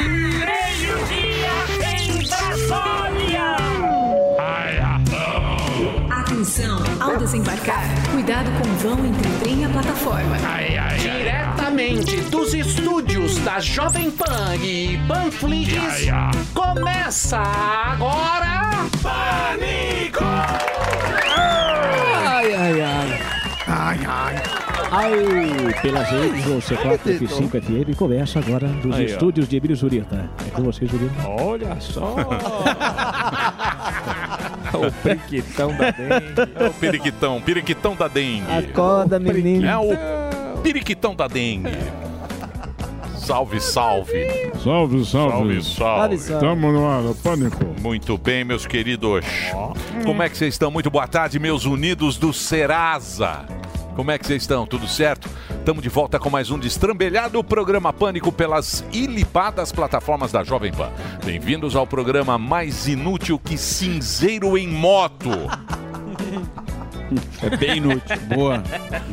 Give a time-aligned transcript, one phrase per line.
[0.00, 0.46] Meio-dia
[2.00, 3.56] em Brasília!
[6.10, 10.38] Atenção, ao desembarcar, cuidado com o vão entre o trem e a plataforma.
[10.98, 16.06] Diretamente dos estúdios da Jovem Pan e Panflix,
[16.54, 18.88] começa agora...
[19.02, 20.24] Pânico!
[22.26, 23.20] Ai, ai, ai.
[23.66, 24.69] Ai, ai.
[24.92, 25.14] Ai,
[25.82, 29.06] pelas redes do C4F5 FM começa agora dos Aí, ó.
[29.06, 30.28] estúdios de Emílio Zurita.
[30.44, 31.14] É com você, Zurita.
[31.28, 32.16] Olha só.
[34.74, 36.34] o periquitão da dengue.
[36.56, 38.50] É o periquitão, periquitão da dengue.
[38.50, 39.64] Acorda, menino.
[39.64, 39.90] É o
[40.60, 41.70] periquitão da dengue.
[43.16, 44.26] Salve, salve.
[44.64, 45.62] Salve, salve.
[45.62, 46.14] Salve, salve.
[46.16, 47.64] Estamos no ar, pânico.
[47.80, 49.24] Muito bem, meus queridos.
[50.04, 50.68] Como é que vocês estão?
[50.68, 53.44] Muito boa tarde, meus unidos do Serasa.
[53.94, 54.66] Como é que vocês estão?
[54.66, 55.28] Tudo certo?
[55.50, 60.90] Estamos de volta com mais um destrambelhado programa Pânico pelas ilipadas plataformas da Jovem Pan.
[61.24, 65.30] Bem-vindos ao programa mais inútil que cinzeiro em moto.
[67.42, 68.16] É bem inútil.
[68.34, 68.62] Boa.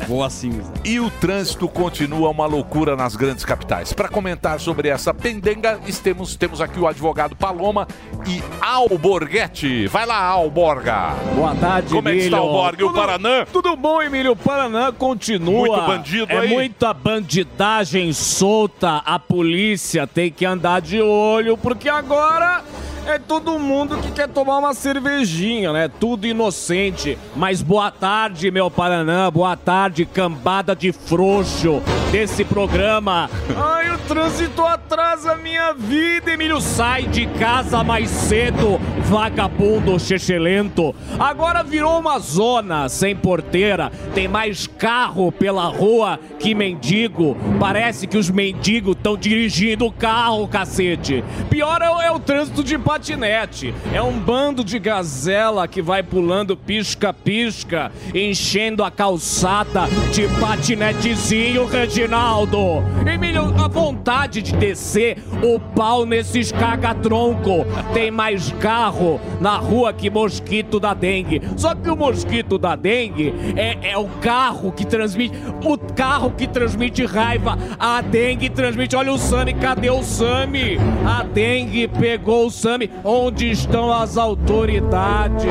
[0.08, 0.72] Boa cinza.
[0.84, 3.94] E o trânsito continua uma loucura nas grandes capitais.
[3.94, 7.88] Para comentar sobre essa pendenga, temos, temos aqui o advogado Paloma
[8.28, 9.88] e Alborguete.
[9.88, 11.16] Vai lá, Alborga.
[11.36, 13.46] Boa tarde, Como é que está o Borga e o Paranã?
[13.52, 14.32] Tudo bom, Emílio?
[14.32, 15.52] O Paraná continua.
[15.52, 16.50] Muito bandido é aí.
[16.50, 18.98] muita bandidagem solta.
[19.06, 22.64] A polícia tem que andar de olho, porque agora
[23.08, 25.88] é todo mundo que quer tomar uma cervejinha, né?
[25.88, 27.18] Tudo inocente.
[27.36, 29.32] Mas boa tarde, meu Paraná.
[29.32, 33.30] Boa tarde, cambada de frouxo desse programa.
[33.56, 36.60] Ai, o trânsito atrasa minha vida, Emílio.
[36.60, 40.94] Sai de casa mais cedo, vagabundo chechelento.
[41.18, 43.92] Agora virou uma zona sem porteira.
[44.14, 47.38] Tem mais carro pela rua que mendigo.
[47.60, 51.24] Parece que os mendigos estão dirigindo o carro, cacete.
[51.50, 53.76] Pior é, é o trânsito de patinete.
[53.94, 62.58] É um bando de gazela que vai pulando pisca-pisca, enchendo a calçada de patinetezinho, Reginaldo.
[63.06, 67.66] Emílio, a vontade de descer o pau nesses caga-tronco.
[67.94, 71.42] Tem mais carro na rua que mosquito da dengue.
[71.56, 75.38] Só que o mosquito da dengue é, é o carro que transmite.
[75.64, 77.58] O carro que transmite raiva.
[77.78, 78.96] A dengue transmite.
[78.96, 80.78] Olha o Sami, cadê o Sami?
[81.06, 82.87] A dengue pegou o Sami.
[83.04, 85.46] Onde estão as autoridades?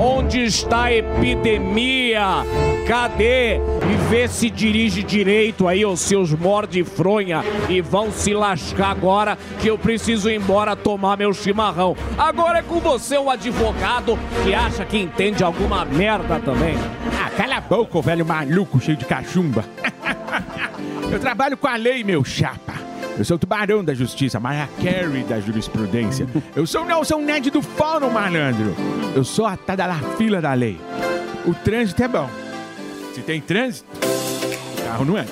[0.00, 2.44] Onde está a epidemia?
[2.86, 3.56] Cadê?
[3.56, 7.42] E vê se dirige direito aí, os seus morde-fronha.
[7.68, 11.96] E vão se lascar agora que eu preciso ir embora tomar meu chimarrão.
[12.18, 16.74] Agora é com você, um advogado que acha que entende alguma merda também.
[17.20, 19.64] Ah, cala a boca, velho maluco cheio de cachumba.
[21.12, 22.71] Eu trabalho com a lei, meu chapa.
[23.22, 26.26] Eu sou o tubarão da justiça, Mariah Carey da jurisprudência.
[26.56, 28.74] Eu sou o Nelson Ned do fórum, malandro.
[29.14, 30.76] Eu sou a tada da fila da lei.
[31.46, 32.28] O trânsito é bom.
[33.14, 35.30] Se tem trânsito, o carro não anda.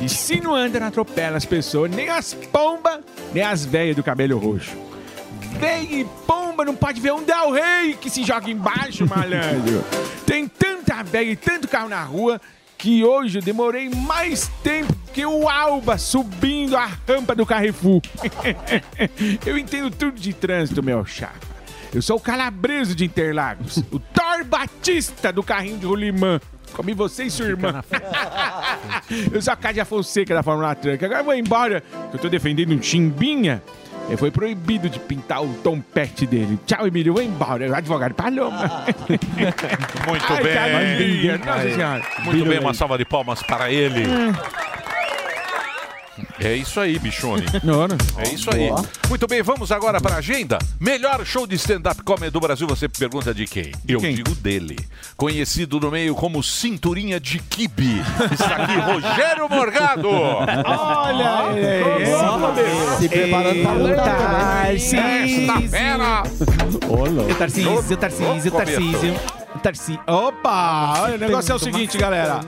[0.00, 3.00] E se não anda, não atropela as pessoas, nem as pombas,
[3.34, 4.74] nem as velhas do cabelo roxo.
[5.60, 9.84] Véia e pomba não pode ver um Del Rey que se joga embaixo, malandro.
[10.24, 12.40] Tem tanta velha e tanto carro na rua
[12.82, 18.02] que hoje eu demorei mais tempo que o Alba subindo a rampa do Carrefour.
[19.46, 21.46] eu entendo tudo de trânsito, meu chapa.
[21.94, 26.40] Eu sou o calabreso de Interlagos, o Thor Batista do carrinho de rolimã.
[26.72, 27.84] Comi você e sua irmã.
[29.32, 31.04] eu sou a Cádia Fonseca da Fórmula Truck.
[31.04, 33.62] Agora eu vou embora, que eu tô defendendo um chimbinha.
[34.08, 36.58] Ele foi proibido de pintar o tompete dele.
[36.66, 37.14] Tchau, Emílio.
[37.14, 37.76] Vou embora.
[37.76, 38.84] Advogado Paloma.
[39.08, 40.54] Muito Ai, bem.
[40.54, 42.02] caramba, nossa senhora.
[42.24, 44.02] Muito bem, uma salva de palmas para ele.
[44.02, 44.61] É
[46.56, 47.44] isso aí, bichone.
[48.18, 48.70] É isso aí.
[49.08, 50.58] Muito bem, vamos agora para a agenda.
[50.80, 53.72] Melhor show de stand-up comedy do Brasil, você pergunta de quem?
[53.86, 54.14] Eu quem?
[54.14, 54.78] digo dele.
[55.16, 58.02] Conhecido no meio como Cinturinha de Kibe.
[58.32, 60.08] Está aqui Rogério Morgado.
[60.08, 62.98] Olha aí.
[62.98, 64.74] Se preparando para lutar.
[64.74, 66.22] Esta fera.
[66.88, 69.14] Ô, Tarcísio, Tarcísio, Tarcísio.
[69.62, 70.00] Tarcísio.
[70.06, 71.10] Opa!
[71.14, 72.40] O negócio é o seguinte, galera.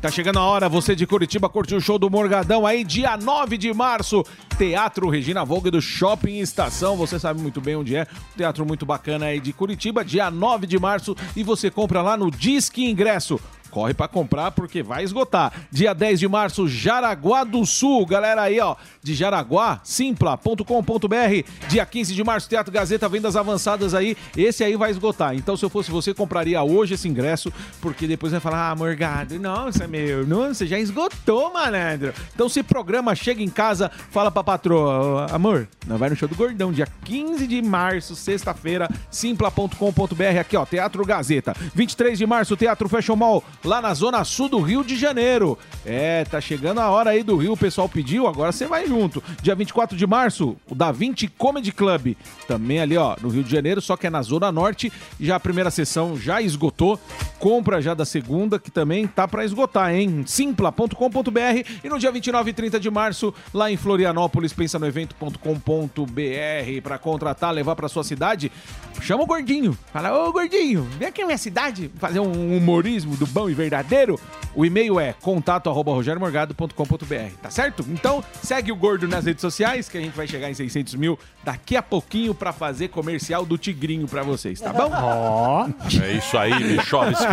[0.00, 3.58] Tá chegando a hora, você de Curitiba curte o show do Morgadão aí, dia 9
[3.58, 4.24] de março,
[4.56, 9.26] Teatro Regina Vogue do Shopping Estação, você sabe muito bem onde é, teatro muito bacana
[9.26, 13.38] aí de Curitiba, dia 9 de março, e você compra lá no Disque Ingresso,
[13.70, 15.52] Corre pra comprar porque vai esgotar.
[15.70, 18.04] Dia 10 de março, Jaraguá do Sul.
[18.04, 21.68] Galera aí, ó, de Jaraguá, simpla.com.br.
[21.68, 24.16] Dia 15 de março, Teatro Gazeta, vendas avançadas aí.
[24.36, 25.34] Esse aí vai esgotar.
[25.34, 29.38] Então, se eu fosse você, compraria hoje esse ingresso, porque depois vai falar: "Ah, Morgado,
[29.38, 32.12] nossa, meu, nossa, já esgotou, malandro".
[32.34, 36.28] Então, se programa, chega em casa, fala pra patroa: "Ô, "Amor, nós vai no show
[36.28, 41.54] do Gordão, dia 15 de março, sexta-feira, simpla.com.br aqui, ó, Teatro Gazeta.
[41.74, 45.58] 23 de março, Teatro Fashion Mall, lá na zona sul do Rio de Janeiro.
[45.84, 49.22] É, tá chegando a hora aí do Rio, o pessoal pediu, agora você vai junto.
[49.42, 52.14] Dia 24 de março, o Da Vinci Comedy Club,
[52.46, 54.92] também ali, ó, no Rio de Janeiro, só que é na zona norte.
[55.18, 56.98] Já a primeira sessão já esgotou.
[57.38, 60.24] Compra já da segunda, que também tá pra esgotar, hein?
[60.26, 66.82] simpla.com.br e no dia 29 e 30 de março, lá em Florianópolis, pensa no evento.com.br
[66.82, 68.52] pra contratar, levar pra sua cidade.
[69.00, 69.76] Chama o gordinho.
[69.92, 74.18] Fala, ô gordinho, vem aqui na minha cidade fazer um humorismo do bom e verdadeiro.
[74.54, 77.84] O e-mail é contato arroba rogeriomorgado.com.br, tá certo?
[77.88, 81.18] Então segue o Gordo nas redes sociais que a gente vai chegar em 600 mil
[81.44, 84.90] daqui a pouquinho pra fazer comercial do Tigrinho pra vocês, tá bom?
[86.02, 87.24] É isso aí, Michovski.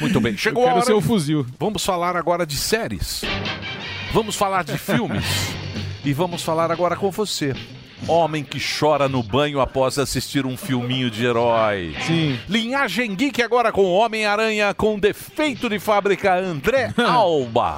[0.00, 0.36] Muito bem.
[0.36, 0.84] Chegou Eu a hora.
[0.84, 1.46] ser o fuzil.
[1.58, 3.22] Vamos falar agora de séries.
[4.12, 5.24] Vamos falar de filmes.
[6.04, 7.54] e vamos falar agora com você.
[8.06, 11.94] Homem que chora no banho após assistir um filminho de herói.
[12.06, 12.38] Sim.
[12.48, 17.76] Linhagem Geek agora com Homem-Aranha com defeito de fábrica André Alba.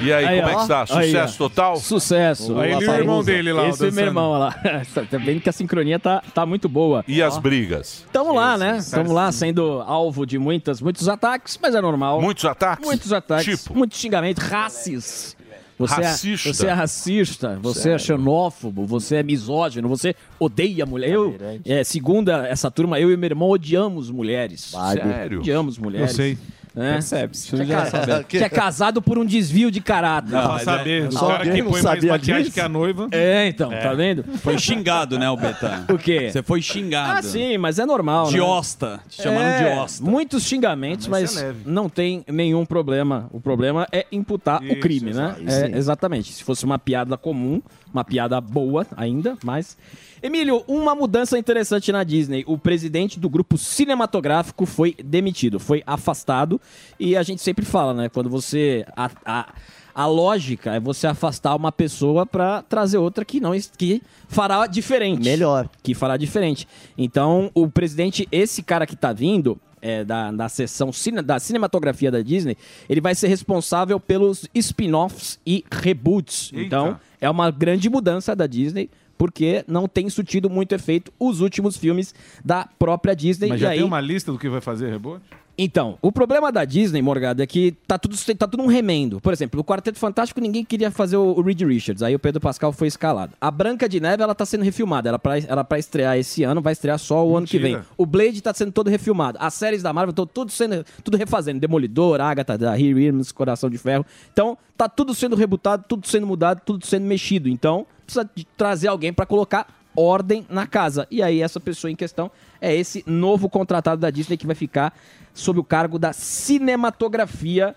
[0.00, 0.62] E aí, Aí, como é que ó.
[0.62, 0.80] está?
[0.98, 1.48] Aí, Sucesso ó.
[1.48, 1.76] total?
[1.76, 2.58] Sucesso.
[2.60, 4.52] Aí ele e o irmão dele lá, ó, Esse é meu irmão lá.
[5.10, 7.04] tá vendo que a sincronia tá, tá muito boa.
[7.08, 8.04] E as brigas?
[8.12, 8.78] Tamo lá, né?
[8.90, 12.20] Tamo lá sendo alvo de muitas, muitos ataques, mas é normal.
[12.20, 12.84] Muitos ataques?
[12.86, 13.76] Muitos ataques, Tipo?
[13.76, 15.35] muitos xingamentos, racis.
[15.78, 16.48] Você Racista?
[16.48, 21.10] É, você é racista, você é xenófobo, você é misógino, você odeia mulher.
[21.10, 24.72] Eu, é, segundo essa turma, eu e meu irmão odiamos mulheres.
[24.92, 25.40] Sério?
[25.40, 26.10] Odiamos mulheres.
[26.10, 26.38] Eu sei.
[26.76, 26.92] É.
[26.92, 27.50] Percebe-se.
[27.56, 30.30] Que é, ca- que é casado por um desvio de caráter.
[30.30, 32.54] Pra saber, o só cara que não põe mais maquiagem disso?
[32.54, 33.08] que a noiva.
[33.10, 34.24] É, então, tá vendo?
[34.38, 35.86] Foi xingado, né, o Betão?
[35.92, 36.28] O quê?
[36.30, 37.18] Você foi xingado.
[37.18, 38.42] Ah, sim, mas é normal, De né?
[38.42, 39.00] osta.
[39.08, 40.04] Te chamaram É, de osta.
[40.04, 43.26] Muitos xingamentos, Mas mas, isso é não tem nenhum problema.
[43.32, 45.34] O problema é imputar o Isso, crime, né?
[45.46, 46.30] É, exatamente.
[46.32, 47.62] Se fosse uma piada comum,
[47.92, 49.78] uma piada boa ainda, mas.
[50.26, 52.42] Emílio, uma mudança interessante na Disney.
[52.48, 56.60] O presidente do grupo cinematográfico foi demitido, foi afastado.
[56.98, 58.08] E a gente sempre fala, né?
[58.08, 58.84] Quando você.
[58.96, 59.54] A, a,
[59.94, 65.22] a lógica é você afastar uma pessoa pra trazer outra que não que fará diferente
[65.24, 65.70] Melhor.
[65.82, 66.66] que fará diferente.
[66.98, 72.10] Então, o presidente, esse cara que tá vindo, é, da, da seção cine- da cinematografia
[72.10, 72.56] da Disney,
[72.90, 76.50] ele vai ser responsável pelos spin-offs e reboots.
[76.52, 76.66] Eita.
[76.66, 78.90] Então, é uma grande mudança da Disney.
[79.16, 82.14] Porque não tem surtido muito efeito os últimos filmes
[82.44, 83.48] da própria Disney.
[83.48, 85.24] Mas já aí, tem uma lista do que vai fazer rebote?
[85.58, 89.20] Então, o problema da Disney, Morgado, é que tá tudo, tá tudo um remendo.
[89.20, 92.40] Por exemplo, o Quarteto Fantástico ninguém queria fazer o, o Reed Richards, aí o Pedro
[92.40, 93.32] Pascal foi escalado.
[93.40, 96.60] A Branca de Neve, ela tá sendo refilmada, ela pra, ela pra estrear esse ano,
[96.60, 97.74] vai estrear só o ano que vem.
[97.74, 97.86] Mentira.
[97.96, 99.38] O Blade tá sendo todo refilmado.
[99.40, 101.60] As séries da Marvel estão tudo sendo tudo refazendo.
[101.60, 104.04] Demolidor, Agatha, da Williams, Coração de Ferro.
[104.32, 107.48] Então, tá tudo sendo rebutado, tudo sendo mudado, tudo sendo mexido.
[107.48, 109.66] Então, precisa de trazer alguém pra colocar
[109.96, 111.06] ordem na casa.
[111.10, 114.94] E aí, essa pessoa em questão é esse novo contratado da Disney que vai ficar
[115.34, 117.74] sob o cargo da cinematografia.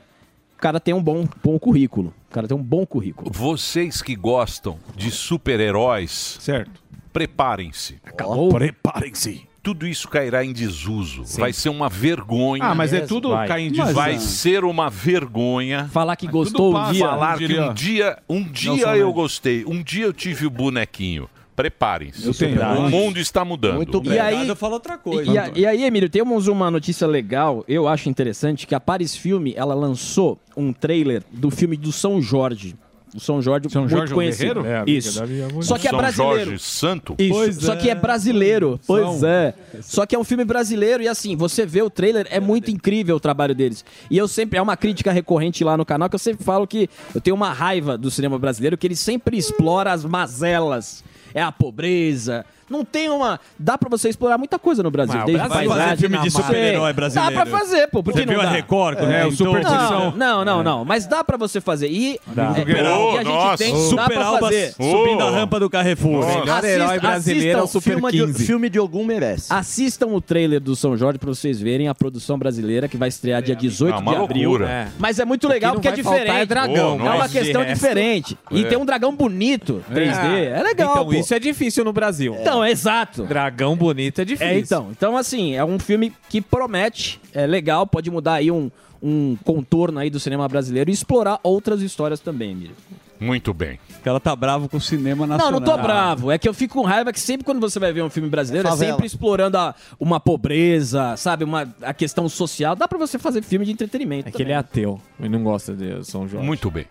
[0.57, 2.13] O cara tem um bom, bom currículo.
[2.29, 3.31] O cara tem um bom currículo.
[3.31, 6.81] Vocês que gostam de super-heróis, Certo.
[7.13, 7.97] preparem-se.
[8.05, 8.49] Acabou.
[8.49, 9.47] Preparem-se.
[9.61, 11.23] Tudo isso cairá em desuso.
[11.37, 12.63] Vai ser uma vergonha.
[12.63, 13.47] Ah, mas é tudo Vai.
[13.47, 13.93] cair em Mas, desuso.
[13.93, 15.87] Vai ser uma vergonha.
[15.91, 17.05] Falar que tudo gostou um dia.
[17.05, 21.29] Falar que diria- um dia, um dia eu gostei, um dia eu tive o bonequinho.
[21.59, 22.25] Preparem-se.
[22.25, 22.61] Eu tenho.
[22.61, 23.75] O mundo está mudando.
[23.75, 25.29] Muito E aí, Eu falo outra coisa.
[25.29, 29.13] E, a- e aí, Emílio, temos uma notícia legal, eu acho interessante, que a Paris
[29.15, 32.75] Filme, ela lançou um trailer do filme do São Jorge.
[33.13, 34.61] O São Jorge, São muito Jorge, o conhecido.
[34.61, 34.83] guerreiro?
[34.87, 35.19] É, Isso.
[35.63, 36.45] Só que é São brasileiro.
[36.51, 37.15] Jorge Santo.
[37.17, 37.75] Isso, Pois só é.
[37.75, 38.79] que é brasileiro.
[38.85, 39.27] Pois São.
[39.27, 39.53] é.
[39.81, 43.15] Só que é um filme brasileiro e assim, você vê o trailer, é muito incrível
[43.15, 43.83] o trabalho deles.
[44.11, 46.87] E eu sempre, é uma crítica recorrente lá no canal, que eu sempre falo que
[47.15, 51.03] eu tenho uma raiva do cinema brasileiro, que ele sempre explora as mazelas.
[51.33, 52.45] É a pobreza.
[52.69, 53.39] Não tem uma.
[53.57, 55.15] Dá pra você explorar muita coisa no Brasil.
[55.15, 57.35] Mas o desde Brasil vai fazer filme de super-herói brasileiro.
[57.35, 58.03] Dá pra fazer, pô.
[58.03, 58.47] Por que Você não viu dá?
[58.49, 58.97] a Record?
[58.97, 60.11] quando É, o Superstição.
[60.15, 60.85] Não, não, não, não.
[60.85, 61.87] Mas dá pra você fazer.
[61.89, 62.53] E, Dá.
[62.57, 63.57] é, Oh, e a gente nossa.
[63.57, 63.73] tem.
[63.73, 64.73] Dá Super pra Alba fazer.
[64.73, 65.31] subindo a Oh.
[65.31, 66.21] rampa do Carrefour.
[66.25, 66.39] Nossa.
[66.39, 68.45] Melhor herói brasileiro é o Super filme de- 15.
[68.45, 69.51] Filme de algum merece.
[69.53, 73.41] Assistam o trailer do São Jorge pra vocês verem a produção brasileira que vai estrear
[73.41, 74.63] dia 18 Ah, uma de abril.
[74.63, 74.87] É.
[74.97, 76.29] Mas é muito legal porque é diferente.
[76.31, 76.97] é dragão.
[76.97, 77.29] Oh, é uma nossa.
[77.29, 78.37] questão De diferente.
[78.51, 78.67] E É.
[78.67, 80.45] tem um dragão bonito, 3D.
[80.45, 81.13] É, legal, Então, pô.
[81.13, 82.35] isso é difícil no Brasil.
[82.39, 83.23] Então, é exato.
[83.23, 84.47] Dragão bonito é difícil.
[84.47, 84.87] É, então.
[84.91, 88.69] Então, assim, é um filme que promete, é legal, pode mudar aí um,
[89.01, 92.75] um contorno aí do cinema brasileiro e explorar outras histórias também, Emílio.
[93.21, 93.77] Muito bem.
[94.05, 95.59] Ela tá bravo com o cinema nacional.
[95.59, 96.31] Não, não tô bravo.
[96.31, 98.65] É que eu fico com raiva que sempre quando você vai ver um filme brasileiro,
[98.65, 98.91] é Favela.
[98.93, 101.43] sempre explorando a- uma pobreza, sabe?
[101.43, 102.77] Uma, a questão social.
[102.77, 104.29] Dá pra você fazer filme de entretenimento.
[104.29, 106.45] É que ele é ateu e não gosta de São Jorge.
[106.47, 106.85] Muito bem.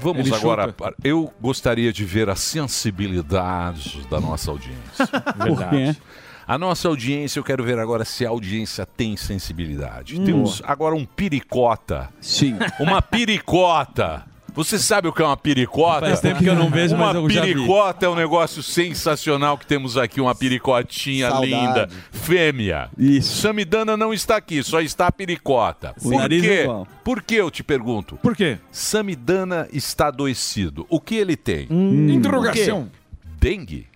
[0.00, 0.66] Vamos Ele agora.
[0.66, 0.94] chuta.
[1.02, 5.08] Eu gostaria de ver a sensibilidade da nossa audiência.
[5.36, 5.98] Verdade.
[6.46, 10.18] A nossa audiência, eu quero ver agora se a audiência tem sensibilidade.
[10.18, 10.24] Hum.
[10.24, 12.08] Temos agora um piricota.
[12.22, 12.56] Sim.
[12.80, 14.24] Uma piricota.
[14.58, 16.00] Você sabe o que é uma piricota?
[16.06, 17.54] Faz tempo que eu não vejo, uma mas eu já vi.
[17.54, 21.52] piricota é um negócio sensacional que temos aqui, uma piricotinha Saudade.
[21.52, 22.90] linda, fêmea.
[22.98, 23.40] Isso.
[23.40, 25.94] Samidana não está aqui, só está a piricota.
[26.00, 26.48] O Por nariz quê?
[26.50, 26.88] é igual.
[27.04, 28.16] Por que eu te pergunto?
[28.16, 28.58] Por quê?
[28.72, 30.84] Samidana está adoecido.
[30.90, 31.68] O que ele tem?
[32.10, 32.80] Interrogação.
[32.80, 32.90] O quê?
[33.38, 33.86] Dengue?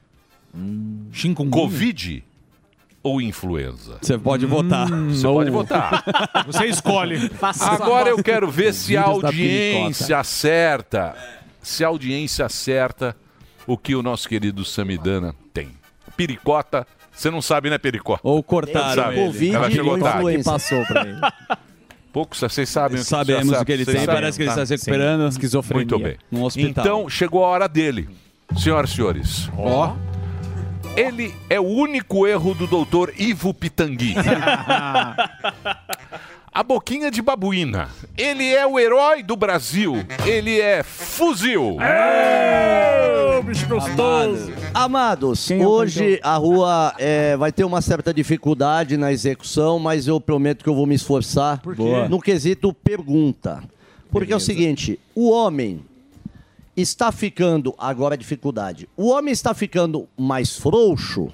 [1.50, 2.25] Covid?
[3.02, 3.99] Ou influenza?
[4.00, 4.88] Você pode votar.
[4.88, 6.04] Você pode votar.
[6.47, 7.30] Você escolhe.
[7.61, 11.14] Agora eu quero ver se a da audiência acerta.
[11.61, 13.16] Se a audiência acerta
[13.66, 15.71] o que o nosso querido Samidana tem.
[16.16, 18.21] Piricota, você não sabe, né, Pericota?
[18.25, 19.16] Ou cortaram Sabe.
[19.16, 19.26] ele.
[19.26, 20.44] Covid Ela chegou ou tarde.
[20.44, 21.21] Passou pra ele.
[22.12, 24.62] Poucos, vocês sabem o que Sabemos o que ele tem, parece que ele tá?
[24.62, 25.23] está se recuperando.
[25.23, 25.28] Sim.
[25.28, 25.87] Esquizofrenia.
[25.87, 26.16] Muito bem.
[26.30, 26.85] Num hospital.
[26.85, 28.09] Então, chegou a hora dele.
[28.56, 29.50] Senhoras e senhores.
[29.56, 29.97] Ó.
[30.96, 34.14] Ele é o único erro do doutor Ivo Pitangui.
[36.54, 37.88] A boquinha de babuína.
[38.14, 40.04] Ele é o herói do Brasil.
[40.26, 41.78] Ele é fuzil.
[43.42, 44.52] bicho gostoso.
[44.75, 50.62] Amados, hoje a rua é, vai ter uma certa dificuldade na execução, mas eu prometo
[50.62, 51.75] que eu vou me esforçar quê?
[51.75, 52.06] Boa.
[52.06, 53.64] no quesito pergunta.
[54.11, 55.80] Porque é o seguinte, o homem
[56.76, 61.29] está ficando, agora a dificuldade, o homem está ficando mais frouxo.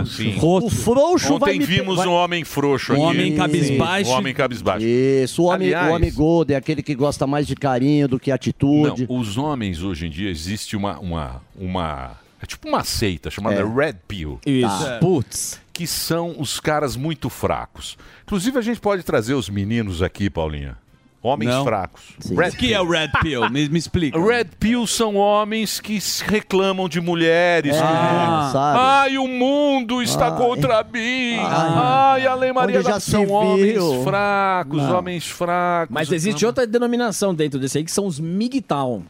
[0.00, 0.36] Ah, sim.
[0.40, 4.10] O frouxo vai Ontem me vimos vai- um homem frouxo Um homem cabisbaixo.
[4.10, 4.84] Um homem cabisbaixo.
[4.86, 8.30] Isso, o homem, Aliás- o homem golden, aquele que gosta mais de carinho do que
[8.30, 9.06] atitude.
[9.08, 13.60] Não, os homens hoje em dia existe uma uma uma é tipo uma seita chamada
[13.60, 13.64] É.
[13.64, 14.40] Red Pill.
[14.46, 14.84] Isso.
[14.84, 14.98] Tá.
[14.98, 15.60] Putz.
[15.72, 17.96] Que são os caras muito fracos.
[18.24, 20.76] Inclusive a gente pode trazer os meninos aqui, Paulinha.
[21.22, 21.64] Homens Não.
[21.64, 22.02] fracos.
[22.30, 23.50] O que é o Red Pill?
[23.50, 24.16] Me, me explica.
[24.24, 27.76] Red Pill são homens que se reclamam de mulheres.
[27.76, 28.78] É, que- sabe?
[28.80, 30.36] Ai, o mundo está Ai.
[30.38, 31.36] contra mim.
[31.38, 31.42] Ai.
[32.22, 33.34] Ai, a Lei Maria já da São viu.
[33.34, 34.98] homens fracos, Não.
[34.98, 35.92] homens fracos.
[35.94, 39.02] Mas existe outra denominação dentro desse aí que são os MGTOW.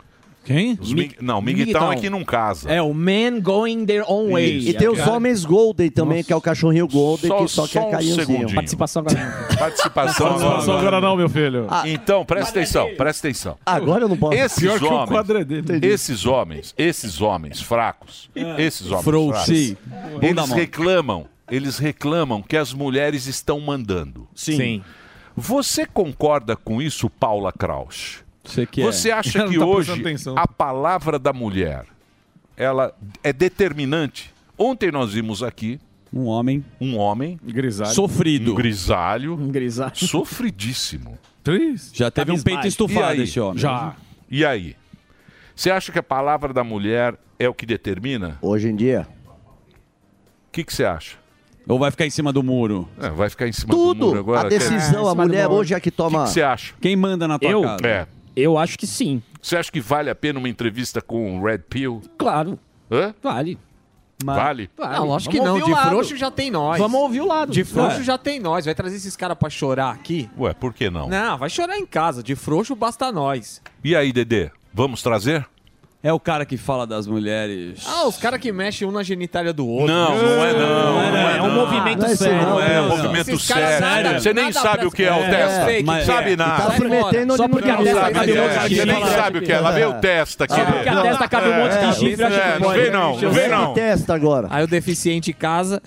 [0.44, 0.76] Quem?
[0.80, 2.70] Os mig- Não, migtão é que não casa.
[2.70, 4.68] É o man going their own way.
[4.68, 7.72] E tem os homens golden também, que é o cachorrinho golden, Só- que só, só
[7.72, 8.26] quer um carinhozinho.
[8.26, 8.54] segundinho.
[8.54, 9.46] Participação agora.
[9.58, 10.38] Participação.
[10.38, 11.66] Só, só agora não, meu filho.
[11.84, 13.58] Então, presta atenção, presta atenção.
[13.66, 14.34] Agora eu não posso.
[14.34, 15.86] Esses Pior que o homens, quadro é dele.
[15.86, 19.76] Esses homens, esses homens fracos, esses homens fracos, Sim.
[20.22, 24.26] Eles reclamam, eles reclamam que as mulheres estão mandando.
[24.34, 24.82] Sim.
[25.36, 28.24] Você concorda com isso, Paula Kraus?
[28.44, 28.84] Você que é.
[28.84, 29.92] Você acha Não que tá hoje
[30.36, 31.84] a palavra da mulher
[32.56, 34.32] ela é determinante?
[34.58, 35.78] Ontem nós vimos aqui
[36.12, 37.90] Um homem um homem Grisalho.
[37.94, 38.52] sofrido.
[38.52, 39.94] um grisalho, Um grisalho.
[39.96, 41.18] sofridíssimo.
[41.42, 41.90] Três.
[41.94, 43.22] Já teve um peito estufado aí?
[43.22, 43.58] esse homem.
[43.58, 43.94] Já.
[44.30, 44.76] E aí?
[45.54, 48.38] Você acha que a palavra da mulher é o que determina?
[48.42, 49.06] Hoje em dia.
[50.48, 51.16] O que você acha?
[51.68, 52.88] Ou vai ficar em cima do muro?
[53.00, 54.18] É, vai ficar em cima do muro Tudo.
[54.18, 54.46] agora?
[54.46, 56.24] A decisão, É, a mulher hoje é a que O que toma.
[56.24, 56.74] que você acha?
[56.80, 57.62] Quem manda na tua Eu?
[57.62, 57.86] casa?
[57.86, 58.06] É.
[58.40, 59.22] Eu acho que sim.
[59.40, 62.02] Você acha que vale a pena uma entrevista com o Red Pill?
[62.18, 62.58] Claro.
[62.90, 63.14] Hã?
[63.22, 63.58] Vale.
[64.22, 64.68] Vale?
[64.76, 64.96] vale.
[64.98, 65.60] Não, lógico que Vamos não.
[65.60, 65.88] ouvir De o lado.
[65.90, 66.78] frouxo já tem nós.
[66.78, 67.52] Vamos ouvir o lado.
[67.52, 68.02] De frouxo É.
[68.02, 68.66] já tem nós.
[68.66, 70.28] Vai trazer esses caras pra chorar aqui?
[70.38, 71.08] Ué, por que não?
[71.08, 72.22] Não, vai chorar em casa.
[72.22, 73.62] De frouxo basta nós.
[73.82, 74.50] E aí, Dedê?
[74.74, 75.46] Vamos trazer?
[76.02, 77.82] É o cara que fala das mulheres.
[77.86, 79.86] Ah, os caras que mexem um na genitália do outro.
[79.94, 80.94] Não, não é não.
[80.94, 82.40] não é, É um movimento Não é sério.
[82.42, 83.80] não, é um movimento sério.
[83.80, 85.82] nada- Você nem nada sabe o que é o testa.
[85.82, 86.36] Não que sabe é.
[86.36, 86.62] nada.
[86.64, 88.48] Tá se metendo Só onde porque a testa cabe o que um é.
[88.48, 89.60] monte de Você nem sabe o que é.
[89.60, 90.54] Lá vem o testa aqui.
[90.72, 93.74] Porque a testa cabe um monte de chifre, É, não vem não, não vem não.
[93.74, 94.48] Testa agora.
[94.50, 95.82] Aí o deficiente casa.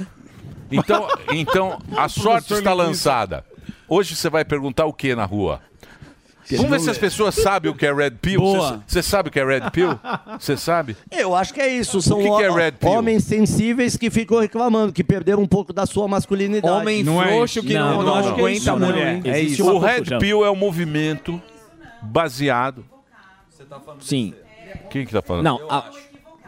[0.72, 3.44] Então, então a sorte está lançada.
[3.90, 5.60] Hoje você vai perguntar o que na rua?
[6.58, 8.42] Vamos ver se as pessoas sabem o que é Red Pill.
[8.88, 9.90] Você sabe o que é Red Pill?
[10.40, 10.96] Você sabe?
[11.12, 12.02] Eu acho que é isso.
[12.02, 12.90] São que que é ho- Red Pill?
[12.90, 16.74] homens sensíveis que ficam reclamando, que perderam um pouco da sua masculinidade.
[16.82, 17.68] Homem Não é frouxo isso.
[17.68, 19.22] que não, Não, não, não, aguenta a não, mulher.
[19.26, 19.64] É isso.
[19.64, 20.18] uma O Red.
[20.20, 21.42] Pill é um movimento
[22.02, 22.86] baseado.
[24.00, 24.34] Sim.
[24.90, 25.44] Quem que tá falando?
[25.44, 25.90] Não, a-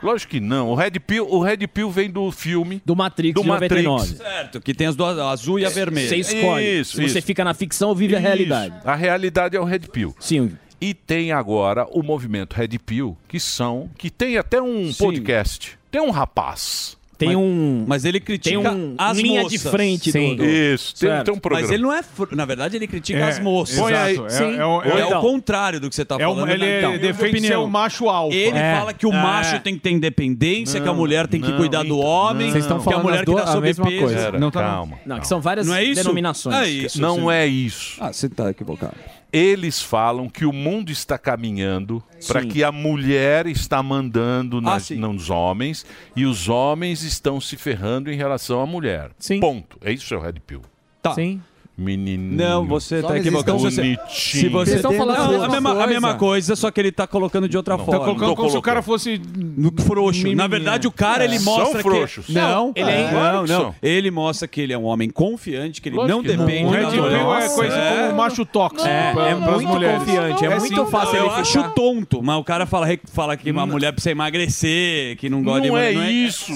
[0.05, 0.69] Lógico que não.
[0.69, 4.07] O Red Pill, o Red Pill vem do filme do Matrix do de 99.
[4.11, 4.17] Matrix.
[4.17, 6.07] Certo, que tem as duas, a azul e a vermelha.
[6.07, 6.79] Você escolhe.
[6.79, 7.21] Isso, você isso.
[7.23, 8.27] fica na ficção ou vive a Isso.
[8.27, 8.75] realidade.
[8.85, 10.15] A realidade é o Red Pill.
[10.19, 10.55] Sim.
[10.79, 13.89] E tem agora o movimento Red Pill, que são.
[13.97, 15.77] que tem até um podcast.
[15.89, 16.97] Tem um rapaz.
[17.17, 17.85] Tem um.
[17.87, 19.61] Mas ele critica Tem um as linha moças.
[19.61, 20.35] de frente do- Sim.
[20.35, 21.67] do- Isso, tem, tem um programa.
[21.67, 22.03] Mas ele não é.
[22.03, 23.77] fr- Na verdade, ele critica É, as moças.
[23.79, 24.15] Põe aí.
[24.29, 24.55] Sim.
[24.55, 25.19] É, É o- é então.
[25.19, 26.49] o contrário do que você tá É falando.
[26.49, 28.35] ele então, defende ser o macho alfa.
[28.35, 28.75] Ele É.
[28.77, 29.21] fala que o É.
[29.21, 31.99] macho tem que ter independência, que a Não, mulher tem que não, cuidar do então,
[31.99, 34.13] homem, Vocês estão que a falando mulher que tá a mesma sobrepeso.
[34.13, 34.31] coisa.
[34.37, 34.97] Não tá- calma.
[35.05, 36.01] Não, que são várias Não é isso?
[36.03, 36.55] denominações.
[36.55, 37.01] É isso.
[37.01, 37.97] Não é isso.
[37.99, 38.93] Ah, você tá equivocado.
[39.33, 42.47] Eles falam que o mundo está caminhando para Sim.
[42.47, 44.95] que a mulher está mandando nas- sim.
[44.95, 49.11] nos homens e os homens estão se ferrando em relação à mulher.
[49.39, 49.77] Ponto.
[49.81, 50.61] É isso, seu Red Pill.
[51.01, 51.13] Tá.
[51.13, 51.41] Sim.
[51.77, 52.37] Menino.
[52.37, 53.59] Não, você tá equivocado.
[53.59, 54.07] Se você, Bonitinho.
[54.09, 55.87] se você Vocês estão falando Não, a mesma a, mesma, a coisa.
[55.89, 57.99] mesma coisa, só que ele tá colocando de outra Tá forma.
[58.05, 59.21] colocando como se o cara fosse.
[59.35, 60.33] No frouxo.
[60.33, 62.27] Na verdade, o cara ele São mostra frouxos.
[62.27, 63.59] que não, Ele é- não, que não.
[63.59, 63.75] são.
[63.83, 66.45] Ele mostra que ele é um homem confiante, que ele Lógico não que não.
[66.45, 67.43] depende O da mulher.
[67.43, 69.99] é coisa como macho tóxico É, pra- é muito mulheres.
[69.99, 70.91] confiante, é, É muito sim.
[70.91, 71.15] fácil.
[71.17, 75.29] Eu Ele acho tonto, mas o cara fala, fala que uma mulher precisa emagrecer, que
[75.29, 76.53] não gosta de Não é isso.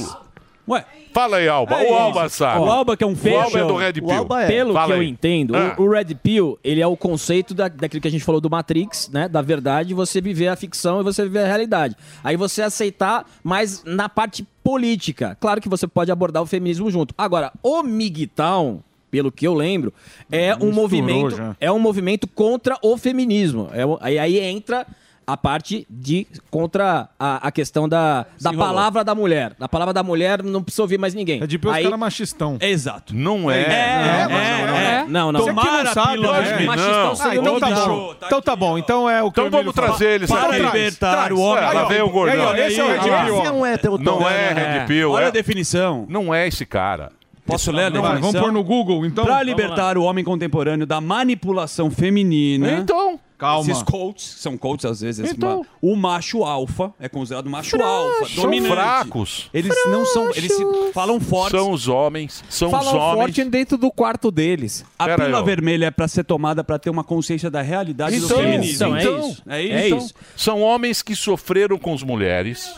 [0.70, 0.86] Ué.
[1.12, 1.82] Fala aí, Alba.
[1.82, 2.38] É o Alba isso.
[2.38, 2.60] sabe.
[2.62, 4.26] O Alba que é um O Alba é do Red Pill.
[4.48, 5.10] Pelo Fala que eu aí.
[5.10, 5.76] entendo, Ah.
[5.78, 8.50] o, o Red Pill, ele é o conceito da, daquilo que a gente falou do
[8.50, 9.28] Matrix, né?
[9.28, 11.96] Da verdade, você viver a ficção e você viver a realidade.
[12.24, 15.36] Aí você aceitar, mas na parte política.
[15.40, 17.16] Claro que você pode abordar o feminismo junto.
[17.18, 19.92] Agora, o MGTOW, pelo que eu lembro,
[20.32, 21.56] é um Misturou movimento, já.
[21.60, 23.68] é um movimento contra o feminismo.
[23.74, 24.86] É, aí, aí entra
[25.32, 29.54] a parte de contra a, a questão da, da palavra da mulher.
[29.60, 31.42] Da palavra da mulher não precisa ouvir mais ninguém.
[31.42, 32.58] É de os caras machistão.
[32.60, 33.16] Exato.
[33.16, 33.62] Não é.
[33.62, 35.06] É, é, mas não é.
[35.08, 35.40] Não, não.
[35.42, 36.66] Você que não sabe, né?
[36.66, 38.16] Machistão Ah, então tá bom.
[38.26, 38.78] Então tá bom.
[38.78, 41.64] Então é o que Então vamos trazer eles Para libertar o homem.
[41.64, 42.50] É, lá vem o gordão.
[42.50, 43.26] Aí, esse é o Red lá.
[43.26, 43.38] Pill.
[43.38, 45.12] Esse é um hétero Não é Red Pill.
[45.12, 46.06] Olha é- a definição.
[46.10, 47.12] Não é esse cara.
[47.46, 48.32] Posso ler a definição?
[48.32, 49.26] vamos pôr no Google, então.
[49.26, 52.72] Para libertar o homem contemporâneo da manipulação feminina.
[52.74, 53.20] Então.
[53.40, 53.72] Calma.
[53.72, 55.32] Esses coaches, são coaches às vezes.
[55.32, 55.60] Então.
[55.62, 57.88] ma- o macho alfa é considerado macho Frouxo.
[57.88, 58.74] alfa, São dominante.
[58.74, 59.50] fracos.
[59.54, 61.58] Eles não são, eles se falam fortes.
[61.58, 62.44] São os homens.
[62.50, 63.16] São os Falam homens.
[63.36, 64.84] forte dentro do quarto deles.
[65.00, 65.44] A Pera pílula ó.
[65.44, 68.98] vermelha é para ser tomada para ter uma consciência da realidade do Então, feminismo.
[68.98, 69.44] então, é isso.
[69.48, 69.96] É isso.
[69.96, 72.76] então, São homens que sofreram com as mulheres.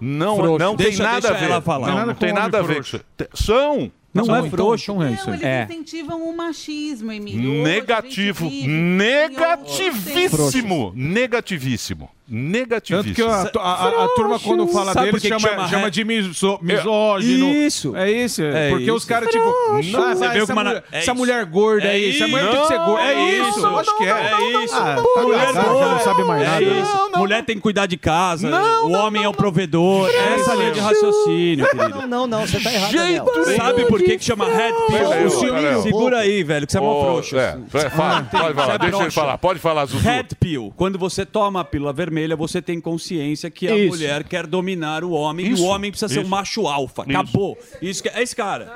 [0.00, 1.50] Não, não tem Deixa- nada deixa a ver.
[1.50, 1.86] ela falar.
[1.86, 2.84] Não, Tem nada não com tem homem nada a ver.
[3.32, 3.90] São.
[4.14, 4.92] Não é frouxo.
[4.92, 5.40] Então é isso Não, aí.
[5.40, 5.64] eles É.
[5.64, 7.64] incentivam o machismo, Emílio.
[7.64, 8.48] Negativo.
[8.48, 10.92] Negativíssimo.
[10.94, 12.08] Negativíssimo.
[12.26, 13.04] Negativíssimo.
[13.28, 16.58] Tanto que a, a- a turma, quando fala Sabe dele, chama, chama chama de miso-
[16.62, 17.50] misógino.
[17.52, 17.94] Isso.
[17.94, 18.42] É isso.
[18.42, 18.94] É porque isso.
[18.94, 19.90] os caras, tipo, não, Você
[20.24, 22.22] essa, vê que uma- mulher, é essa mulher gorda é, É isso.
[22.24, 22.52] Essa mulher isso.
[22.52, 23.04] tem que ser gorda.
[23.04, 23.58] É, É isso.
[23.58, 23.66] isso.
[23.66, 24.08] Acho que é.
[24.10, 24.74] É isso.
[24.74, 25.88] Ah, tá Mulher boa.
[25.88, 26.62] não sabe mais É nada.
[26.64, 27.10] isso.
[27.18, 28.48] Mulher tem que cuidar de casa.
[28.84, 30.08] o homem é o provedor.
[30.08, 31.98] Essa linha de raciocínio, querido.
[32.00, 33.26] Não, não, não, você tá errado, Daniel.
[33.56, 35.12] Sabe por que, que chama Red aí, Pill?
[35.12, 35.82] aí.
[35.82, 37.36] Segura aí, velho, que você é mó frouxo.
[37.38, 39.36] é, é, fala, pode falar, é deixa ele falar.
[39.38, 40.02] Pode falar, Zuzu.
[40.02, 40.72] Red Pill.
[40.76, 43.88] Quando você toma a pílula vermelha, você tem consciência que a Isso.
[43.96, 45.62] mulher quer dominar o homem e Isso.
[45.62, 46.30] o homem precisa ser um Isso.
[46.30, 47.02] macho alfa.
[47.02, 47.10] Isso.
[47.10, 47.58] Acabou.
[47.82, 48.72] Isso que é esse cara.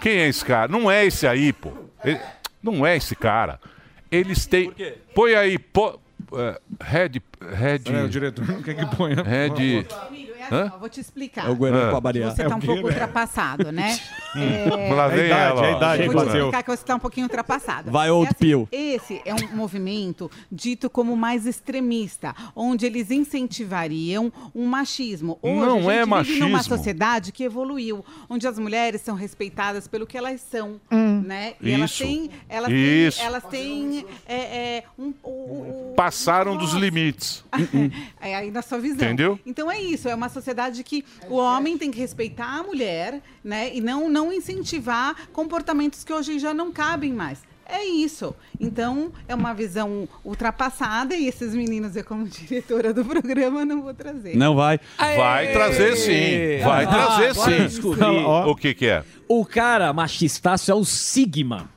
[0.00, 0.70] Quem é esse cara?
[0.70, 1.70] Não é esse aí, pô.
[2.04, 2.20] Ele-
[2.62, 3.60] não é esse cara.
[4.10, 4.72] Eles têm.
[5.14, 5.58] Põe aí.
[5.58, 5.98] Pô,
[6.34, 7.20] é, Red.
[7.40, 7.80] Red.
[7.94, 9.16] É, o diretor não quer que ponha.
[9.22, 9.86] Red.
[10.52, 10.72] Hã?
[10.74, 11.46] Ó, vou te explicar.
[11.46, 11.90] É o Guerreiro Ah.
[11.90, 12.42] com a bariátrica.
[12.42, 12.88] Você tá É um pouco né?
[12.88, 13.98] ultrapassado, né?
[14.96, 15.66] Lá vem É idade, ela.
[15.66, 16.06] é idade.
[16.08, 17.90] Vou te explicar que você está um pouquinho ultrapassado.
[17.90, 18.68] Vai, old É assim, pill.
[18.70, 25.38] Esse é um movimento dito como mais extremista, onde eles incentivariam um machismo.
[25.42, 26.76] Hoje, Não a é vive numa machismo.
[26.76, 31.54] sociedade que evoluiu, onde as mulheres são respeitadas pelo que elas são, né?
[31.60, 32.04] E elas Isso.
[32.04, 33.18] têm, elas Isso.
[33.18, 37.44] têm, elas têm é, é, um, o- o- Passaram dos limites.
[38.20, 38.96] é aí na sua visão.
[39.06, 39.38] Entendeu?
[39.44, 40.39] Então é isso, é uma sociedade
[40.84, 43.70] que o homem tem que respeitar a mulher, né?
[43.74, 47.38] E não, não incentivar comportamentos que hoje já não cabem mais.
[47.72, 48.34] É isso.
[48.58, 53.94] Então, é uma visão ultrapassada e esses meninos, eu como diretora do programa, não vou
[53.94, 54.36] trazer.
[54.36, 54.80] Não vai.
[54.98, 56.64] Vai trazer sim.
[56.64, 57.62] Vai Ah, trazer sim.
[57.62, 58.04] descobri.
[58.04, 59.04] O que que é?
[59.28, 61.70] O cara machistaço é o Sigma.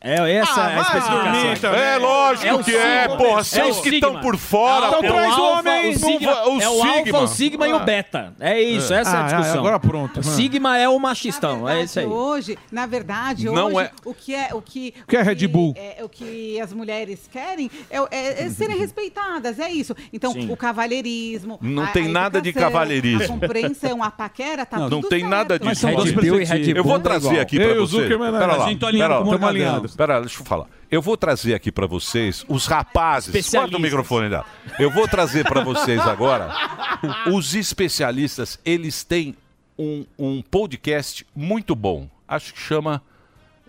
[0.00, 1.60] É essa Ah, é a vai especificação.
[1.60, 1.80] também.
[1.82, 3.16] É lógico É o que é, Sigma.
[3.16, 3.40] porra.
[3.40, 5.12] É Vocês o que estão por fora, Então porra.
[5.12, 5.90] traz o alfa, homem.
[5.90, 8.32] o Sigma, o é o alfa, o Sigma e o beta.
[8.38, 9.58] É isso, essa é, Ah, a discussão.
[9.58, 10.20] agora pronto.
[10.20, 12.04] O Sigma é o machistão, Na é isso aí.
[12.06, 15.22] verdade, Hoje, na verdade, Não hoje, é- o que é o que O que é
[15.22, 15.74] Red Bull?
[15.76, 19.96] é, o que as mulheres querem é, é- é serem respeitadas, é isso.
[20.12, 20.48] Então, Sim.
[20.50, 23.24] o cavalheirismo, Não a- tem a nada de cavalheirismo.
[23.24, 25.30] a compreensão, a paquera, tá Não, tudo não tem certo.
[25.30, 25.86] nada disso.
[25.86, 26.44] Red Pill e.
[26.44, 28.02] Red Eu vou Bull é trazer aqui Eu pra e o vocês.
[28.02, 29.94] Zuckerman, Pera a lá, gente tá alinhado lá.
[29.94, 29.96] o Morgado.
[29.96, 30.66] Pera, deixa eu falar.
[30.90, 33.26] Eu vou trazer aqui pra vocês os rapazes.
[33.30, 33.80] Corta o Especialistas.
[33.80, 34.46] microfone dela.
[34.78, 36.50] Eu vou trazer pra vocês agora
[37.32, 38.58] os especialistas.
[38.64, 39.36] Eles têm
[39.78, 42.08] um, um podcast muito bom.
[42.26, 43.02] Acho que chama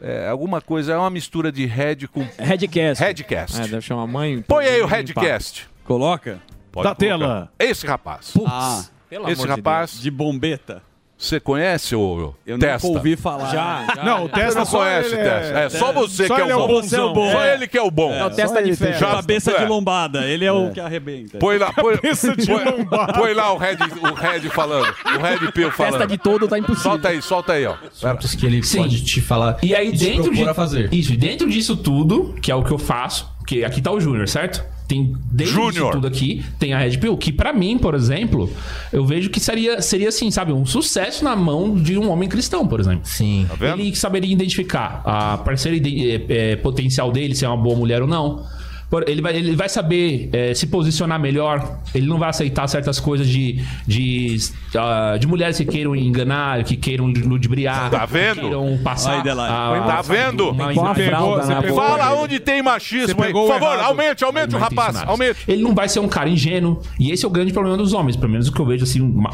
[0.02, 2.26] É, alguma coisa, é uma mistura de Red com.
[2.38, 3.04] Redcast.
[3.04, 3.60] Redcast.
[3.62, 4.42] É, deve chamar mãe.
[4.42, 5.68] Põe aí o Redcast.
[5.84, 6.40] Coloca.
[6.72, 7.18] Pode Da colocar.
[7.18, 7.52] tela.
[7.60, 8.32] Esse rapaz.
[8.48, 10.00] Ah, Pelo Esse amor de rapaz.
[10.00, 10.82] de bombeta.
[11.20, 12.88] Você conhece o Eu nunca Testa?
[12.88, 13.52] ouvi falar.
[13.52, 14.04] Já, já.
[14.06, 15.60] Não, o Você Testa não só conhece, ele Testa.
[15.60, 16.82] É, só você só que é o é o bom.
[16.82, 17.32] Você é o bom.
[17.34, 18.14] Só ele que é o bom.
[18.14, 19.00] É o testa de ferro.
[19.00, 19.60] Cabeça é.
[19.60, 20.26] de lombada.
[20.26, 21.38] Ele é, o que arrebenta.
[21.38, 23.14] Põe lá, põe, Cabeça de põe- lombada.
[23.20, 24.88] põe lá o Red, o Red falando.
[24.88, 25.92] O Red Pill falando.
[25.92, 26.92] Testa de todo tá impossível.
[26.92, 27.76] Solta aí, solta aí, ó.
[28.00, 28.18] Pera.
[28.18, 29.58] que ele pode te falar.
[29.62, 30.94] E aí, te dentro de, fazer.
[30.94, 34.00] Isso, e dentro disso tudo, que é o que eu faço, que aqui tá o
[34.00, 34.64] Júnior, certo?
[34.90, 35.92] Tem dentro disso Júnior.
[35.92, 38.52] tudo aqui, tem a Red Pill, que pra mim, por exemplo,
[38.92, 42.68] eu vejo que seria, seria assim, sabe, um sucesso na mão de um homem cristão,
[42.68, 43.02] por exemplo.
[43.04, 43.48] Sim.
[43.60, 43.78] Tá?
[43.78, 48.08] Ele saberia identificar a parceira é, é, potencial dele, se é uma boa mulher ou
[48.08, 48.44] não.
[48.90, 51.80] Por- Ele vai, ele vai saber é, se posicionar melhor.
[51.94, 54.36] Ele não vai aceitar certas coisas de, de,
[54.76, 57.92] ah, de mulheres que queiram enganar, que queiram ludibriar.
[57.92, 58.36] Tá vendo?
[58.36, 59.18] Que queiram passar.
[59.18, 59.80] Aí, Delari.
[59.80, 60.50] a- Tá vendo?
[60.52, 61.74] uma pegou- boca.
[61.76, 63.28] Fala onde tem machismo aí.
[63.28, 63.86] pegou Por favor, errado.
[63.90, 65.04] aumente, aumente o rapaz.
[65.06, 65.40] Aumente.
[65.48, 66.82] Ele não vai ser um cara ingênuo.
[67.00, 69.02] E esse é o grande problema dos homens, pelo menos o que eu vejo assim.
[69.02, 69.30] uma-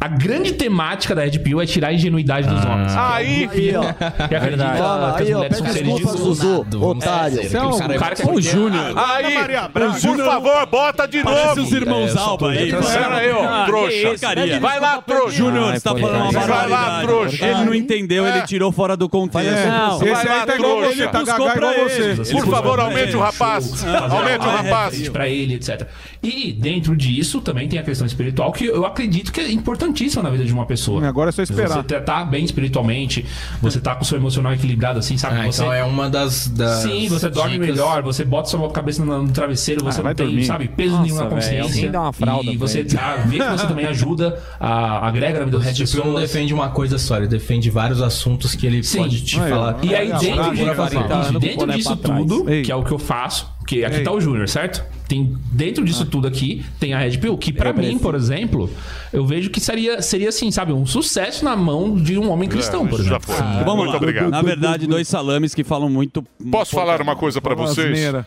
[0.00, 2.92] A grande temática da Red Pill é tirar a ingenuidade dos homens.
[2.94, 4.26] Aí, Aí, ó.
[4.28, 5.36] Que acredita Fala, que as aí, ó.
[5.38, 7.36] mulheres Pede são seres desculpa, de Zuzu, Vamos otário.
[7.48, 8.94] Você é um- cara- O cara que Ô, Júnior.
[8.98, 9.98] aí.
[9.98, 11.60] Júnior- Por favor, bota de Parece novo.
[11.62, 12.70] os irmãos É, Alba aí.
[12.70, 14.58] Pera aí, ó, Ah, trouxa.
[14.60, 15.36] Vai lá, trouxa.
[15.36, 17.06] Júnior, você tá falando uma vai lá, barbaridade.
[17.06, 17.44] trouxa.
[17.46, 19.50] Ele não entendeu, ele tirou fora do contexto.
[19.68, 19.96] Não.
[19.96, 22.32] Esse Vai lá, aí tá igual você, tá Buscou gaga pra igual você.
[22.32, 23.84] Por favor, aumente o rapaz.
[24.10, 25.08] Aumente o rapaz.
[25.08, 25.86] pra ele, etc.
[26.24, 30.30] E dentro disso também tem a questão espiritual que eu acredito que é importantíssima na
[30.30, 31.06] vida de uma pessoa.
[31.06, 31.82] Agora é só Você esperar.
[31.84, 33.24] tá- tá bem espiritualmente,
[33.60, 35.38] você tá com o seu emocional equilibrado assim, sabe?
[35.40, 35.62] Ah, você...
[35.62, 36.48] então é uma das.
[36.48, 37.68] das Sim, você dorme dicas.
[37.68, 40.44] melhor, você bota sua cabeça no, travesseiro, você Ah, não tem, dormir.
[40.46, 41.62] sabe, peso Nossa, nenhum na consciência.
[41.62, 45.44] alguém dá uma fralda e você tá, vê que você também ajuda, a, agrega na
[45.44, 46.30] vida do resto das Tipo, não pessoas.
[46.32, 48.98] defende uma coisa só, ele defende vários assuntos que ele Sim.
[48.98, 49.76] pode te falar.
[49.82, 50.74] E aí, Ah, dentro, ah, de, ah,
[51.10, 52.62] ah, o dentro disso tudo, Ei.
[52.62, 54.02] que é o que eu faço, que aqui Ei.
[54.04, 54.82] tá o Júnior, certo?
[55.14, 58.68] Tem, dentro disso tudo aqui, tem a Red Pill, que pra mim, por exemplo,
[59.12, 62.84] eu vejo que seria, seria assim, sabe, um sucesso na mão de um homem cristão,
[62.84, 63.32] por É, já exemplo.
[63.32, 63.36] foi.
[63.64, 63.96] Vamos Muito lá.
[63.96, 64.28] obrigado.
[64.30, 66.20] Na verdade, dois salames que falam muito.
[66.50, 67.86] Posso falar uma coisa pra vocês?
[67.92, 68.26] Asneira.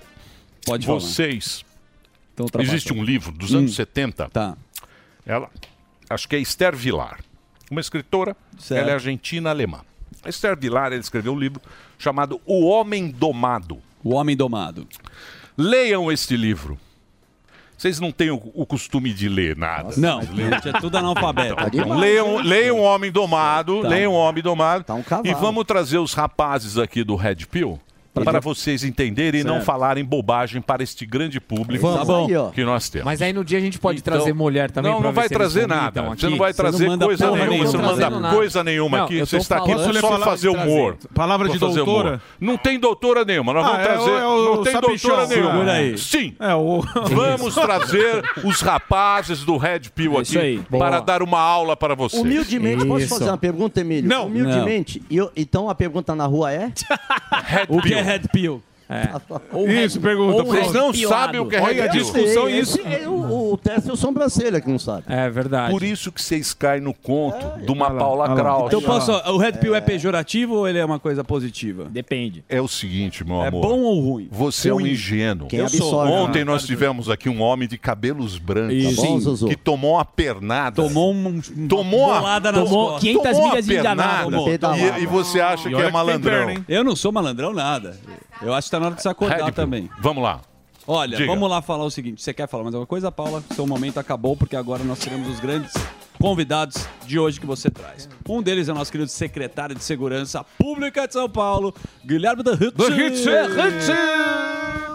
[0.66, 1.00] Pode falar.
[1.02, 1.66] Vocês.
[2.34, 2.48] Então.
[2.62, 4.30] Existe um livro dos anos 70.
[4.30, 4.56] Tá.
[5.26, 5.50] Ela,
[6.10, 7.20] acho que é Esther Vilar,
[7.70, 8.80] uma escritora, Certo.
[8.82, 9.82] ela é argentina-alemã.
[10.26, 11.62] Esther Vilar, ela escreveu um livro
[12.00, 13.80] chamado O Homem Domado.
[14.02, 14.88] O Homem Domado.
[15.58, 16.78] Leiam este livro.
[17.78, 19.94] Vocês não têm o, o costume de ler nada.
[19.98, 21.56] Não, gente, é tudo analfabeto.
[21.72, 23.88] Então, leiam, leiam o Homem Domado, Tá.
[23.88, 24.84] leiam Homem Domado.
[24.84, 27.80] Tá um e vamos trazer os rapazes aqui do Red Pill
[28.24, 29.66] para vocês entenderem e não Certo.
[29.66, 32.00] falarem bobagem para este grande público Vamos.
[32.00, 32.52] Tá bom.
[32.52, 33.06] Que nós temos.
[33.06, 35.68] Mas aí no dia a gente pode Então, trazer mulher também Não, não vai trazer
[35.68, 36.02] nada.
[36.02, 36.20] aqui.
[36.22, 37.66] Você não vai trazer coisa nenhuma.
[37.66, 39.20] Você não manda coisa nenhuma Não, aqui.
[39.20, 40.98] Você está aqui só para fazer humor.
[41.14, 42.22] Palavra de doutora?
[42.40, 43.54] Não tem doutora nenhuma.
[43.54, 44.12] Nós Ah, vamos é o- trazer.
[44.12, 45.10] é não tem sabichão.
[45.16, 45.98] doutora nenhuma.
[45.98, 46.36] Sim.
[46.40, 46.82] É, o...
[47.10, 52.22] Vamos trazer os rapazes do Red Pill aqui para dar uma aula para vocês.
[52.22, 54.10] Humildemente, posso fazer uma pergunta, Emílio?
[54.10, 54.28] Não.
[54.28, 55.02] Humildemente.
[55.36, 56.72] Então a pergunta na rua é?
[57.46, 58.64] Red O que Pill.
[58.90, 59.70] é Red Pill?
[59.86, 60.44] Isso, pergunta.
[60.44, 62.02] Vocês não Red sabem o que é Olha a Red Pill.
[62.04, 62.80] discussão Sei, isso.
[62.80, 63.08] esse é
[63.58, 65.04] o, teste é o sobrancelha que não sabe.
[65.08, 65.72] É verdade.
[65.72, 68.36] Por isso que vocês caem no conto de uma lá, Paula.
[68.36, 68.68] Kraus.
[68.68, 69.12] Então posso.
[69.32, 71.86] O Red Pill é pejorativo ou ele é uma coisa positiva?
[71.90, 72.44] Depende.
[72.48, 73.62] É o seguinte, meu É amor.
[73.62, 74.28] bom ou ruim?
[74.32, 74.92] Você é um Ruim.
[74.92, 75.48] ingênuo.
[75.48, 76.02] Quem Eu sou.
[76.02, 76.12] absorve.
[76.14, 79.38] Ontem nós tivemos aqui um homem de cabelos brancos Isso.
[79.46, 80.76] Tá que tomou uma pernada.
[80.82, 83.02] Tomou um, uma Tomou a- bolada nas tomou costas.
[83.04, 84.26] 500 Tomou uma milhas de pernada.
[84.28, 85.00] enganado.
[85.00, 86.64] E, e você acha E que é malandrão.
[86.68, 87.98] Eu não sou malandrão nada.
[88.42, 89.90] Eu acho que tá na hora de se acordar também.
[90.00, 90.42] Vamos lá.
[90.88, 91.30] Olha, Diga.
[91.30, 92.22] vamos lá falar o seguinte.
[92.22, 93.44] Você quer falar mais alguma coisa, Paula?
[93.54, 95.74] Seu momento acabou, porque agora nós teremos os grandes
[96.18, 98.08] convidados de hoje que você traz.
[98.28, 101.74] Um deles é o nosso querido secretário de Segurança Pública de São Paulo,
[102.06, 103.26] Guilherme da Hitch.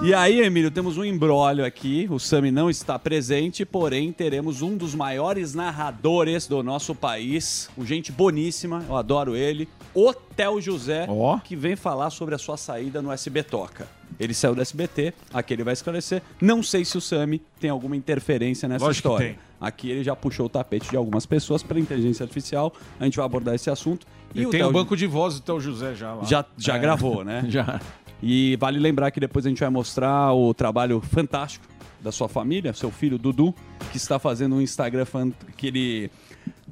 [0.05, 2.09] E aí, Emílio, temos um embrólio aqui.
[2.11, 7.70] O Sami não está presente, porém teremos um dos maiores narradores do nosso país.
[7.76, 9.68] O gente boníssima, eu adoro ele.
[9.94, 11.38] Hotel José, Ó.
[11.38, 13.87] que vem falar sobre a sua saída no SB Toca.
[14.20, 16.22] Ele saiu do SBT, aqui ele vai esclarecer.
[16.40, 19.35] Não sei se o Sami tem alguma interferência nessa Lógico que história.
[19.35, 19.38] tem.
[19.61, 22.72] Aqui ele já puxou o tapete de algumas pessoas pela inteligência artificial.
[22.98, 24.07] A gente vai abordar esse assunto.
[24.35, 26.25] E o tem o banco de voz do teu José já lá.
[26.25, 26.79] já, já É.
[26.79, 27.44] gravou, né?
[27.48, 27.81] Já.
[28.22, 31.66] E vale lembrar que depois a gente vai mostrar o trabalho fantástico
[32.01, 33.53] da sua família, seu filho Dudu,
[33.90, 36.11] que está fazendo um Instagram fan- que ele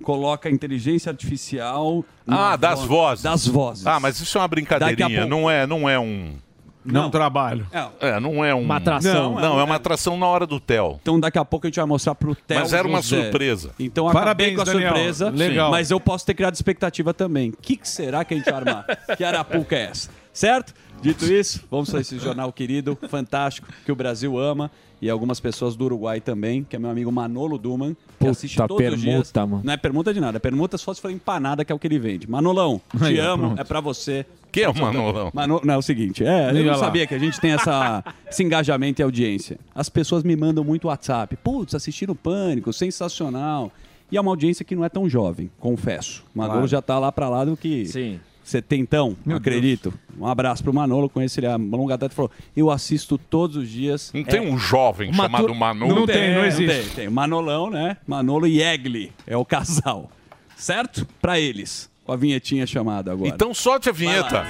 [0.02, 2.04] coloca inteligência artificial.
[2.26, 3.22] Ah, das voz- vozes.
[3.24, 3.86] Das vozes.
[3.86, 5.08] Ah, mas isso é uma brincadeirinha.
[5.08, 6.34] pouco- Não é, não é um.
[6.84, 7.66] Não, trabalho.
[8.00, 8.62] É, não é um...
[8.62, 9.34] Uma atração.
[9.34, 10.98] Não, não, é uma atração na hora do Theo.
[11.02, 13.22] Então daqui a pouco a gente vai mostrar pro Theo Mas era uma José.
[13.22, 13.70] surpresa.
[13.78, 14.88] Então acabei Parabéns, com a Daniel.
[14.94, 15.30] surpresa.
[15.30, 15.70] Legal.
[15.70, 17.50] Mas eu posso ter criado expectativa também.
[17.50, 18.86] O que, que será que a gente vai armar?
[19.16, 20.10] que arapuca é essa?
[20.32, 20.72] Certo?
[21.02, 24.70] Dito isso, vamos para esse jornal querido, fantástico, que o Brasil ama.
[25.02, 28.56] E algumas pessoas do Uruguai também, que é meu amigo Manolo Duman, que Puta assiste
[28.58, 29.02] todos os dias.
[29.32, 29.62] permuta, mano.
[29.64, 31.86] Não é permuta de nada, é permuta só se for empanada, que é o que
[31.86, 32.28] ele vende.
[32.28, 33.60] Manolão, te Aí, amo, pronto.
[33.62, 34.26] é pra você.
[34.52, 35.30] Quem é o Manolão?
[35.32, 38.42] Mano, não, é o seguinte, é, eu não sabia que a gente tem essa, esse
[38.42, 39.58] engajamento e audiência.
[39.74, 41.36] As pessoas me mandam muito WhatsApp.
[41.36, 43.70] Putz, assistiram Pânico, sensacional.
[44.10, 46.24] E é uma audiência que não é tão jovem, confesso.
[46.34, 46.68] O Manolo Claro.
[46.68, 48.18] já tá lá pra lá do que Sim.
[48.42, 49.94] setentão, acredito.
[50.18, 52.06] Um abraço pro Manolo, conheci ele há uma longa data.
[52.06, 54.10] Ele falou, eu assisto todos os dias.
[54.12, 55.94] Não tem um jovem chamado Manolo?
[55.94, 56.74] Não, tem, não existe.
[56.88, 57.08] Tem, tem.
[57.08, 57.96] Manolão, né?
[58.06, 60.10] Manolo e Egli é o casal.
[60.56, 61.06] Certo?
[61.22, 61.89] Pra eles.
[62.10, 63.30] Com a vinhetinha chamada agora.
[63.30, 64.44] Então solte a vinheta.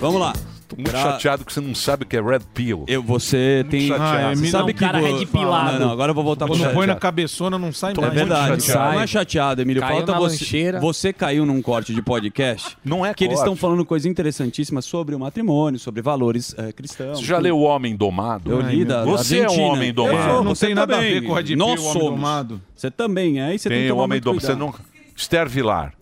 [0.00, 0.32] Vamos lá.
[0.70, 2.84] Tô muito Pra- chateado que você não sabe o que é Red Pill.
[2.86, 3.88] Eu, você tem.
[3.88, 4.26] chateado.
[4.28, 5.72] Ah, Você sabe não, que cara vo- red pilado.
[5.80, 8.14] Não, não, agora eu vou voltar pro Quando põe na cabeçona, não sai É mais.
[8.14, 9.82] verdade, não é chateado, Emílio.
[9.82, 10.36] Caiu Falta na você.
[10.38, 10.80] lancheira.
[10.80, 12.76] Você caiu num corte de podcast.
[12.84, 13.48] Não é Que eles corte.
[13.50, 17.18] estão falando coisas interessantíssimas sobre o matrimônio, sobre valores eh, cristãos.
[17.18, 18.50] Você já leu O Homem Domado?
[18.52, 20.16] Eu li da Você é um homem domado.
[20.16, 21.98] Eu sou, não tem nada a ver com o Red Pill, Nós somos.
[22.10, 22.60] Domado.
[22.76, 24.40] Você também é, e você tem, o Homem muito Domado.
[24.46, 24.72] Você não...
[25.16, 25.92] Esther Vilar.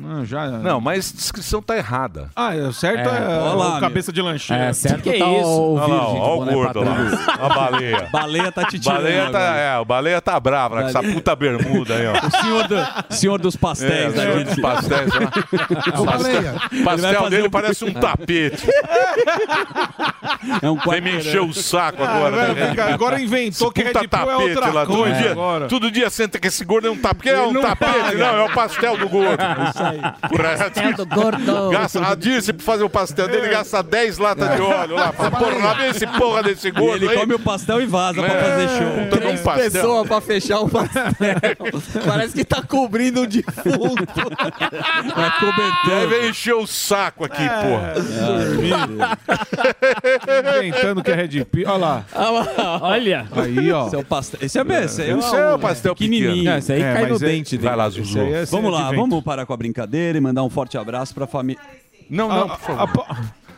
[0.00, 0.46] Não, já...
[0.46, 2.30] Não, mas a descrição tá errada.
[2.36, 4.64] Ah, é, certo é, Olha lá, o cabeça de lancheira.
[4.66, 5.48] É, certo Que tá o- isso?
[5.48, 6.96] o Olha virgem lá, de ó, o gordo lá.
[7.40, 8.08] A baleia.
[8.12, 11.34] Baleia tá te tirando Baleia tá, é, o baleia tá brava, né, com essa puta
[11.36, 12.12] bermuda aí, ó.
[12.26, 15.20] O senhor, do- senhor dos pastéis É, senhor dos pastéis, né?
[15.98, 18.66] Ô, Baleia, Pastel, dele um- parece um tapete.
[20.62, 22.50] É um Vem me encher o saco agora.
[22.50, 25.30] Ah, né, Red agora inventou que puta Red é tapete outra lá, todo coisa dia,
[25.32, 25.66] agora.
[25.68, 27.28] Todo dia senta que esse gordo é um tapete.
[27.30, 29.38] É um tapete, não, é o pastel do gordo.
[30.36, 31.70] Pastel do gordo.
[31.70, 35.12] Gasta, a Dirce, pra fazer o pastel dele, gasta 10 latas de óleo lá.
[35.12, 37.16] Fala, porra, lá vem esse porra desse E gordo ele aí.
[37.18, 38.42] come o pastel e vaza pra É.
[38.42, 39.20] fazer show.
[39.20, 39.70] De um pastel.
[39.70, 41.04] pessoas pra fechar o pastel.
[42.06, 44.04] Parece que tá cobrindo um defunto.
[45.88, 47.48] E aí vem encher o saco aqui, É.
[47.48, 47.94] porra.
[50.64, 51.68] Inventando que é Red Pill.
[51.68, 52.04] Olha lá.
[52.82, 53.26] Olha.
[53.34, 53.86] Aí, ó.
[53.86, 54.40] Esse é o pastel.
[54.42, 56.32] Esse é, esse aí Esse é o pastel pequenininho.
[56.34, 56.50] pequeno.
[56.54, 57.68] É, esse aí cai no dente dele.
[57.68, 58.18] Vai lá, Zuzu.
[58.20, 59.67] É Vamos lá, vamos parar com a brincadeira
[60.16, 61.60] e mandar um forte abraço pra família.
[62.08, 63.06] Não, não, por favor.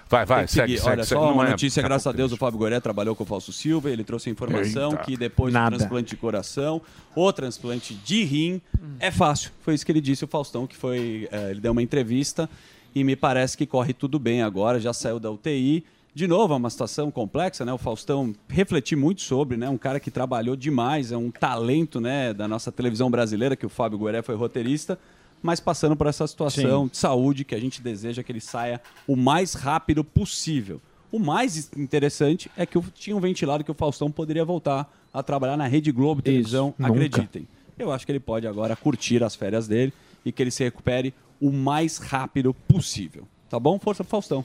[0.09, 0.79] Vai, vai, Tem que segue, seguir.
[0.81, 1.21] segue, Olha segue.
[1.21, 3.91] só, uma é- notícia, graças a Deus, o Fábio Goré trabalhou com o Falso Silva,
[3.91, 5.05] ele trouxe a informação Eita.
[5.05, 5.71] que depois Nada.
[5.71, 6.83] do transplante de coração,
[7.15, 8.61] o transplante de rim
[8.99, 9.53] é fácil.
[9.61, 12.51] Foi isso que ele disse, o Faustão, que foi, eh, ele deu uma entrevista
[12.93, 15.85] e me parece que corre tudo bem agora, já saiu da UTI.
[16.13, 17.73] De novo, é uma situação complexa, né?
[17.73, 19.69] O Faustão refleti muito sobre, né?
[19.69, 23.69] Um cara que trabalhou demais, é um talento, né, da nossa televisão brasileira, que o
[23.69, 24.99] Fábio Gueré foi roteirista,
[25.43, 26.91] mas passando por essa situação Sim.
[26.91, 30.81] de saúde que a gente deseja que ele saia o mais rápido possível.
[31.11, 35.23] O mais interessante é que eu tinha um ventilado que o Faustão poderia voltar a
[35.23, 36.93] trabalhar na Rede Globo Televisão, nunca.
[36.93, 37.49] acreditem.
[37.79, 39.93] Eu acho que ele pode agora curtir as férias dele
[40.25, 43.27] e que ele se recupere o mais rápido possível.
[43.49, 43.79] Tá bom?
[43.79, 44.45] Força pro Faustão.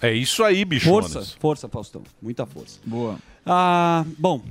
[0.00, 1.12] É isso aí, bichonas.
[1.12, 2.02] Força, força, Faustão.
[2.20, 2.80] Muita força.
[2.84, 3.18] Boa.
[3.46, 4.42] Ah, bom,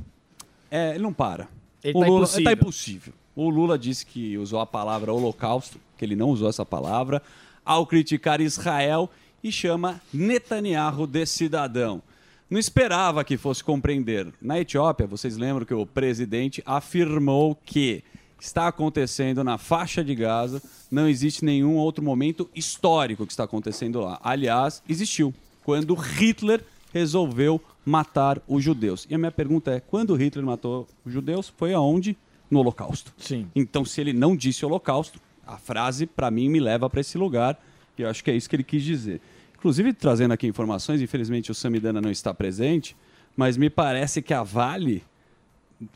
[0.69, 1.49] é, ele não para.
[1.83, 2.43] Ele o tá Lula impossível.
[2.45, 3.13] tá impossível.
[3.35, 7.21] O Lula disse que usou a palavra holocausto, que ele não usou essa palavra,
[7.63, 9.09] ao criticar Israel
[9.43, 12.01] e chama Netanyahu de cidadão.
[12.49, 14.27] Não esperava que fosse compreender.
[14.41, 18.03] Na Etiópia, vocês lembram que o presidente afirmou que
[18.39, 24.01] está acontecendo na faixa de Gaza, não existe nenhum outro momento histórico que está acontecendo
[24.01, 24.19] lá.
[24.21, 29.07] Aliás, existiu quando Hitler resolveu matar os judeus.
[29.09, 32.17] E a minha pergunta é: quando Hitler matou os judeus, foi aonde?
[32.51, 33.13] No Holocausto.
[33.17, 33.47] Sim.
[33.55, 37.57] Então, se ele não disse Holocausto, a frase, para mim, me leva para esse lugar.
[37.97, 39.21] E eu acho que é isso que ele quis dizer.
[39.57, 42.95] Inclusive, trazendo aqui informações, infelizmente o Samidana não está presente,
[43.37, 45.03] mas me parece que a Vale,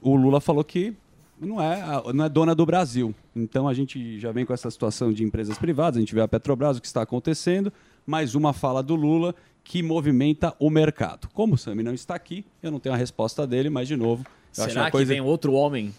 [0.01, 0.93] o Lula falou que
[1.39, 3.13] não é, não é dona do Brasil.
[3.35, 6.27] Então a gente já vem com essa situação de empresas privadas, a gente vê a
[6.27, 7.73] Petrobras, o que está acontecendo,
[8.05, 11.27] mais uma fala do Lula que movimenta o mercado.
[11.33, 14.23] Como o Sami não está aqui, eu não tenho a resposta dele, mas de novo.
[14.55, 15.11] eu Será que coisa...
[15.11, 15.91] vem outro homem?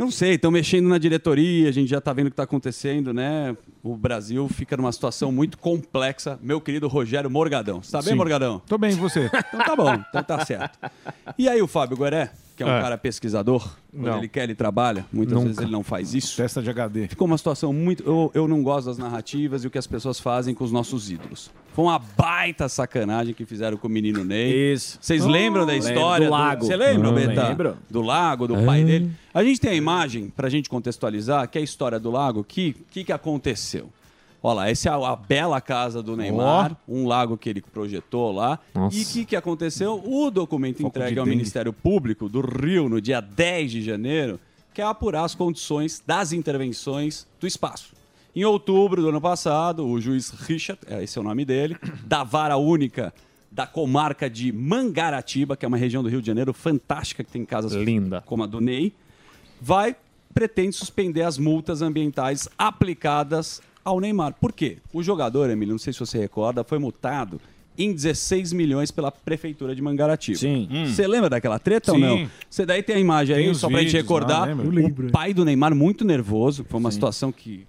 [0.00, 3.12] Não sei, estão mexendo na diretoria, a gente já está vendo o que está acontecendo,
[3.12, 3.54] né?
[3.82, 6.38] O Brasil fica numa situação muito complexa.
[6.40, 7.82] Meu querido Rogério Morgadão.
[7.82, 8.14] Você tá bem, Sim.
[8.14, 8.62] Morgadão?
[8.66, 9.26] Tô bem, e você?
[9.26, 10.78] Então tá bom, então tá certo.
[11.36, 12.80] E aí o Fábio Gueré, que é um É.
[12.82, 14.18] cara pesquisador, quando Não.
[14.18, 15.06] ele quer, ele trabalha.
[15.10, 15.46] Muitas Nunca.
[15.46, 16.36] vezes ele não faz isso.
[16.36, 17.08] Testa de HD.
[17.08, 18.02] Ficou uma situação muito.
[18.04, 21.10] Eu, eu não gosto das narrativas e o que as pessoas fazem com os nossos
[21.10, 21.50] ídolos.
[21.72, 24.74] Foi uma baita sacanagem que fizeram com o menino Ney.
[24.74, 24.98] Isso.
[25.00, 25.88] Vocês lembram da Lembro.
[25.88, 26.26] história?
[26.26, 26.66] Do lago.
[26.66, 27.48] Você lembra, Beta?
[27.48, 27.76] lembro.
[27.88, 29.10] Do lago, do pai dele.
[29.32, 32.40] A gente tem a imagem, pra gente contextualizar, que é a história do lago.
[32.40, 33.88] O que, que, que aconteceu?
[34.42, 38.32] Olha lá, essa é a, a bela casa do Neymar, um lago que ele projetou
[38.32, 38.58] lá.
[38.74, 38.96] Nossa.
[38.96, 40.02] E o que, que aconteceu?
[40.04, 41.36] O documento Foco entregue ao dengue.
[41.36, 44.40] Ministério Público do Rio no dia 10 de janeiro
[44.72, 47.92] quer apurar as condições das intervenções do espaço.
[48.34, 51.76] Em outubro do ano passado, o juiz Richard, é, esse é o nome dele,
[52.06, 53.12] da vara única
[53.50, 57.44] da comarca de Mangaratiba, que é uma região do Rio de Janeiro fantástica, que tem
[57.44, 58.22] casas Linda.
[58.24, 58.94] como a do Ney,
[59.60, 59.96] vai,
[60.32, 64.34] pretende suspender as multas ambientais aplicadas ao Neymar.
[64.40, 64.78] Por quê?
[64.92, 67.40] O jogador, Emílio, não sei se você recorda, foi multado
[67.78, 70.38] em 16 milhões pela prefeitura de Mangaratiba.
[70.38, 70.68] Sim.
[70.86, 72.04] Você lembra daquela treta ou Sim.
[72.04, 72.30] não?
[72.48, 74.50] Você daí tem a imagem Tem aí, só pra gente vídeos recordar.
[74.50, 76.64] Eu o pai do Neymar muito nervoso.
[76.68, 77.66] Foi uma situação que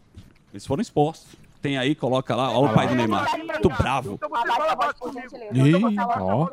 [0.54, 1.41] eles foram expostos.
[1.62, 3.38] Tem aí, coloca lá, olha o pai do Neymar.
[3.38, 4.20] Muito bravo.
[5.54, 5.74] Ih,
[6.20, 6.48] ó.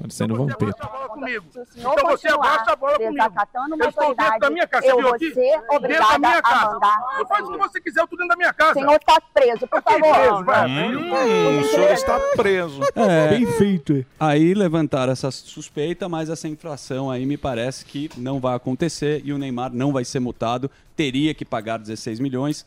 [0.00, 0.86] Parecendo Vampeta.
[1.08, 1.44] comigo.
[1.66, 3.12] senhor Então você abaixa a bola comigo.
[3.12, 4.86] desacatando uma Eu estou dentro autoridade, da minha casa.
[4.86, 6.72] eu Você viu vou ser Dentro da obrigada minha a casa.
[6.72, 8.70] mandar Não faz o que você quiser, eu estou dentro da minha casa.
[8.70, 10.00] O senhor está preso, por favor.
[10.14, 10.68] preso, vai.
[10.70, 12.80] Hum, o senhor está preso.
[12.96, 13.28] É.
[13.28, 14.06] Bem feito.
[14.18, 19.32] Aí levantaram essa suspeita, mas essa infração aí me parece que não vai acontecer e
[19.34, 22.64] o Neymar não vai ser multado, teria que pagar 16 milhões.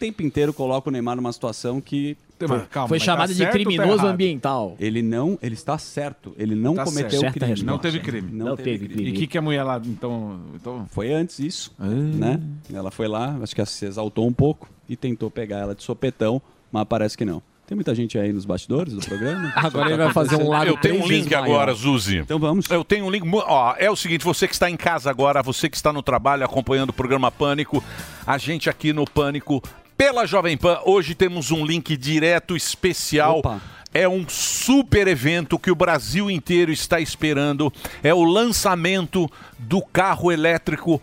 [0.00, 2.16] O tempo inteiro coloca o Neymar numa situação que
[2.48, 4.06] Mas calma, Foi chamado tá de tá criminoso errado?
[4.06, 4.74] ambiental.
[4.80, 7.34] ele não, ele está certo, ele não Tá cometeu certo.
[7.34, 7.50] Crime.
[7.50, 7.70] resposta.
[7.70, 8.30] Não teve crime.
[8.32, 9.10] Não, Não teve, teve crime.
[9.10, 10.40] E o que, que a mulher lá, então...
[10.54, 10.86] então...
[10.90, 12.40] Foi antes isso, né?
[12.72, 16.40] Ela foi lá, acho que se exaltou um pouco e tentou pegar ela de sopetão,
[16.72, 17.42] mas parece que não.
[17.66, 19.52] Tem muita gente aí nos bastidores do programa?
[19.54, 22.16] Agora ele vai fazer um lago Eu tenho um link agora, Zuzi.
[22.16, 22.68] Então vamos.
[22.68, 23.22] Eu tenho um link.
[23.32, 26.44] Ó, é o seguinte: você que está em casa agora, você que está no trabalho
[26.44, 27.84] acompanhando o programa Pânico,
[28.26, 29.62] a gente aqui no Pânico,
[30.00, 33.40] pela Jovem Pan, hoje temos um link direto especial.
[33.40, 33.60] Opa.
[33.92, 37.70] É um super evento que o Brasil inteiro está esperando.
[38.02, 41.02] É o lançamento do carro elétrico.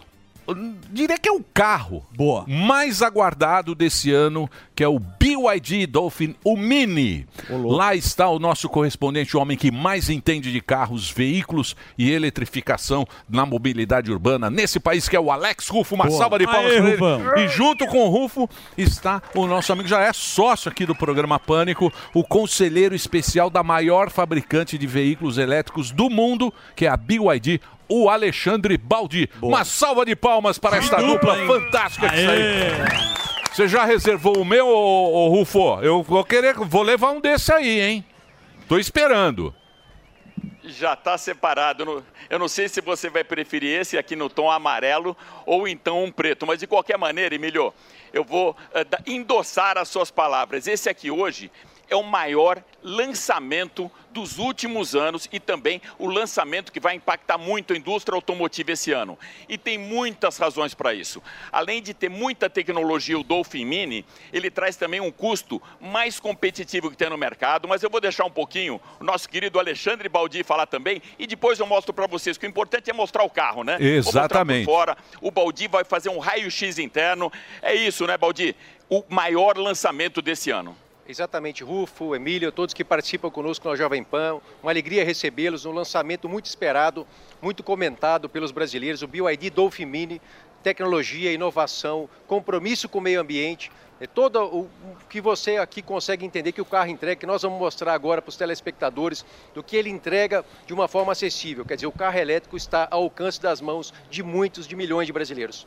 [0.92, 2.46] Diria que é o carro Boa.
[2.48, 7.28] mais aguardado desse ano, que é o BYD Dolphin, o Mini.
[7.50, 13.06] Lá está o nosso correspondente, o homem que mais entende de carros, veículos e eletrificação
[13.30, 15.96] na mobilidade urbana nesse país, que é o Alex Rufo.
[15.96, 16.18] Uma Boa.
[16.18, 17.46] salva de palmas Aê, para ele.
[17.46, 21.40] E junto com o Rufo está o nosso amigo, já é sócio aqui do programa
[21.40, 26.98] Pânico, o conselheiro especial da maior fabricante de veículos elétricos do mundo, que é a
[26.98, 27.60] BYD.
[27.90, 29.30] O Alexandre Baldi.
[29.42, 33.18] Uma salva de palmas para esta dupla fantástica que saiu.
[33.54, 35.80] Você já reservou o meu, ô, ô, Rufo?
[35.82, 38.06] Eu vou querer, vou levar um desse aí, hein?
[38.68, 39.54] Tô esperando.
[40.64, 42.04] Já está separado.
[42.30, 46.12] Eu não- sei se você vai preferir esse aqui no tom amarelo ou então um
[46.12, 47.74] preto, mas de qualquer maneira, Emílio,
[48.14, 50.68] eu vou eh, endossar as suas palavras.
[50.68, 51.50] Esse aqui hoje
[51.90, 57.74] é o maior lançamento dos últimos anos e também o lançamento que vai impactar muito
[57.74, 59.18] a indústria automotiva esse ano.
[59.48, 61.22] E tem muitas razões para isso.
[61.52, 66.90] Além de ter muita tecnologia, o Dolphin Mini, ele traz também um custo mais competitivo
[66.90, 70.44] que tem no mercado, mas eu vou deixar um pouquinho o nosso querido Alexandre Baldi
[70.44, 73.64] falar também e depois eu mostro para vocês que o importante é mostrar o carro,
[73.64, 73.78] né?
[73.80, 74.66] Exatamente.
[74.66, 74.98] fora.
[75.22, 77.32] O Baldi vai fazer um raio-x interno.
[77.62, 78.56] É isso, né, Baldi?
[78.90, 80.76] O maior lançamento desse ano.
[81.10, 84.42] Exatamente, Rufo, Emílio, todos que participam conosco na Jovem Pan.
[84.62, 87.08] Uma alegria recebê-los, um lançamento muito esperado,
[87.42, 90.22] muito comentado pelos brasileiros, o BYD Dolphin Mini,
[90.62, 93.72] tecnologia, inovação, compromisso com o meio ambiente.
[94.02, 94.70] É todo o
[95.10, 98.30] que você aqui consegue entender que o carro entrega, que nós vamos mostrar agora para
[98.30, 101.64] os telespectadores, do que ele entrega de uma forma acessível.
[101.64, 105.14] Quer dizer, o carro elétrico está ao alcance das mãos de muitos, de milhões de
[105.14, 105.66] brasileiros.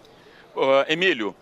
[0.54, 1.34] Uh, Emílio,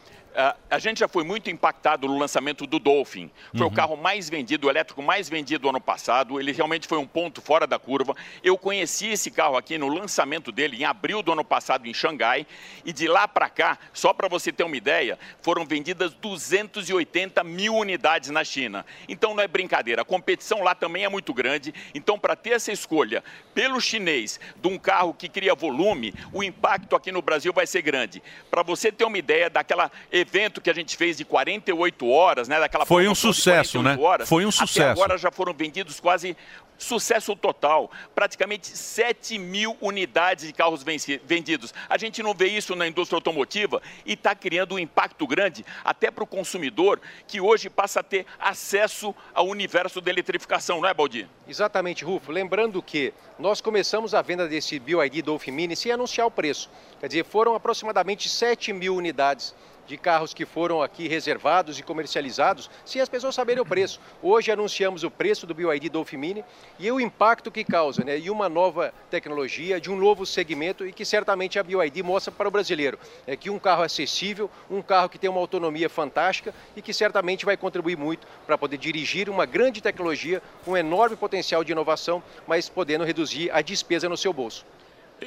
[0.71, 3.31] a gente já foi muito impactado no lançamento do Dolphin.
[3.57, 3.73] Foi Uhum.
[3.73, 6.39] o carro mais vendido, o elétrico mais vendido ano passado.
[6.41, 8.15] Ele realmente foi um ponto fora da curva.
[8.43, 12.47] Eu conheci esse carro aqui no lançamento dele em abril do ano passado em Xangai.
[12.85, 17.75] E de lá para cá, só para você ter uma ideia, foram vendidas 280 mil
[17.75, 18.85] unidades na China.
[19.09, 20.03] Então não é brincadeira.
[20.03, 21.75] A competição lá também é muito grande.
[21.95, 26.95] Então, para ter essa escolha pelo chinês de um carro que cria volume, o impacto
[26.95, 28.23] aqui no Brasil vai ser grande.
[28.51, 32.59] Para você ter uma ideia daquela evento que a gente fez de 48 horas, né?
[32.61, 34.07] Daquela Foi um sucesso, 48 né?
[34.07, 34.91] horas, Foi um até sucesso.
[34.91, 36.37] agora já foram vendidos quase
[36.79, 37.91] sucesso total.
[38.15, 40.83] Praticamente 7 mil unidades de carros
[41.25, 41.75] vendidos.
[41.89, 46.11] A gente não vê isso na indústria automotiva e está criando um impacto grande até
[46.11, 50.95] para o consumidor que hoje passa a ter acesso ao universo da eletrificação, não é,
[50.95, 51.29] Baldi?
[51.49, 52.31] Exatamente, Rufo.
[52.31, 56.71] Lembrando que nós começamos a venda desse BioID Dolphin Mini sem anunciar o preço.
[57.01, 59.55] Quer dizer, foram aproximadamente 7 mil unidades
[59.89, 63.99] de carros que foram aqui reservados e comercializados sem as pessoas saberem o preço.
[64.23, 66.45] Hoje anunciamos o preço do BioID Dolphin Mini
[66.79, 68.19] e o impacto que causa, né?
[68.19, 72.47] E uma nova tecnologia, de um novo segmento e que certamente a BioID mostra para
[72.47, 72.99] o brasileiro.
[73.27, 77.47] É que um carro acessível, um carro que tem uma autonomia fantástica e que certamente
[77.47, 82.69] vai contribuir muito para poder dirigir uma grande tecnologia com enorme potencial de inovação, mas
[82.69, 84.67] podendo reduzir a despesa no seu bolso.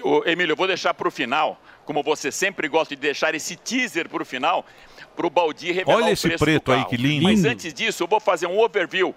[0.04, 3.56] Ô, Emílio, eu vou deixar para o final, como você sempre gosta de deixar esse
[3.56, 4.66] teaser para o final,
[5.16, 7.24] para o Baldi revelar Olha o esse preto do aí, que lindo.
[7.24, 9.14] Mas antes disso, eu vou fazer um overview.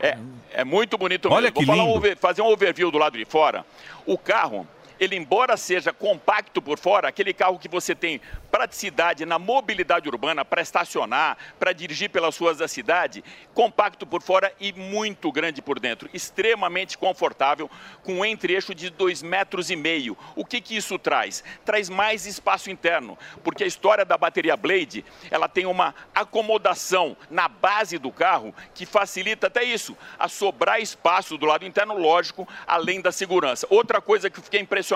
[0.00, 0.16] É,
[0.52, 1.36] é muito bonito mesmo.
[1.36, 1.96] Olha vou que um lindo.
[1.96, 3.64] over- fazer um overview do lado de fora.
[4.06, 4.66] O carro,
[5.00, 8.20] ele embora seja compacto por fora, aquele carro que você tem
[8.50, 13.24] praticidade na mobilidade urbana para estacionar, para dirigir pelas ruas da cidade,
[13.54, 17.70] compacto por fora e muito grande por dentro, extremamente confortável,
[18.02, 20.18] com um entre-eixo de dois metros e meio.
[20.36, 21.42] O que que isso traz?
[21.64, 27.48] Traz mais espaço interno, porque a história da bateria Blade, ela tem uma acomodação na
[27.48, 33.00] base do carro que facilita até isso, a sobrar espaço do lado interno, lógico, além
[33.00, 33.66] da segurança.
[33.70, 34.89] Outra coisa que eu fiquei impressionado,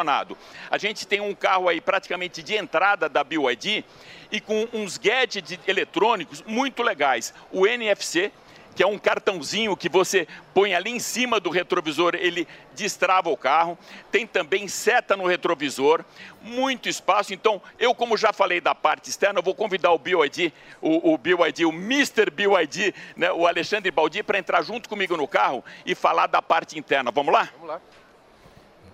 [0.70, 3.84] a gente tem um carro aí praticamente de entrada da BYD
[4.32, 7.32] e com uns gadgets eletrônicos muito legais.
[7.52, 8.32] O NFC,
[8.74, 13.36] que é um cartãozinho que você põe ali em cima do retrovisor, ele destrava o
[13.36, 13.78] carro.
[14.10, 16.04] Tem também seta no retrovisor,
[16.42, 17.32] muito espaço.
[17.32, 21.64] Então, eu como já falei da parte externa, vou convidar o BYD, o, o BYD,
[21.64, 22.30] o Mr.
[22.30, 26.78] BYD, né, o Alexandre Baldi, para entrar junto comigo no carro e falar da parte
[26.78, 27.10] interna.
[27.10, 27.48] Vamos lá?
[27.52, 27.80] Vamos lá.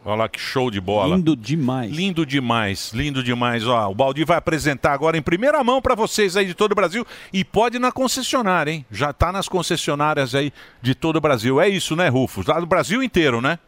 [0.04, 1.16] Olha lá que show de bola.
[1.16, 1.90] Lindo demais.
[1.90, 3.66] Lindo demais, lindo demais.
[3.66, 6.74] Ó, o Baldi vai apresentar agora em primeira mão para vocês aí de todo o
[6.74, 8.86] Brasil e pode ir na concessionária, hein?
[8.90, 11.60] Já tá nas concessionárias aí de todo o Brasil.
[11.60, 12.46] É isso, né, Rufus?
[12.46, 13.58] Lá do Brasil inteiro, né?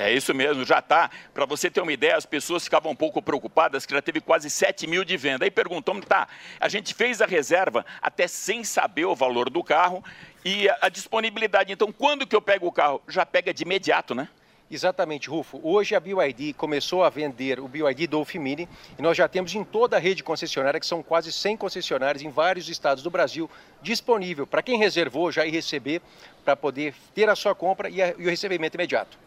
[0.00, 1.10] É isso mesmo, já está.
[1.34, 4.48] Para você ter uma ideia, as pessoas ficavam um pouco preocupadas que já teve quase
[4.48, 5.44] 7 mil de venda.
[5.44, 6.28] Aí perguntamos, tá,
[6.60, 10.04] a gente fez a reserva até sem saber o valor do carro
[10.44, 11.72] e a, a disponibilidade.
[11.72, 13.02] Então, quando que eu pego o carro?
[13.08, 14.28] Já pega de imediato, né?
[14.70, 15.58] Exatamente, Rufo.
[15.64, 19.64] Hoje a BYD começou a vender o BYD Dolphin Mini e nós já temos em
[19.64, 23.50] toda a rede concessionária, que são quase 100 concessionárias em vários estados do Brasil,
[23.82, 26.00] disponível para quem reservou já ir receber,
[26.44, 29.18] para poder ter a sua compra e, a- e o recebimento imediato.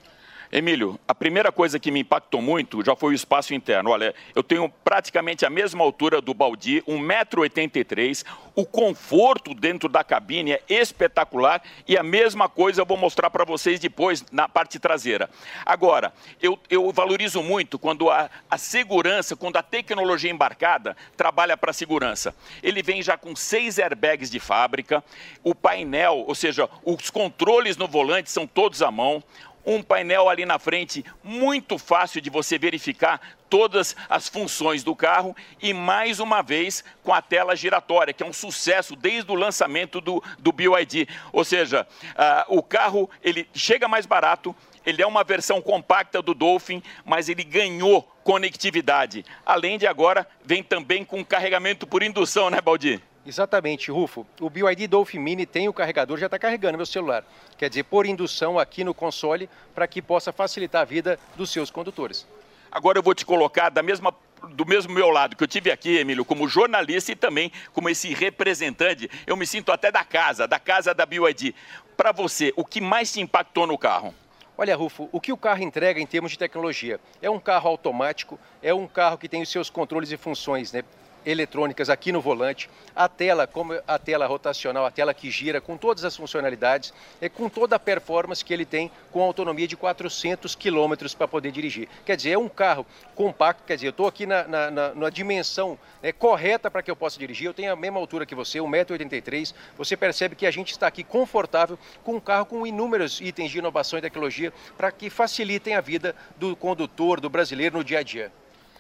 [0.52, 3.89] Emílio, a primeira coisa que me impactou muito já foi o espaço interno.
[3.89, 8.26] Olha, eu tenho praticamente a mesma altura do Baldi, 1,83m.
[8.54, 13.45] O conforto dentro da cabine é espetacular e a mesma coisa eu vou mostrar para
[13.45, 15.30] vocês depois na parte traseira.
[15.66, 21.72] Agora, eu, eu valorizo muito quando a, a segurança, quando a tecnologia embarcada trabalha para
[21.72, 22.36] a segurança.
[22.62, 25.02] Ele vem já com seis airbags de fábrica,
[25.45, 29.24] o painel, ou seja, os controles no volante são todos à mão
[29.66, 35.36] um painel ali na frente muito fácil de você verificar todas as funções do carro
[35.62, 39.99] e mais uma vez com a tela giratória, que é um sucesso desde o lançamento
[39.99, 41.07] do, do BYD.
[41.34, 41.86] Ou seja,
[42.16, 44.55] ah, o carro ele chega mais barato,
[44.86, 49.26] ele é uma versão compacta do Dolphin, mas ele ganhou conectividade.
[49.45, 53.01] Além de agora, vem também com carregamento por indução, né, Baldi?
[53.26, 54.26] Exatamente, Rufo.
[54.39, 57.24] O BYD Dolphin Mini tem o carregador, já está carregando meu celular.
[57.57, 61.69] Quer dizer, por indução aqui no console, para que possa facilitar a vida dos seus
[61.69, 62.28] condutores.
[62.72, 64.13] Agora eu vou te colocar da mesma,
[64.53, 68.11] do mesmo meu lado que eu tive aqui, Emílio, como jornalista e também como esse
[68.13, 69.09] representante.
[69.28, 71.53] Eu me sinto até da casa, da casa da BYD.
[71.95, 74.15] Para você, o que mais te impactou no carro?
[74.57, 76.99] Olha, Rufo, o que o carro entrega em termos de tecnologia?
[77.22, 80.84] É um carro automático, é um carro que tem os seus controles e funções né,
[81.26, 85.78] eletrônicas aqui no volante, a tela, como a tela rotacional, a tela que gira, com
[85.78, 90.55] todas as funcionalidades, é com toda a performance que ele tem, com autonomia de 400
[90.55, 91.88] quilômetros para poder dirigir.
[92.05, 95.09] Quer dizer, é um carro compacto, quer dizer, eu estou aqui na, na, na, na
[95.09, 98.59] dimensão né, correta para que eu possa dirigir, eu tenho a mesma altura que você,
[98.59, 103.51] 1,83m, você percebe que a gente está aqui confortável com um carro com inúmeros itens
[103.51, 107.99] de inovação e tecnologia para que facilitem a vida do condutor, do brasileiro no dia
[107.99, 108.32] a dia.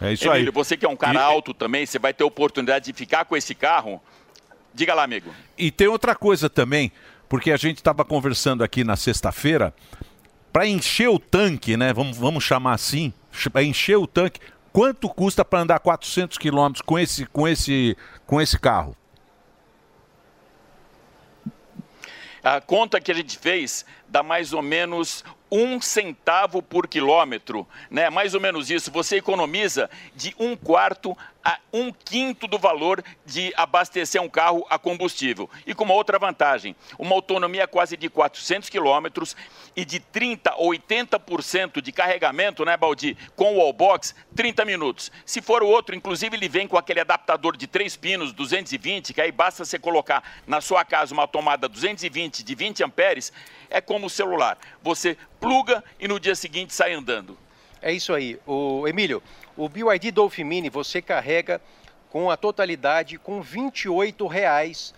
[0.01, 0.51] É isso Emílio, aí.
[0.53, 3.37] você que é um cara E- alto também, você vai ter oportunidade de ficar com
[3.37, 4.01] esse carro.
[4.73, 5.33] Diga lá, amigo.
[5.57, 6.91] E tem outra coisa também,
[7.29, 9.73] porque a gente estava conversando aqui na sexta-feira,
[10.51, 11.93] para encher o tanque, né?
[11.93, 13.13] Vamos, vamos chamar assim,
[13.51, 14.39] para encher o tanque,
[14.71, 18.95] Quanto custa para andar 400 quilômetros com esse, com, esse, com esse carro?
[22.43, 28.09] A conta que a gente fez dá mais ou menos um centavo por quilômetro, né?
[28.09, 28.89] Mais ou menos isso.
[28.91, 34.77] Você economiza de um quarto a um quinto do valor de abastecer um carro a
[34.77, 35.49] combustível.
[35.65, 39.35] E com uma outra vantagem, uma autonomia quase de 400 quilômetros
[39.75, 45.11] e de 30 a 80% de carregamento, né, Baldi, com o wallbox, 30 minutos.
[45.25, 49.21] Se for o outro, inclusive ele vem com aquele adaptador de três pinos, 220, que
[49.21, 53.31] aí basta você colocar na sua casa uma tomada 220 de 20 amperes,
[53.69, 54.57] é como o celular.
[54.81, 57.37] Você pluga e no dia seguinte sai andando.
[57.81, 58.39] É isso aí.
[58.45, 59.23] O Emílio,
[59.57, 61.59] o BYD Dolphin Mini você carrega
[62.11, 64.93] com a totalidade com 28 reais,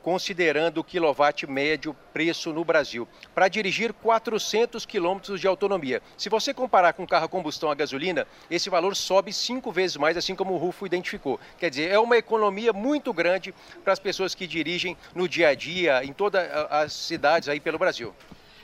[0.00, 6.00] considerando o quilowatt médio preço no Brasil, para dirigir 400 quilômetros de autonomia.
[6.16, 9.96] Se você comparar com um carro a combustão a gasolina, esse valor sobe cinco vezes
[9.96, 11.40] mais, assim como o Rufo identificou.
[11.58, 13.52] Quer dizer, é uma economia muito grande
[13.82, 17.78] para as pessoas que dirigem no dia a dia, em todas as cidades aí pelo
[17.78, 18.14] Brasil.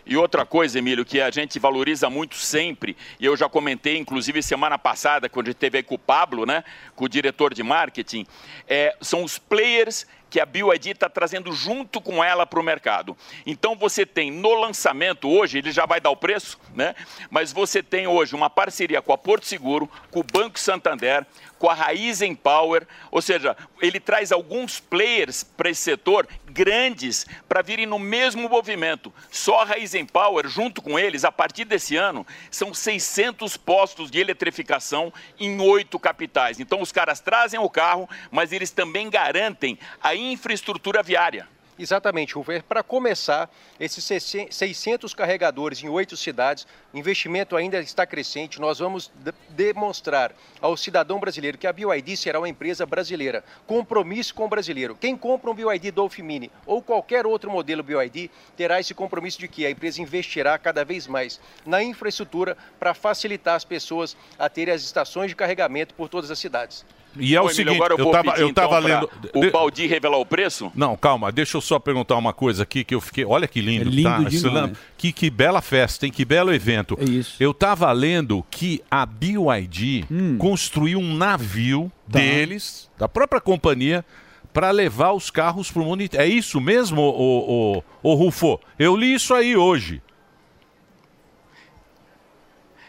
[0.07, 4.41] E outra coisa, Emílio, que a gente valoriza muito sempre, e eu já comentei, inclusive,
[4.41, 6.63] semana passada, quando a gente teve aí com o Pablo, né,
[6.95, 8.25] com o diretor de marketing,
[8.69, 13.17] é, são os players que a BioID está trazendo junto com ela para o mercado.
[13.45, 16.95] Então você tem no lançamento hoje, ele já vai dar o preço, né?
[17.31, 21.25] Mas você tem hoje uma parceria com a Porto Seguro, com o Banco Santander,
[21.59, 27.63] com a Raizen Power, ou seja, ele traz alguns players para esse setor grandes para
[27.63, 29.13] virem no mesmo movimento.
[29.31, 34.19] Só a Raizen Power, junto com eles, a partir desse ano, são 600 postos de
[34.19, 36.61] eletrificação em oito capitais.
[36.61, 41.49] Então os caras trazem o carro, mas eles também garantem a infraestrutura viária.
[41.79, 42.35] Exatamente.
[42.49, 44.03] É Para começar, esses
[44.51, 48.59] 600 carregadores em oito cidades, o investimento ainda está crescente.
[48.61, 53.45] Nós vamos de- demonstrar ao cidadão brasileiro que a BioID será uma empresa brasileira.
[53.67, 54.97] Compromisso com o brasileiro.
[54.97, 59.47] Quem compra um BioID Dolphin Mini ou qualquer outro modelo BioID terá esse compromisso de
[59.49, 64.73] que a empresa investirá cada vez mais na infraestrutura para facilitar as pessoas a terem
[64.73, 66.85] as estações de carregamento por todas as cidades.
[67.19, 69.49] E é o Ô, Emílio, seguinte, agora eu eu tava, pedir, eu tava então, lendo.
[69.49, 70.71] o Baldi revelar o preço?
[70.75, 73.25] Não, calma, deixa eu só perguntar uma coisa aqui que eu fiquei.
[73.25, 74.71] Olha que lindo, É lindo tá?
[74.97, 76.13] Que, que bela festa, hein?
[76.13, 76.97] Que belo evento.
[77.01, 77.37] É isso.
[77.41, 80.37] Eu tava lendo que a BYD Hum.
[80.39, 82.19] construiu um navio Tá.
[82.21, 84.05] deles, da própria companhia,
[84.53, 86.25] para levar os carros para o mundo inteiro.
[86.25, 88.59] É isso mesmo, o, o, o Rufo?
[88.79, 90.01] Eu li isso aí hoje.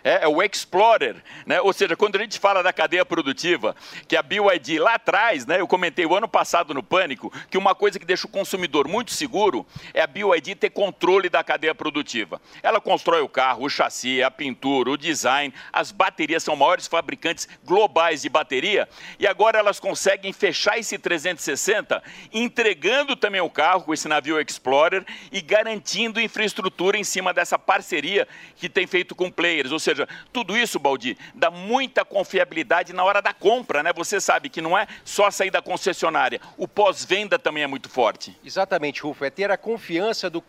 [0.07, 1.59] É, é o Explorer, né?
[1.59, 3.75] Ou seja, quando a gente fala da cadeia produtiva,
[4.07, 5.59] que a BYD lá atrás, né?
[5.59, 9.11] Eu comentei o ano passado no Pânico que uma coisa que deixa o consumidor muito
[9.11, 12.41] seguro é a BYD ter controle da cadeia produtiva.
[12.63, 17.47] Ela constrói o carro, o chassi, a pintura, o design, as baterias são maiores fabricantes
[17.65, 18.87] globais de bateria
[19.19, 22.01] e agora elas conseguem fechar esse 360
[22.33, 28.25] entregando também o carro com esse navio Explorer e garantindo infraestrutura em cima dessa parceria
[28.55, 29.71] que tem feito com players.
[29.71, 29.96] Ou seja,
[30.33, 33.93] tudo isso, Baldi, dá muita confiabilidade na hora da compra, né?
[33.93, 38.37] Você sabe que não é só sair da concessionária, o pós-venda também é muito forte.
[38.43, 39.25] Exatamente, Rufo.
[39.25, 40.43] É ter a confiança do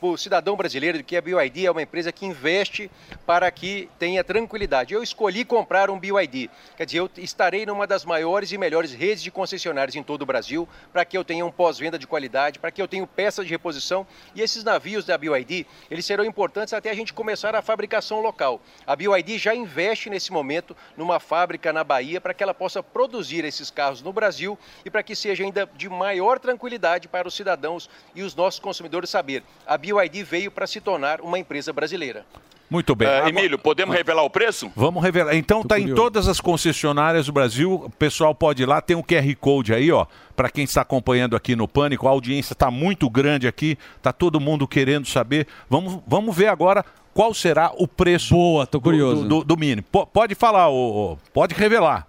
[0.00, 2.90] o cidadão brasileiro que a BYD é uma empresa que investe
[3.26, 4.94] para que tenha tranquilidade.
[4.94, 9.22] Eu escolhi comprar um BYD, quer dizer, eu estarei numa das maiores e melhores redes
[9.22, 12.70] de concessionárias em todo o Brasil, para que eu tenha um pós-venda de qualidade, para
[12.70, 14.06] que eu tenha peças de reposição.
[14.34, 18.60] E esses navios da BYD, eles serão importantes até a gente começar a fabricação local.
[18.86, 23.44] A BYD já investe nesse momento numa fábrica na Bahia para que ela possa produzir
[23.44, 27.88] esses carros no Brasil e para que seja ainda de maior tranquilidade para os cidadãos
[28.14, 29.42] e os nossos consumidores saber.
[29.66, 32.24] A BYD veio para se tornar uma empresa brasileira.
[32.68, 33.06] Muito bem.
[33.06, 34.72] Ah, Agora- Emílio, podemos revelar o preço?
[34.74, 35.34] Vamos revelar.
[35.36, 37.74] Então tá em todas as concessionárias do Brasil.
[37.74, 40.06] O pessoal pode ir lá, tem um QR Code aí, ó.
[40.34, 44.40] Para quem está acompanhando aqui no Pânico, a audiência está muito grande aqui, tá todo
[44.40, 45.46] mundo querendo saber.
[45.68, 49.22] Vamos, vamos ver agora qual será o preço Boa, tô curioso.
[49.22, 49.82] Do, do, do Mini.
[49.82, 52.08] Po- pode falar, ô, ô, pode revelar.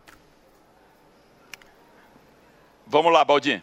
[2.88, 3.62] Vamos lá, Baldi.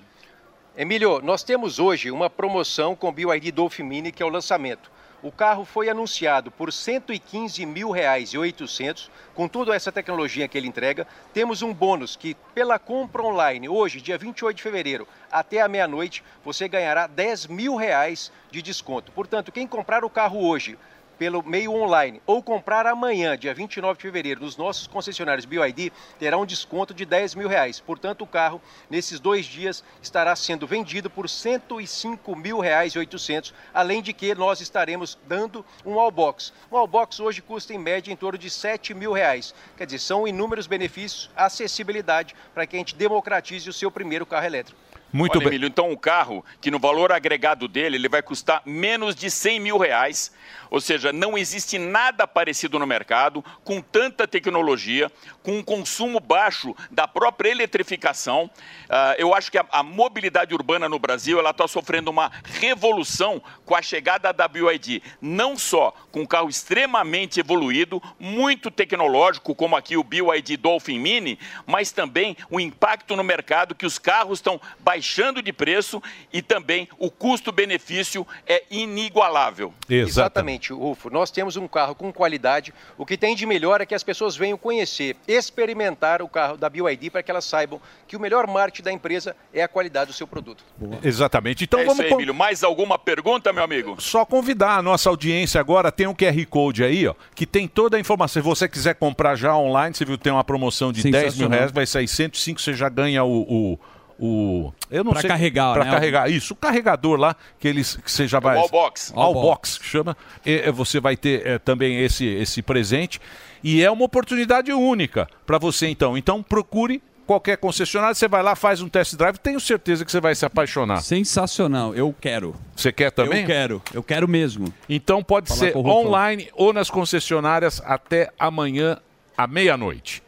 [0.74, 4.90] Emílio, nós temos hoje uma promoção com o BYD Mini, que é o lançamento.
[5.22, 10.56] O carro foi anunciado por 115 mil reais e 800, com toda essa tecnologia que
[10.56, 11.06] ele entrega.
[11.34, 16.24] Temos um bônus que, pela compra online, hoje, dia 28 de fevereiro, até a meia-noite,
[16.42, 19.12] você ganhará 10 mil reais de desconto.
[19.12, 20.78] Portanto, quem comprar o carro hoje,
[21.22, 26.36] pelo meio online ou comprar amanhã, dia 29 de fevereiro, nos nossos concessionários BioID, terá
[26.36, 27.78] um desconto de 10 mil reais.
[27.78, 28.60] Portanto, o carro,
[28.90, 34.34] nesses dois dias, estará sendo vendido por 105 mil reais e 800, além de que
[34.34, 36.52] nós estaremos dando um Allbox.
[36.72, 39.54] Um Allbox hoje custa, em média, em torno de 7 mil reais.
[39.76, 44.46] Quer dizer, são inúmeros benefícios, acessibilidade, para que a gente democratize o seu primeiro carro
[44.46, 44.80] elétrico.
[45.12, 49.14] Muito Olha, Emílio, então um carro que no valor agregado dele ele vai custar menos
[49.14, 50.32] de 100 mil reais,
[50.70, 56.74] ou seja, não existe nada parecido no mercado com tanta tecnologia, com um consumo baixo
[56.90, 58.50] da própria eletrificação.
[58.88, 63.42] Ah, eu acho que a, a mobilidade urbana no Brasil ela está sofrendo uma revolução
[63.66, 69.76] com a chegada da BioID, não só com um carro extremamente evoluído, muito tecnológico, como
[69.76, 74.58] aqui o BioID Dolphin Mini, mas também o impacto no mercado que os carros estão
[74.80, 75.01] baixando
[75.42, 79.72] de preço e também o custo-benefício é inigualável.
[79.88, 81.11] Exatamente, Rufo.
[81.11, 82.72] Nós temos um carro com qualidade.
[82.96, 86.68] O que tem de melhor é que as pessoas venham conhecer, experimentar o carro da
[86.68, 90.16] BioID para que elas saibam que o melhor marketing da empresa é a qualidade do
[90.16, 90.64] seu produto.
[91.03, 91.64] Exatamente.
[91.64, 92.34] Então é vamos isso aí, Emílio.
[92.34, 94.00] Mais alguma pergunta, meu amigo?
[94.00, 97.96] Só convidar a nossa audiência agora, tem um QR Code aí, ó, que tem toda
[97.96, 98.42] a informação.
[98.42, 101.72] Se você quiser comprar já online, você viu tem uma promoção de 10 mil reais,
[101.72, 103.42] vai sair 105, você já ganha o.
[103.42, 103.78] o
[104.18, 105.90] o- eu não Pra sei carregar, para né?
[105.90, 109.12] carregar isso o carregador lá que eles que você já vai Wallbox.
[109.14, 113.20] Wallbox, que chama E, você vai ter eh, também esse esse presente
[113.62, 118.54] e é uma oportunidade única para você então então procure qualquer concessionária você vai lá
[118.56, 122.54] faz um test drive tenho certeza que você vai se apaixonar Sensacional, eu quero.
[122.76, 124.72] você quer também Eu quero, eu quero mesmo.
[124.88, 128.98] então pode Falar ser online ou nas concessionárias até amanhã
[129.36, 130.22] à meia-noite.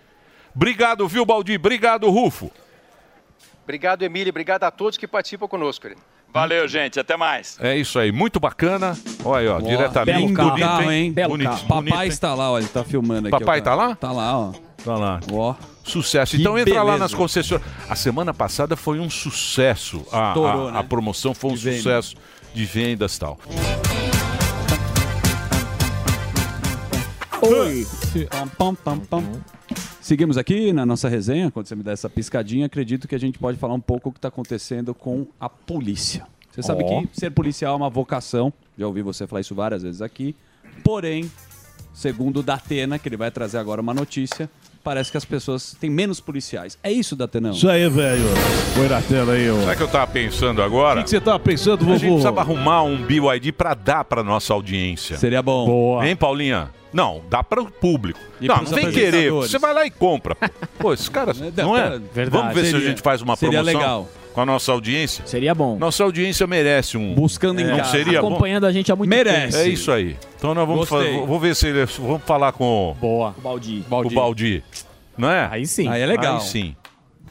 [0.56, 1.56] Obrigado, viu, Baldi?
[1.56, 2.50] Obrigado, Rufo.
[3.64, 4.30] Obrigado, Emílio.
[4.30, 5.82] Obrigado a todos que participam conosco.
[5.82, 6.00] querido.
[6.32, 6.98] Valeu, gente.
[7.00, 7.56] Até mais.
[7.60, 8.96] É isso aí, muito bacana.
[9.24, 10.32] Olha aí, ó, diretamente.
[10.34, 11.12] Belo bonito, carro, hein?
[11.12, 11.64] Bonito, carro.
[11.68, 12.12] bonito, Papai hein?
[12.12, 13.30] está lá, olha, ele tá filmando aqui.
[13.38, 13.94] Papai ó, tá lá?
[13.94, 14.52] Tá lá, ó.
[14.84, 15.20] Tá lá.
[15.32, 15.54] Ó.
[15.84, 16.34] Sucesso.
[16.36, 17.72] Que Então entra lá nas concessionárias.
[17.88, 20.04] A semana passada foi um sucesso.
[20.12, 20.78] A, Estourou, a- né?
[20.80, 21.76] a promoção foi um De venda.
[21.78, 22.16] sucesso
[22.52, 23.38] de vendas e tal.
[27.42, 27.86] Oi.
[28.30, 29.22] Pam, pam, pam, pam.
[30.00, 31.50] Seguimos aqui na nossa resenha.
[31.50, 34.12] Quando você me der essa piscadinha, acredito que a gente pode falar um pouco o
[34.12, 36.26] que está acontecendo com a polícia.
[36.50, 37.02] Você sabe Ó.
[37.02, 38.52] que ser policial é uma vocação.
[38.78, 40.36] Já ouvi você falar isso várias vezes aqui.
[40.82, 41.30] Porém,
[41.92, 44.48] segundo o Datena, que ele vai trazer agora uma notícia,
[44.84, 46.78] parece que as pessoas têm menos policiais.
[46.82, 47.52] É isso, Datenão?
[47.52, 48.22] Isso aí, velho.
[48.76, 49.58] Põe na tela aí, ó.
[49.60, 51.00] Sabe o que eu tava pensando agora?
[51.00, 52.08] O que que você tava pensando, A gente vovô?
[52.14, 55.16] precisava arrumar um BYD pra dar pra nossa audiência.
[55.16, 55.64] Seria bom.
[55.66, 56.06] Boa.
[56.06, 56.70] Hein, Paulinha?
[56.92, 58.20] Não, dá para o público.
[58.40, 59.30] E não, não vem querer.
[59.32, 60.36] Você vai lá e compra.
[60.78, 61.40] Pô, esses caras.
[61.56, 61.98] Não é?
[61.98, 62.30] Verdade.
[62.30, 64.08] Vamos ver se Seria- a gente faz uma seria promoção legal.
[64.34, 65.24] Com a nossa audiência.
[65.26, 65.78] Seria bom.
[65.78, 67.14] Nossa audiência merece um.
[67.14, 67.90] Buscando em não casa.
[67.92, 68.28] seria bom?
[68.28, 69.56] Acompanhando a gente há muito Merece.
[69.56, 70.16] É isso aí.
[70.36, 71.24] Então nós vamos fazer.
[71.24, 73.34] Vou ver se ele- vamos falar com Boa.
[73.42, 73.84] Baldi.
[73.88, 74.62] o Baldi.
[75.16, 75.48] Não é?
[75.50, 75.88] Aí sim.
[75.88, 76.36] Aí é legal.
[76.36, 76.74] Aí sim.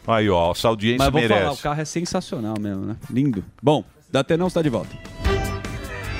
[0.08, 1.40] Aí, ó, essa audiência Mas vou merece.
[1.42, 2.96] falar, o carro é sensacional mesmo, né?
[3.10, 3.44] Lindo.
[3.62, 4.90] Bom, Datenão está de volta.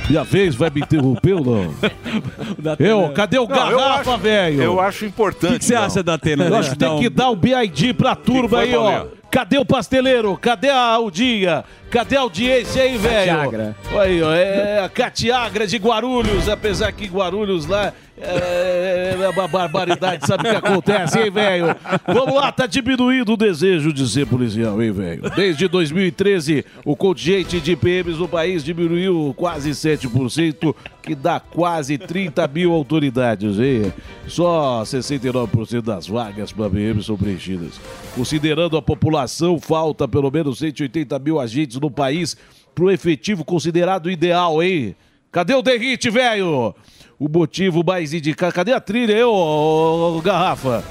[0.10, 1.74] Minha vez vai me interromper ou não?
[2.78, 4.62] Eu, cadê o Não, garrafa, velho?
[4.62, 5.50] Eu acho importante.
[5.52, 5.84] O que que você não.
[5.84, 6.46] acha, Datena?
[6.46, 9.06] Eu acho que tem que dar o BID pra turma foi, aí, ó.
[9.34, 10.38] Cadê o pasteleiro?
[10.38, 11.64] Cadê a Aldinha?
[11.94, 13.36] Cadê a audiência aí, velho?
[13.36, 13.76] Catiagra.
[14.02, 20.26] Aí, ó, é a Catiagra de Guarulhos, apesar que Guarulhos lá é, é uma barbaridade,
[20.26, 21.76] sabe o que acontece, hein, velho?
[22.08, 25.30] Vamos lá, tá diminuindo o desejo de ser policial, hein, velho?
[25.36, 32.48] Desde 2013, o contingente de PMs no país diminuiu quase 7%, que dá quase 30
[32.48, 33.92] mil autoridades, hein?
[34.28, 37.80] Só 69% das vagas para PM são preenchidas.
[38.16, 42.36] Considerando a população, falta pelo menos 180 mil agentes no país
[42.74, 44.96] pro efetivo considerado ideal, hein?
[45.32, 46.76] Cadê o Derrite, velho?
[47.20, 48.54] O motivo mais indicado.
[48.54, 50.84] Cadê a trilha aí, ô, ô, Garrafa?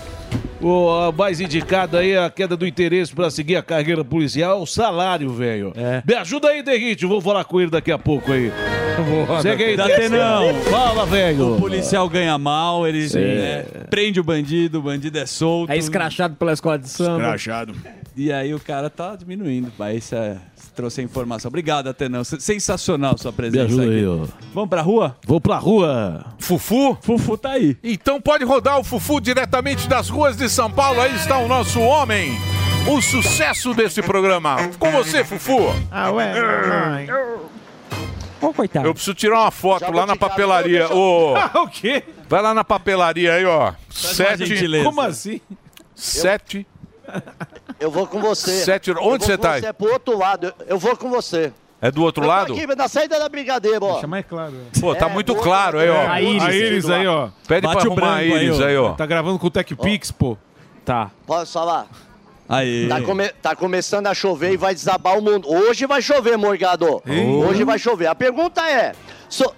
[0.63, 4.63] O a mais indicado aí, a queda do interesse para seguir a carreira policial é
[4.63, 5.73] o salário, velho.
[6.07, 7.05] Me ajuda aí, Derrite.
[7.05, 8.53] Vou falar com ele daqui a pouco aí.
[9.43, 10.55] Segue aí, Datenão.
[10.71, 11.57] Fala, velho.
[11.57, 15.71] O policial ganha mal, ele né, prende o bandido, o bandido é solto.
[15.71, 17.23] É escrachado pela escola de samba.
[17.23, 17.75] Escrachado.
[18.15, 19.73] E aí o cara tá diminuindo.
[19.79, 20.37] Mas isso é,
[20.77, 21.49] trouxe a informação.
[21.49, 22.23] Obrigado, Atenão.
[22.25, 23.93] Sensacional sua Me presença ajuda aqui.
[23.93, 24.27] aí, ó.
[24.53, 25.17] Vamos pra rua?
[25.27, 26.27] Vou pra rua.
[26.39, 26.97] Fufu?
[27.01, 27.77] Fufu tá aí.
[27.83, 31.01] Então pode rodar o Fufu diretamente das ruas de São Paulo.
[31.01, 32.39] Aí está o nosso homem.
[32.87, 34.57] O sucesso desse programa.
[34.79, 35.75] Com você, Fufu.
[35.91, 37.09] Ah, ué, mamãe.
[38.41, 38.87] Ô, coitado.
[38.87, 40.93] Eu preciso tirar uma foto lá na papelaria.
[40.93, 41.33] Ô,
[41.63, 42.03] o quê?
[42.29, 43.73] vai lá na papelaria aí, ó.
[43.89, 44.83] Sete.
[44.85, 45.41] Como assim?
[45.95, 46.67] Sete.
[47.81, 48.63] Eu vou com você.
[48.65, 49.61] Sete- onde você tá aí?
[49.61, 50.53] Você é pro outro lado.
[50.67, 51.51] Eu vou com você.
[51.83, 52.55] É do outro lado?
[52.55, 54.01] aqui na saída da Brigadeiro, ó.
[54.01, 54.55] Chama é claro.
[54.81, 56.09] Pô, tá É, muito claro aí, ó.
[56.09, 57.29] A Iris, a Iris aí, ó.
[57.49, 58.93] Pede pra arrumar a Iris aí, ó.
[58.93, 60.39] Tá gravando com o Tech Pix, pô.
[60.85, 61.11] Tá.
[61.27, 61.87] Posso falar?
[62.49, 62.87] Aí.
[62.89, 65.49] Tá, come- tá começando a chover e vai desabar o mundo.
[65.51, 67.03] Hoje vai chover, Morgado.
[67.49, 68.07] Hoje vai chover.
[68.07, 68.93] A pergunta é:
[69.29, 69.53] so-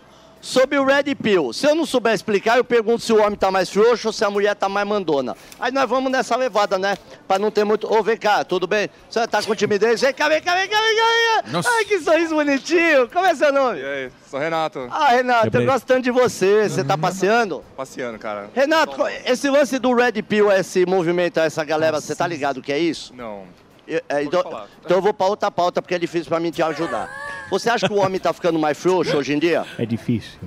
[0.45, 3.51] sobre o Red Pill, se eu não souber explicar, eu pergunto se o homem tá
[3.51, 5.34] mais frouxo ou se a mulher tá mais mandona.
[5.59, 6.99] Aí nós vamos nessa levada, né?
[7.26, 7.90] Pra não ter muito.
[7.90, 8.90] Ô, vem cá, tudo bem?
[9.09, 10.03] Você tá com timidez?
[10.03, 11.03] Vem cá, vem cá, vem cá, vem cá.
[11.03, 11.51] Vem cá.
[11.51, 11.70] Nossa.
[11.70, 13.09] Ai, que sorriso bonitinho.
[13.09, 13.80] Como é seu nome?
[13.80, 14.86] E aí, sou Renato.
[14.90, 16.68] Ah, Renato, eu gosto tanto de você.
[16.68, 17.64] Você tá passeando?
[17.74, 18.51] Passeando, cara.
[18.55, 22.72] Renato, esse lance do Red Pill, esse movimento, essa galera, você tá ligado o que
[22.72, 23.14] é isso?
[23.16, 23.45] Não.
[23.87, 24.41] Eu- é, então,
[24.85, 27.11] então eu vou pra outra pauta porque é difícil pra mim te ajudar.
[27.51, 29.64] Você acha que o homem tá ficando mais frouxo hoje em dia?
[29.78, 30.39] É difícil.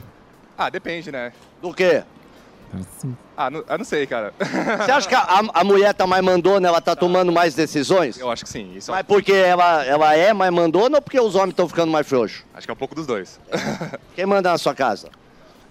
[0.57, 1.31] Ah, depende, né?
[1.61, 2.03] Do quê?
[3.35, 4.33] Ah, não, eu não sei, cara.
[4.39, 8.19] Você acha que a, a mulher tá mais mandona, ela tá tomando mais decisões?
[8.19, 8.73] Eu acho que sim.
[8.75, 12.05] Isso Mas porque ela, ela é mais mandona ou porque os homens estão ficando mais
[12.07, 12.43] frouxos?
[12.53, 13.39] Acho que é um pouco dos dois.
[14.15, 15.09] Quem manda na sua casa?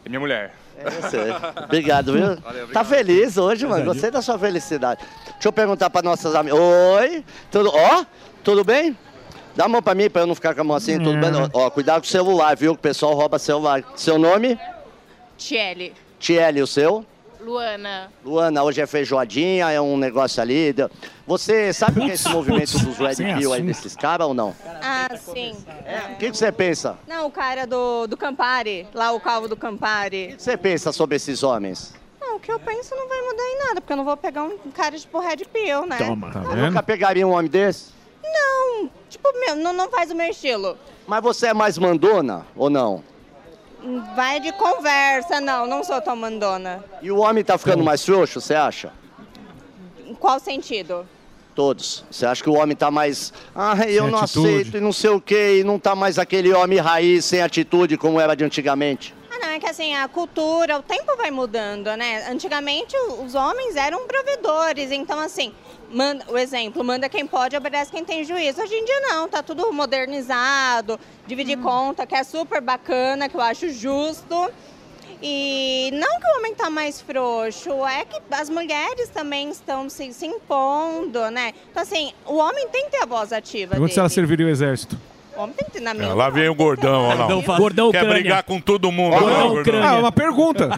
[0.05, 0.55] É minha mulher.
[0.79, 1.64] É.
[1.64, 2.37] Obrigado, viu?
[2.37, 3.85] Valeu, Tá feliz hoje, mano.
[3.87, 5.01] Gostei da sua felicidade.
[5.33, 6.59] Deixa eu perguntar pra nossas amigas.
[6.59, 7.70] Oi, tudo.
[7.74, 8.05] Ó,
[8.45, 8.97] tudo bem?
[9.55, 11.31] Dá a mão pra mim pra eu não ficar com a mão assim, tudo bem?
[11.53, 12.74] Ó, cuidado com o celular, viu?
[12.74, 13.83] Que o pessoal rouba celular.
[13.97, 14.59] Seu nome?
[15.39, 15.95] Tiele.
[16.18, 17.05] Tiele, o seu?
[17.41, 18.11] Luana.
[18.24, 20.74] Luana, hoje é feijoadinha, é um negócio ali.
[21.26, 24.55] Você sabe o que é esse movimento dos Red Pill aí desses caras ou não?
[24.82, 25.57] Ah, sim.
[26.12, 26.99] O que que você pensa?
[27.07, 30.32] Não, o cara do, do Campari, lá o calvo do Campari.
[30.32, 31.95] O que você pensa sobre esses homens?
[32.20, 34.43] Não, o que eu penso não vai mudar em nada, porque eu não vou pegar
[34.45, 35.99] um cara tipo Red Pill, né?
[35.99, 37.91] Tá Nunca pegaria um homem desse?
[38.22, 40.76] Não, tipo, meu, não, não faz o meu estilo.
[41.07, 43.03] Mas você é mais mandona ou não?
[44.14, 46.84] Vai de conversa, não, não sou tão mandona.
[47.01, 48.93] E o homem tá ficando mais frouxo, você acha?
[50.05, 51.07] Em qual sentido?
[51.55, 52.05] Todos.
[52.11, 53.32] Você acha que o homem tá mais.
[53.55, 54.49] Ah, eu Sem não atitude.
[54.49, 57.97] aceito e não sei o quê, e não tá mais aquele homem raiz, sem atitude
[57.97, 59.14] como era de antigamente.
[59.30, 62.28] Ah, não, é que assim, a cultura, o tempo vai mudando, né?
[62.28, 65.53] Antigamente os homens eram provedores, então assim,
[65.91, 68.62] manda, o exemplo, manda quem pode, obedece quem tem juízo.
[68.62, 73.41] Hoje em dia não, tá tudo modernizado, dividir conta, que é super bacana, que eu
[73.41, 74.51] acho justo.
[75.22, 80.12] E não que o homem tá mais frouxo, é que as mulheres também estão se,
[80.12, 81.55] se impondo, né?
[81.70, 84.14] Então assim, o homem tem que ter a voz ativa Pergunta se ela dele.
[84.14, 84.99] serviria o exército.
[85.37, 87.16] O homem tem que ter na minha É, lá vem o gordão, ó.
[87.16, 87.57] Gordão.
[87.59, 88.20] Gordão Quer Ucrânia.
[88.22, 89.18] brigar com todo mundo.
[89.18, 89.82] Gordão ó lá, gordão.
[89.82, 90.70] Ah, é uma pergunta.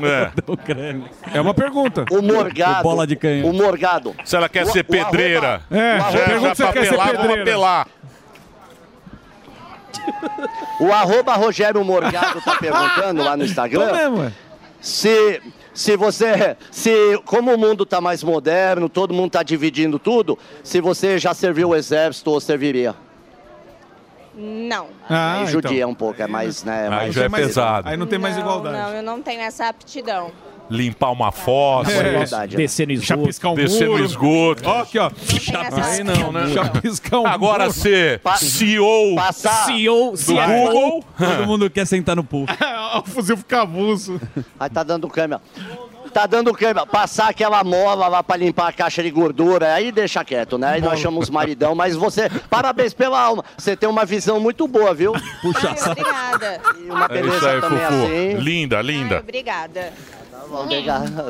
[1.33, 1.39] É.
[1.39, 2.05] É uma pergunta.
[2.11, 2.83] O Morgado.
[2.83, 3.49] Bola de canhão.
[3.49, 4.15] O Morgado.
[4.25, 5.61] Se ela quer O- ser o pedreira.
[5.71, 7.43] É, já, pergunta já se ela quer ser pedreira.
[7.43, 7.87] apelar.
[10.81, 13.93] O arroba Rogério Morgado tá perguntando lá no Instagram.
[13.93, 14.33] Mesmo, ué.
[14.81, 15.43] Se,
[15.75, 16.57] se você.
[16.71, 21.35] Se, como o mundo tá mais moderno, todo mundo tá dividindo tudo, se você já
[21.35, 22.95] serviu o exército ou serviria.
[24.41, 24.87] Não.
[25.11, 26.85] Ah, Aí judia um pouco, é mais, né?
[26.85, 27.89] Aí mais já é pesado.
[27.89, 28.77] Aí não tem mais Não, igualdade.
[28.77, 30.31] Não, eu não tenho essa aptidão.
[30.71, 31.91] Limpar uma fossa.
[31.91, 32.47] É.
[32.47, 33.07] Descer no esgoto.
[33.21, 34.05] Chapiscar um Descer no muro.
[34.05, 34.69] esgoto.
[34.69, 35.11] Ó, aqui, ó.
[35.83, 36.53] Aí não, né?
[36.53, 37.75] Chapiscar um Agora muro.
[37.75, 39.65] ser CEO Passar.
[39.65, 41.05] CEO, do Google.
[41.17, 42.47] Todo mundo quer sentar no pool.
[42.97, 44.21] o fuzil fica avulso.
[44.61, 45.41] Aí tá dando câmera.
[46.19, 46.85] Tá dando câmera.
[46.85, 50.71] Passar aquela mola lá pra limpar a caixa de gordura, aí deixa quieto, né?
[50.71, 53.45] Aí nós chamamos maridão, mas você, parabéns pela alma.
[53.57, 55.13] Você tem uma visão muito boa, viu?
[55.41, 56.61] Puxa Ai, obrigada.
[56.77, 57.95] E uma É beleza isso aí, também Fufu.
[58.03, 58.35] assim.
[58.35, 59.19] Linda, linda.
[59.21, 59.93] Obrigada.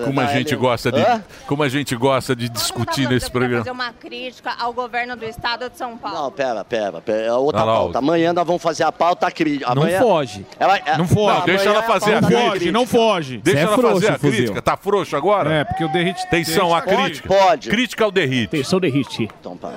[0.04, 1.04] Como a gente gosta de,
[1.46, 3.58] como a gente gosta de discutir nesse programa.
[3.58, 6.16] fazer uma crítica ao governo do estado de São Paulo.
[6.22, 7.26] Não, pera, pera, pera.
[7.26, 7.98] É outra lá, pauta.
[7.98, 9.74] Amanhã nós vamos fazer a pauta crítica.
[9.74, 10.00] Não Amanhã...
[10.00, 10.46] foge.
[10.58, 11.38] Ela, é- Não foge.
[11.38, 12.58] Não, deixa ela fazer é a Não pauta crítica.
[12.58, 13.38] foge, não foge.
[13.38, 14.36] Deixa é ela frouxo, fazer a fuzil.
[14.38, 14.62] crítica.
[14.62, 15.52] Tá frouxo agora?
[15.52, 16.22] É, porque o derrite...
[16.22, 17.28] Atenção, a derrite- crítica.
[17.28, 17.68] Pode.
[17.70, 18.46] Crítica ao derrite.
[18.56, 19.28] Atenção, derrite.
[19.40, 19.74] Então, pá.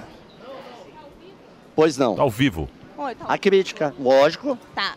[1.75, 2.19] Pois não.
[2.19, 2.69] Ao vivo.
[2.97, 3.25] Oi, tá.
[3.27, 4.57] A crítica, lógico.
[4.75, 4.93] Tá.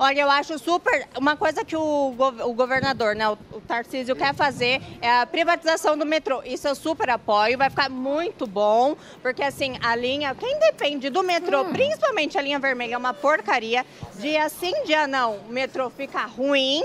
[0.00, 1.08] Olha, eu acho super.
[1.18, 5.98] Uma coisa que o, o governador, né, o, o Tarcísio, quer fazer é a privatização
[5.98, 6.40] do metrô.
[6.44, 10.36] Isso eu super apoio, vai ficar muito bom, porque assim, a linha.
[10.36, 13.84] Quem depende do metrô, principalmente a linha vermelha, é uma porcaria.
[14.20, 16.84] Dia sim, dia não, o metrô fica ruim.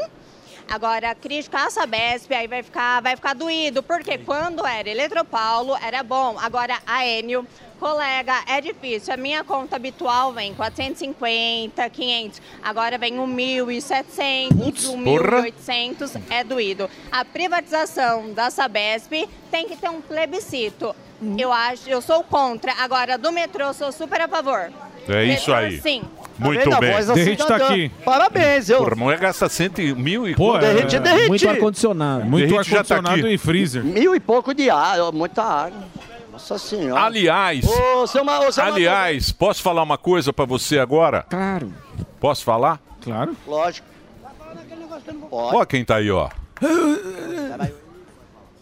[0.68, 5.76] Agora, a crítica à Sabesp, aí vai ficar, vai ficar doído, porque quando era Eletropaulo,
[5.76, 6.39] era bom.
[6.39, 7.45] Agora, a Enio,
[7.84, 9.13] colega, é difícil.
[9.13, 12.41] A minha conta habitual vem 450, 500.
[12.63, 15.43] Agora vem 1.700, porra.
[15.43, 16.89] 1.800, é doído.
[17.11, 20.95] A privatização da Sabesp tem que ter um plebiscito.
[21.38, 22.71] Eu acho, eu sou contra.
[22.79, 24.71] Agora, do metrô, sou super a favor.
[25.09, 25.81] É isso Metrô, aí.
[25.81, 26.03] Sim.
[26.39, 26.75] Muito vendo?
[26.75, 26.93] A bem.
[26.93, 27.91] voz da Derrite tá aqui.
[28.05, 28.77] Parabéns, eu.
[28.77, 30.34] Porra, mulher gasta cento e mil e...
[30.36, 30.95] Pô, é, derrite.
[31.27, 32.25] Muito ar-condicionado.
[32.25, 33.34] Muito tá ar-condicionado aqui.
[33.34, 33.84] e freezer.
[33.84, 35.84] Mil e pouco de ar, muita água.
[36.34, 36.99] Nossa senhora.
[37.01, 41.25] Aliás, Ô, seu Ma- ô, seu aliás, posso falar uma coisa pra você agora?
[41.29, 41.71] Claro.
[42.19, 42.79] Posso falar?
[43.01, 43.36] Claro.
[43.47, 43.88] Lógico.
[45.31, 46.29] Ó quem tá aí, ó.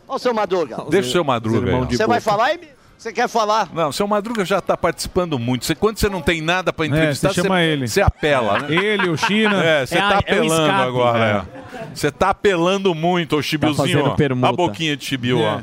[0.08, 0.84] Ô, seu Madruga.
[0.90, 1.76] Deixa o seu Madruga aí.
[1.82, 1.86] ó.
[1.86, 2.72] Você vai falar, Emílio?
[2.98, 3.68] Você quer falar?
[3.74, 5.66] Não, o seu Madruga já tá participando muito.
[5.66, 7.88] Você, quando você não tem nada pra entrevistar, você chama ele.
[7.88, 8.76] você apela, né?
[8.76, 9.64] Ele, o China.
[9.64, 10.82] É, você É tá a- é o apelando escape.
[10.88, 11.48] agora.
[11.74, 11.86] é.
[11.96, 13.88] Você tá apelando muito, ô Chibilzinho.
[13.88, 14.16] fazendo ó.
[14.16, 14.50] permuta.
[14.50, 15.62] A boquinha de Chibil, ó.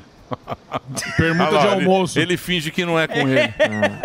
[1.16, 2.18] Permuta Olha de lá, ele- almoço.
[2.18, 3.53] Ele, finge que não é com ele.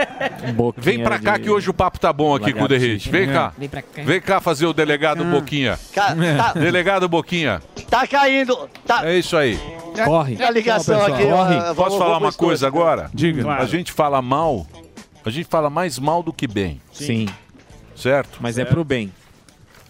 [0.78, 3.10] Vem pra cá que hoje o papo tá bom aqui com o Derrite.
[3.10, 3.54] Vem cá.
[3.58, 3.84] Vem cá.
[3.98, 5.78] Vem cá fazer o delegado Boquinha.
[5.94, 7.62] Ca- tá- Delegado Boquinha.
[7.90, 8.70] Tá caindo.
[8.86, 9.06] Tá...
[9.08, 9.60] É isso aí.
[10.06, 10.42] Corre.
[10.44, 11.24] A ligação Tchau, aqui.
[11.26, 11.56] Corre.
[11.60, 13.10] vamos- Posso falar vamos uma coisa agora?
[13.14, 13.52] Diga.
[13.54, 14.66] A gente fala mal,
[15.26, 16.82] a gente fala mais mal do que bem.
[16.92, 17.28] Sim.
[17.96, 18.40] Certo?
[18.42, 19.12] Mas é pro bem.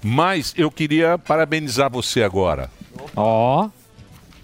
[0.01, 2.69] Mas eu queria parabenizar você agora.
[3.15, 3.69] Ó.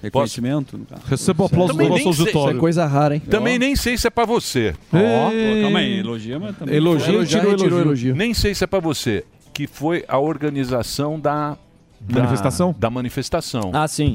[0.02, 1.02] Reconhecimento, no caso.
[1.06, 2.50] Receba o aplauso do nosso auditório.
[2.50, 3.22] Isso é coisa rara, hein?
[3.30, 4.74] Também nem sei se é pra você.
[4.94, 6.76] Ó, pô, calma aí, elogia, mas também.
[6.76, 7.80] Elogio, Elogiar, tirou elogio.
[7.80, 8.16] elogio.
[8.16, 9.26] Nem sei se é pra você.
[9.54, 11.58] Que foi a organização da...
[12.00, 12.74] da- Manifestação?
[12.80, 13.72] Da manifestação.
[13.74, 14.14] Ah, sim.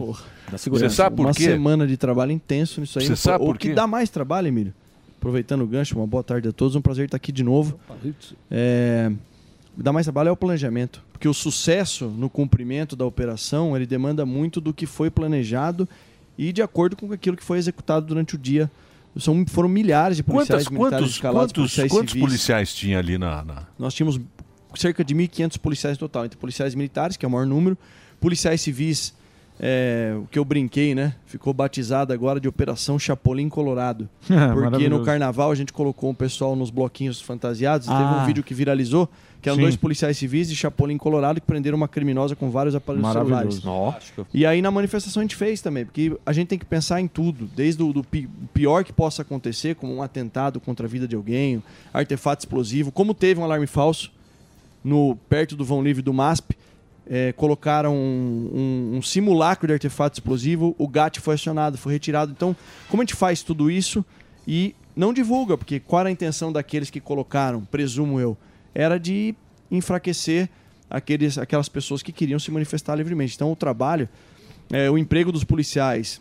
[0.51, 0.89] Da segurança.
[0.89, 1.43] Você sabe por Uma quê?
[1.43, 3.05] semana de trabalho intenso nisso aí.
[3.05, 3.75] Você Não foi- sabe o por que quê?
[3.75, 4.73] dá mais trabalho, Emílio?
[5.19, 6.75] Aproveitando o gancho, uma boa tarde a todos.
[6.77, 7.79] Um prazer estar aqui de novo.
[8.51, 9.11] É,
[9.75, 11.03] o que dá mais trabalho é o planejamento.
[11.15, 15.89] Porque o sucesso no cumprimento da operação, ele demanda muito do que foi planejado
[16.37, 18.71] e de acordo com aquilo que foi executado durante o dia.
[19.17, 22.27] São, foram milhares de policiais Quantas, militares quantos, escalados, quantos, policiais quantos civis.
[22.29, 23.45] policiais tinha ali na...
[23.45, 24.21] na- Nós tínhamos
[24.75, 27.79] cerca de 1.500 policiais total, entre policiais militares, que é o maior número,
[28.21, 29.15] policiais civis,
[29.61, 31.15] é, o que eu brinquei, né?
[31.27, 34.09] Ficou batizado agora de Operação Chapolin Colorado.
[34.53, 37.87] porque no carnaval a gente colocou um pessoal nos bloquinhos fantasiados.
[37.87, 38.21] Teve Ah.
[38.23, 39.09] um vídeo que viralizou,
[39.45, 39.63] que eram Sim.
[39.63, 43.55] dois policiais civis de Chapolin Colorado que prenderam uma criminosa com vários aparelhos celulares.
[44.33, 47.07] E aí na manifestação a gente fez também, porque a gente tem que pensar em
[47.07, 51.15] tudo, desde o pi- pior que possa acontecer, como um atentado contra a vida de
[51.15, 54.11] alguém, artefato explosivo, como teve um alarme falso
[54.83, 56.57] no perto do vão livre do MASP,
[57.07, 58.51] é, colocaram um,
[58.95, 62.33] um- um simulacro de artefato explosivo, o GAT foi acionado, foi retirado.
[62.33, 62.57] Então,
[62.89, 64.03] como a gente faz tudo isso
[64.49, 68.37] e não divulga, porque qual era a intenção daqueles que colocaram, presumo eu,
[68.75, 69.35] era de
[69.71, 70.49] enfraquecer
[70.91, 73.35] aqueles, aquelas pessoas que queriam se manifestar livremente.
[73.35, 74.09] Então, o trabalho,
[74.73, 76.21] é, o emprego dos policiais,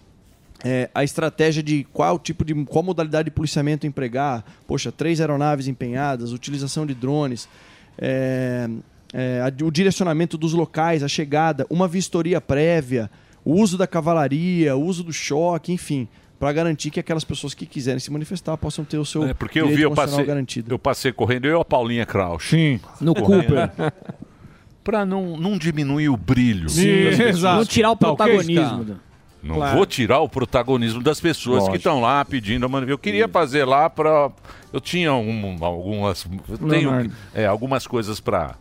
[0.63, 5.67] é, a estratégia de qual tipo de qual modalidade de policiamento empregar, poxa, três aeronaves
[5.67, 7.49] empenhadas, utilização de drones,
[7.97, 8.69] é,
[9.13, 13.11] é, o direcionamento dos locais, a chegada, uma vistoria prévia,
[13.45, 16.07] o uso da cavalaria, o uso do choque, enfim,
[16.39, 19.61] para garantir que aquelas pessoas que quiserem se manifestar possam ter o seu É, porque
[19.61, 20.73] eu vi, eu passei, garantido.
[20.73, 22.43] eu passei correndo, eu e a Paulinha Kraus.
[22.49, 22.79] Sim.
[22.99, 23.71] No Cooper.
[24.83, 26.67] Pra não, não diminuir o brilho.
[26.69, 27.57] Sim, exato.
[27.59, 28.83] Não tirar o Tá protagonismo.
[28.85, 28.97] cara?
[29.41, 29.75] Não Claro.
[29.77, 31.75] vou tirar o protagonismo das pessoas que Lógico.
[31.77, 32.65] estão lá pedindo.
[32.89, 34.29] Eu queria fazer lá para.
[34.73, 36.25] Eu tinha um- algumas.
[36.49, 38.55] Eu tenho é, algumas coisas para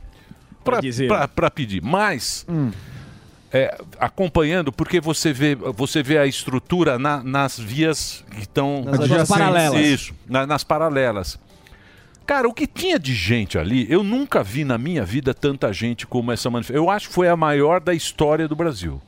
[1.34, 1.82] para pedir.
[1.82, 2.46] Mas.
[2.48, 2.70] Hum.
[3.52, 8.82] É, acompanhando, porque você vê, você vê a estrutura na- nas vias que estão.
[8.84, 9.86] Nas paralelas.
[9.86, 11.38] Isso, na- nas paralelas.
[12.26, 16.06] Cara, o que tinha de gente ali, eu nunca vi na minha vida tanta gente
[16.06, 16.82] como essa manifestação.
[16.84, 19.02] Eu acho que foi a maior da história do Brasil.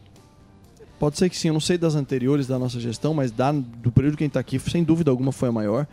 [0.99, 3.91] Pode ser que sim, eu não sei das anteriores da nossa gestão, mas da, do
[3.93, 5.87] período que a gente está aqui, sem dúvida alguma foi a maior.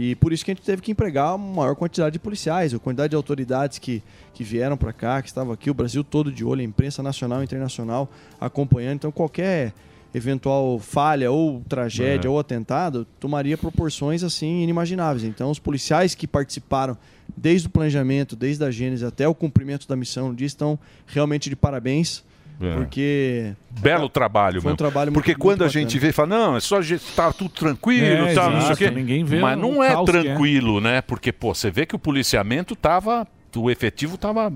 [0.00, 2.78] E por isso que a gente teve que empregar uma maior quantidade de policiais, a
[2.78, 4.00] quantidade de autoridades que,
[4.32, 7.40] que vieram para cá, que estavam aqui, o Brasil todo de olho, a imprensa nacional
[7.40, 8.08] e internacional
[8.40, 8.94] acompanhando.
[8.94, 9.74] Então qualquer
[10.14, 12.30] eventual falha ou tragédia É.
[12.30, 15.24] ou atentado tomaria proporções assim inimagináveis.
[15.24, 16.96] Então os policiais que participaram
[17.36, 20.78] desde o planejamento, desde a gênese até o cumprimento da missão no dia estão
[21.08, 22.22] realmente de parabéns.
[22.60, 22.74] É.
[22.74, 26.56] Porque Belo trabalho, Foi um trabalho Porque muito- quando muito a gente vê, fala, não,
[26.56, 28.90] é só ge- tá tudo tranquilo, É, tal, não sei o quê.
[28.90, 30.04] ninguém vê Mas não é é.
[30.04, 31.00] tranquilo, né?
[31.00, 33.26] Porque, pô, você vê que o policiamento tava.
[33.56, 34.52] O efetivo tava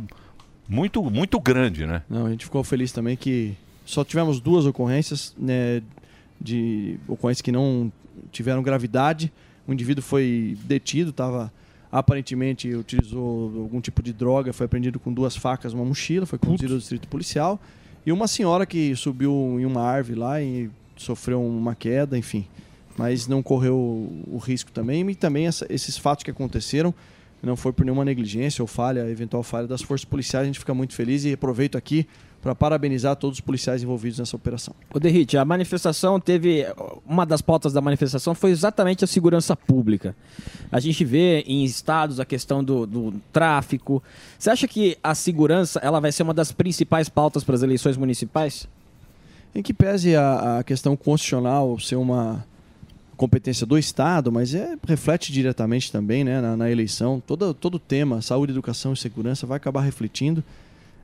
[0.68, 2.03] muito, muito grande, né?
[2.11, 5.80] Não, a gente ficou feliz também que só tivemos duas ocorrências, né,
[6.40, 7.92] de ocorrências que não
[8.32, 9.32] tiveram gravidade.
[9.66, 11.53] O indivíduo foi detido, estava
[11.90, 16.72] aparentemente utilizou algum tipo de droga, foi apreendido com duas facas, uma mochila, foi conduzido
[16.72, 17.61] ao distrito policial.
[18.05, 22.46] E uma senhora que subiu em uma árvore lá e sofreu uma queda, enfim.
[22.96, 25.09] Mas não correu o risco também.
[25.09, 26.94] E também essa- esses fatos que aconteceram
[27.42, 30.42] não foi por nenhuma negligência ou falha, eventual falha das forças policiais.
[30.44, 32.07] A gente fica muito feliz e aproveito aqui
[32.43, 34.74] para parabenizar todos os policiais envolvidos nessa operação.
[34.93, 36.66] O Derrite, a manifestação teve.
[37.07, 40.16] Uma das pautas da manifestação foi exatamente a segurança pública.
[40.70, 44.03] A gente vê em estados a questão do, do tráfico.
[44.36, 47.97] Você acha que a segurança ela vai ser uma das principais pautas para as eleições
[47.97, 48.68] municipais?
[49.55, 52.45] Em que pese a, a questão constitucional ser uma,
[53.16, 57.22] competência do Estado, mas é, reflete diretamente também né, na, na eleição.
[57.24, 60.43] Todo, todo o tema, saúde, educação e segurança, vai acabar refletindo.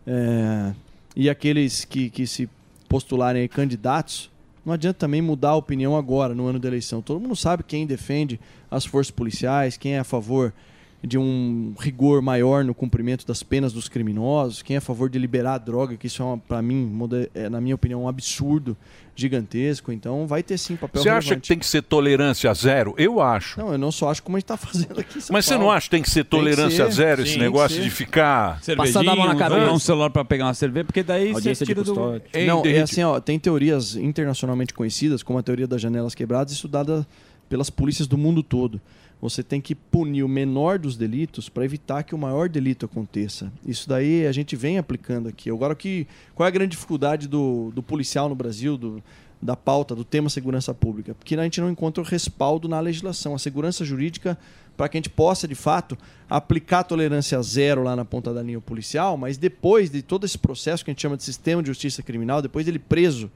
[0.04, 0.72] É,
[1.18, 2.48] e aqueles que, que se
[2.88, 4.30] postularem candidatos,
[4.64, 7.02] não adianta também mudar a opinião agora, no ano da eleição.
[7.02, 8.38] Todo mundo sabe quem defende
[8.70, 10.54] as forças policiais, quem é a favor
[11.02, 15.18] de um rigor maior no cumprimento das penas dos criminosos, quem é a favor de
[15.18, 16.92] liberar a droga, que isso é, para mim,
[17.34, 18.76] é, na minha opinião, um absurdo
[19.14, 19.92] gigantesco.
[19.92, 21.42] Então vai ter sim papel Você acha relevante.
[21.42, 22.94] que tem que ser tolerância zero?
[22.96, 23.60] Eu acho.
[23.60, 25.52] Não, eu não só acho como a gente está fazendo aqui em São Mas você
[25.54, 25.66] Paulo.
[25.66, 26.92] não acha que tem que ser Tem que tolerância ser.
[26.92, 28.60] zero Sim, esse negócio de ficar.
[28.62, 31.94] Cervejinha, um, um celular pra pegar uma cerveja, porque daí você tira do...
[31.94, 37.06] Não, é assim, ó, tem teorias internacionalmente conhecidas, como a teoria das janelas quebradas, estudada
[37.48, 38.80] pelas polícias do mundo todo.
[39.20, 43.52] Você tem que punir o menor dos delitos para evitar que o maior delito aconteça.
[43.66, 45.50] Isso daí a gente vem aplicando aqui.
[45.50, 49.02] Agora, que, qual é a grande dificuldade do, do policial no Brasil, do,
[49.42, 51.14] da pauta, do tema segurança pública?
[51.14, 53.34] Porque a gente não encontra o respaldo na legislação.
[53.34, 54.38] A segurança jurídica,
[54.76, 55.98] para que a gente possa, de fato,
[56.30, 60.84] aplicar tolerância zero lá na ponta da linha policial, mas depois de todo esse processo
[60.84, 63.28] que a gente chama de sistema de justiça criminal, depois dele preso,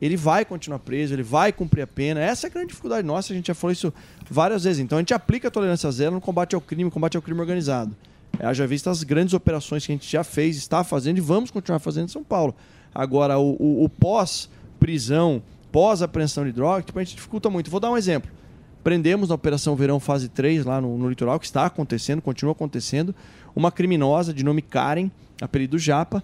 [0.00, 2.20] ele vai continuar preso, ele vai cumprir a pena.
[2.20, 3.92] Essa é a grande dificuldade nossa, a gente já falou isso
[4.30, 4.78] várias vezes.
[4.80, 7.94] Então a gente aplica a tolerância zero no combate ao crime, combate ao crime organizado.
[8.38, 11.50] É, Haja vista as grandes operações que a gente já fez, está fazendo e vamos
[11.50, 12.54] continuar fazendo em São Paulo.
[12.94, 15.42] Agora, o, o- o pós-prisão,
[15.72, 17.70] pós-apreensão de droga, tipo, a gente dificulta muito.
[17.70, 18.30] Vou dar um exemplo.
[18.84, 23.14] Prendemos na Operação Verão Fase 3, lá no, no litoral, que está acontecendo, continua acontecendo,
[23.54, 26.22] uma criminosa de nome Karen, apelido Japa,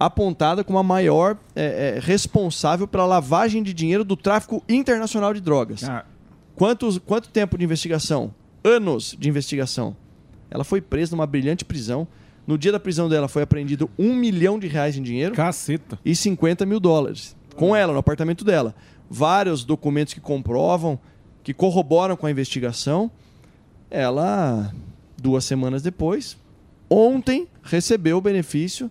[0.00, 5.42] apontada como a maior é, é, responsável pela lavagem de dinheiro do tráfico internacional de
[5.42, 5.82] drogas.
[6.56, 8.34] Quantos, quanto tempo de investigação?
[8.64, 9.94] Anos de investigação.
[10.50, 12.08] Ela foi presa numa brilhante prisão.
[12.46, 15.34] No dia da prisão dela foi apreendido um milhão de reais em dinheiro.
[15.34, 15.98] Caceta.
[16.02, 17.36] E 50 mil dólares.
[17.54, 18.74] Com ela, no apartamento dela.
[19.08, 20.98] Vários documentos que comprovam,
[21.44, 23.10] que corroboram com a investigação.
[23.90, 24.72] Ela,
[25.20, 26.38] duas semanas depois,
[26.88, 28.90] ontem, recebeu o benefício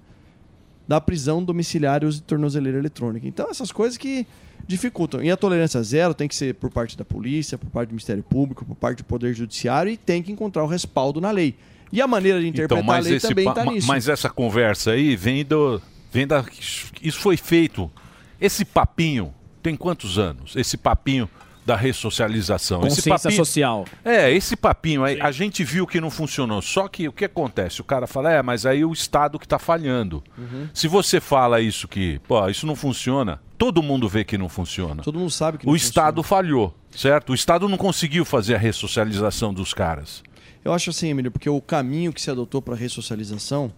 [0.89, 3.27] da prisão domiciliar e uso de tornozeleira eletrônica.
[3.27, 4.25] Então, essas coisas que
[4.67, 5.21] dificultam.
[5.23, 8.23] E a tolerância zero tem que ser por parte da polícia, por parte do Ministério
[8.23, 11.53] Público, por parte do Poder Judiciário e tem que encontrar o respaldo na lei.
[11.91, 13.87] E a maneira de interpretar Então, a lei também está nisso.
[13.87, 15.79] mas essa conversa aí vem do.
[16.11, 16.43] Vem da.
[17.03, 17.89] Isso foi feito.
[18.41, 19.31] Esse papinho
[19.61, 20.55] tem quantos anos?
[20.55, 21.29] Esse papinho
[21.69, 22.79] da ressocialização.
[22.79, 23.85] esse Consciência papinho, social.
[24.03, 26.63] É, esse papinho aí, a gente viu que não funcionou.
[26.63, 27.79] Só que o que acontece?
[27.79, 30.23] O cara fala, é, mas aí o Estado que está falhando.
[30.35, 30.67] Uhum.
[30.73, 35.03] Se você fala isso que, pô, isso não funciona, todo mundo vê que não funciona.
[35.03, 37.33] Todo mundo sabe que O não Estado falhou, certo?
[37.33, 40.23] O Estado não conseguiu fazer a ressocialização dos caras.
[40.65, 43.71] Eu acho assim, Emílio, porque o caminho que se adotou para a ressocialização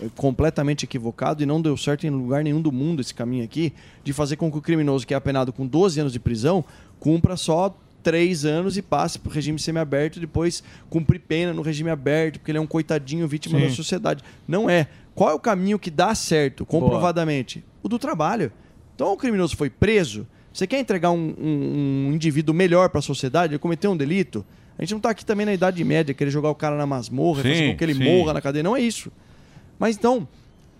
[0.00, 3.72] é completamente equivocado e não deu certo em lugar nenhum do mundo esse caminho aqui
[4.04, 6.64] de fazer com que o criminoso que é apenado com 12 anos de prisão
[7.00, 11.62] cumpra só 3 anos e passe para o regime semiaberto e depois cumprir pena no
[11.62, 13.66] regime aberto, porque ele é um coitadinho vítima Sim.
[13.66, 14.22] da sociedade.
[14.46, 14.86] Não é.
[15.14, 17.64] Qual é o caminho que dá certo, comprovadamente?
[17.82, 18.52] O do trabalho.
[18.94, 20.26] Então o criminoso foi preso.
[20.52, 23.52] Você quer entregar um, um- um indivíduo melhor para a sociedade?
[23.52, 24.44] Ele cometeu um delito?
[24.78, 27.42] A gente não está aqui também na Idade Média, querer jogar o cara na masmorra,
[27.42, 28.04] Sim, fazer com que ele sim.
[28.04, 28.62] morra na cadeia.
[28.62, 29.10] Não é isso.
[29.78, 30.26] Mas então,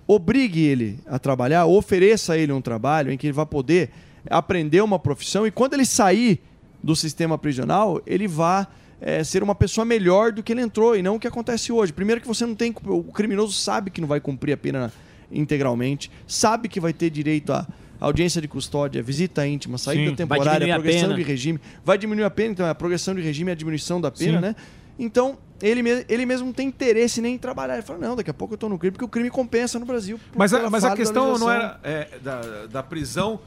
[0.06, 3.90] obrigue ele a trabalhar, ofereça a ele um trabalho em que ele vai poder
[4.30, 6.40] aprender uma profissão e quando ele sair
[6.82, 8.66] do sistema prisional, ele vá
[9.00, 11.92] eh, ser uma pessoa melhor do que ele entrou e não o que acontece hoje.
[11.92, 12.74] Primeiro que você não tem.
[12.86, 14.92] O criminoso sabe que não vai cumprir a pena
[15.30, 17.66] integralmente, sabe que vai ter direito a
[18.00, 20.16] audiência de custódia, visita íntima, saída Sim.
[20.16, 21.60] temporária, progressão de regime.
[21.84, 24.42] Vai diminuir a pena, então a progressão de regime é a diminuição da pena, Sim.
[24.42, 24.56] né?
[24.98, 27.74] Então, ele, me- ele mesmo não tem interesse nem em trabalhar.
[27.74, 29.86] Ele fala, não, daqui a pouco eu tô no crime, porque o crime compensa no
[29.86, 30.18] Brasil.
[30.36, 32.40] Mas a, mas a questão não era é, da,
[32.70, 33.38] da prisão,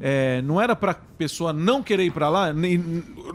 [0.00, 2.52] é, não era pra pessoa não querer ir pra lá?
[2.52, 2.76] Nem,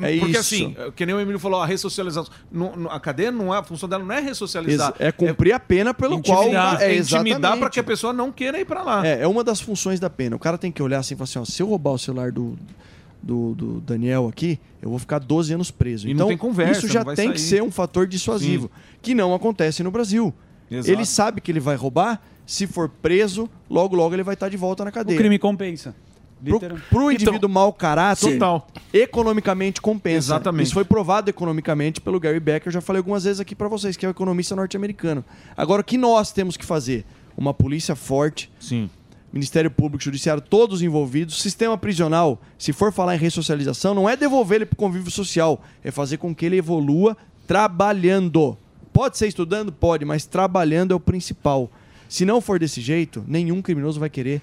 [0.01, 0.39] É porque isso.
[0.39, 2.31] assim, que nem o Emílio falou, a ressocialização.
[2.51, 4.93] não- não- a cadeia não é, a função dela não é ressocializar.
[4.99, 8.11] Exa- é cumprir a pena pelo qual- intimidar, é, é intimidar pra que a pessoa
[8.13, 9.05] não queira ir pra lá.
[9.05, 10.35] É, é uma das funções da pena.
[10.35, 12.31] O cara tem que olhar assim e falar assim: ó, se eu roubar o celular
[12.31, 12.57] do,
[13.25, 16.07] do, do Daniel aqui, eu vou ficar 12 anos preso.
[16.07, 17.57] E não então, tem conversa, isso já não vai tem que sair.
[17.57, 18.69] ser um fator dissuasivo,
[19.01, 20.31] que não acontece no Brasil.
[20.69, 20.91] Exato.
[20.91, 24.57] Ele sabe que ele vai roubar, se for preso, logo logo ele vai estar de
[24.57, 25.17] volta na O cadeia.
[25.17, 25.95] crime compensa.
[26.43, 26.59] Pro,
[26.89, 28.67] pro indivíduo mau caráter, Total.
[28.93, 30.17] economicamente compensa.
[30.27, 30.65] Exatamente.
[30.65, 33.97] Isso foi provado economicamente pelo Gary Becker, eu já falei algumas vezes aqui para vocês,
[33.97, 35.25] que é o economista norte-americano.
[35.57, 37.05] Agora, o que nós temos que fazer?
[37.37, 38.89] Uma polícia forte, Sim.
[39.35, 44.55] Ministério Público, Judiciário, todos envolvidos, sistema prisional, se for falar em ressocialização, não é devolver
[44.55, 48.57] ele para o convívio social, é fazer com que ele evolua trabalhando.
[48.93, 49.73] Pode ser estudando?
[49.73, 51.69] Pode, mas trabalhando é o principal.
[52.07, 54.41] Se não for desse jeito, nenhum criminoso vai querer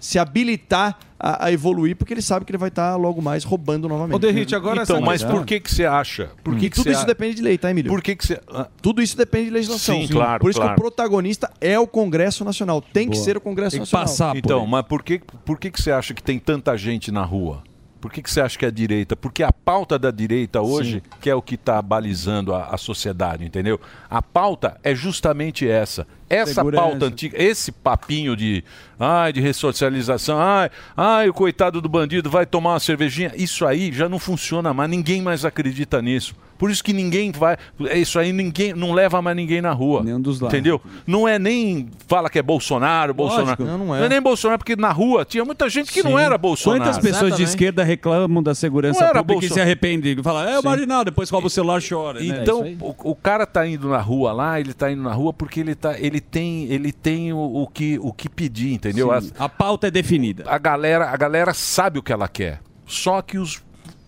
[0.00, 3.88] se habilitar a, a evoluir, porque ele sabe que ele vai estar logo mais roubando
[3.88, 4.14] novamente.
[4.14, 6.30] Ô, Derrite, agora Então, mas por que que você acha?
[6.44, 7.90] Por que E que tudo isso a- depende de lei, tá, Emílio?
[7.90, 8.40] Por que que você...
[8.52, 10.00] ah, Tudo isso depende de legislação.
[10.00, 10.74] Sim, claro, Por isso claro.
[10.76, 12.80] que o protagonista é o Congresso Nacional.
[12.80, 13.24] Tem que Boa.
[13.24, 14.36] ser o Congresso Nacional.
[14.36, 17.64] Então, mas por que, por que que você acha que tem tanta gente na rua?
[18.00, 19.16] Por que, que você acha que é a direita?
[19.16, 23.44] Porque a pauta da direita hoje, que é o que está balizando a, a sociedade,
[23.44, 23.80] entendeu?
[24.08, 26.06] A pauta é justamente essa.
[26.30, 26.82] Essa Segurança.
[26.82, 28.62] pauta antiga, esse papinho de,
[28.98, 33.92] ai, de ressocialização, ai, ai, o coitado do bandido vai tomar uma cervejinha, isso aí
[33.92, 36.34] já não funciona mais, ninguém mais acredita nisso.
[36.58, 37.56] Por isso que ninguém vai,
[37.86, 40.02] é isso aí ninguém não leva mais ninguém na rua.
[40.02, 40.52] Nenhum dos lados.
[40.52, 40.82] Entendeu?
[41.06, 43.64] Não é nem fala que é Bolsonaro, Bolsonaro.
[43.64, 43.98] Não, não é.
[44.00, 46.18] Não é nem Bolsonaro, porque na rua tinha muita gente que não Sim.
[46.24, 46.82] era Bolsonaro.
[46.82, 49.54] Quantas pessoas de esquerda reclamam da segurança Não era pública e Bolsonaro.
[49.54, 50.20] se arrependem?
[50.20, 52.18] Fala, é o marginal, depois rouba o celular e chora.
[52.18, 52.26] né?
[52.26, 55.32] Então, É o, o cara tá indo na rua lá, ele tá indo na rua
[55.32, 59.08] porque ele, tá, ele tem, ele tem o, o que, o que pedir, entendeu?
[59.20, 60.44] Sim, a pauta é definida.
[60.46, 62.60] A galera, a galera sabe o que ela quer.
[62.86, 63.62] Só que os,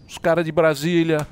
[0.09, 1.27] os caras de Brasília,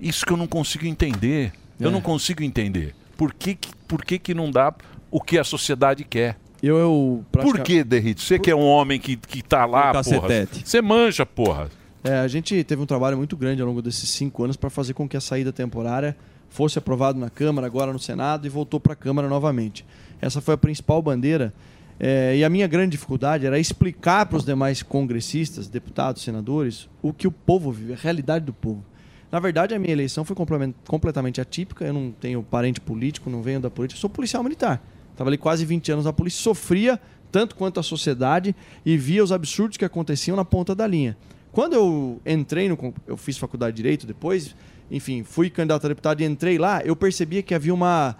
[0.00, 1.52] isso que eu não consigo entender.
[1.78, 1.92] Eu É.
[1.92, 2.94] não consigo entender.
[3.16, 4.74] Por que, que, por que, que não dá
[5.10, 6.36] o que a sociedade quer?
[6.62, 8.22] Eu, eu Por que, Derrite?
[8.22, 10.46] Você que é um homem que, que tá lá, porra.
[10.64, 11.70] Você manja, porra.
[12.04, 14.92] É, a gente teve um trabalho muito grande ao longo desses cinco anos para fazer
[14.94, 16.16] com que a saída temporária
[16.48, 19.84] fosse aprovada na Câmara, agora no Senado e voltou para a Câmara novamente.
[20.20, 21.52] Essa foi a principal bandeira.
[21.98, 27.12] é, e a minha grande dificuldade era explicar para os demais congressistas, deputados, senadores, o
[27.12, 28.84] que o povo vive, a realidade do povo.
[29.30, 30.34] Na verdade, a minha eleição foi
[30.86, 31.84] completamente atípica.
[31.84, 34.82] Eu não tenho parente político, não venho da política, sou policial militar.
[35.18, 36.98] Ali quase 20 anos na polícia, sofria
[37.30, 41.16] tanto quanto a sociedade e via os absurdos que aconteciam na ponta da linha.
[41.52, 42.94] Quando eu entrei no.
[43.06, 44.54] Eu fiz faculdade de Direito depois,
[44.90, 48.16] enfim, fui candidato a deputado e entrei lá, eu percebia que havia uma,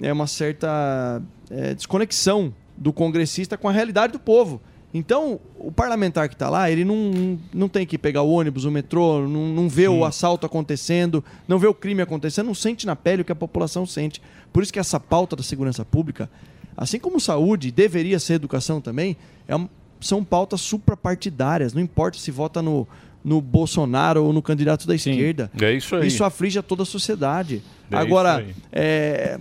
[0.00, 4.60] é, uma certa é, desconexão do congressista com a realidade do povo.
[4.94, 8.70] Então, o parlamentar que está lá, ele não, não tem que pegar o ônibus, o
[8.70, 12.96] metrô, não, não vê o assalto acontecendo, não vê o crime acontecendo, não sente na
[12.96, 14.22] pele o que a população sente.
[14.52, 16.30] Por isso que essa pauta da segurança pública,
[16.76, 19.16] assim como saúde, deveria ser educação também,
[19.46, 19.68] é um-
[20.00, 21.74] são pautas suprapartidárias.
[21.74, 22.86] Não importa se vota no,
[23.22, 25.50] no Bolsonaro ou no candidato da esquerda.
[25.60, 26.06] É isso aí.
[26.06, 27.62] Isso aflige a toda a sociedade.
[27.90, 29.38] É Agora, é,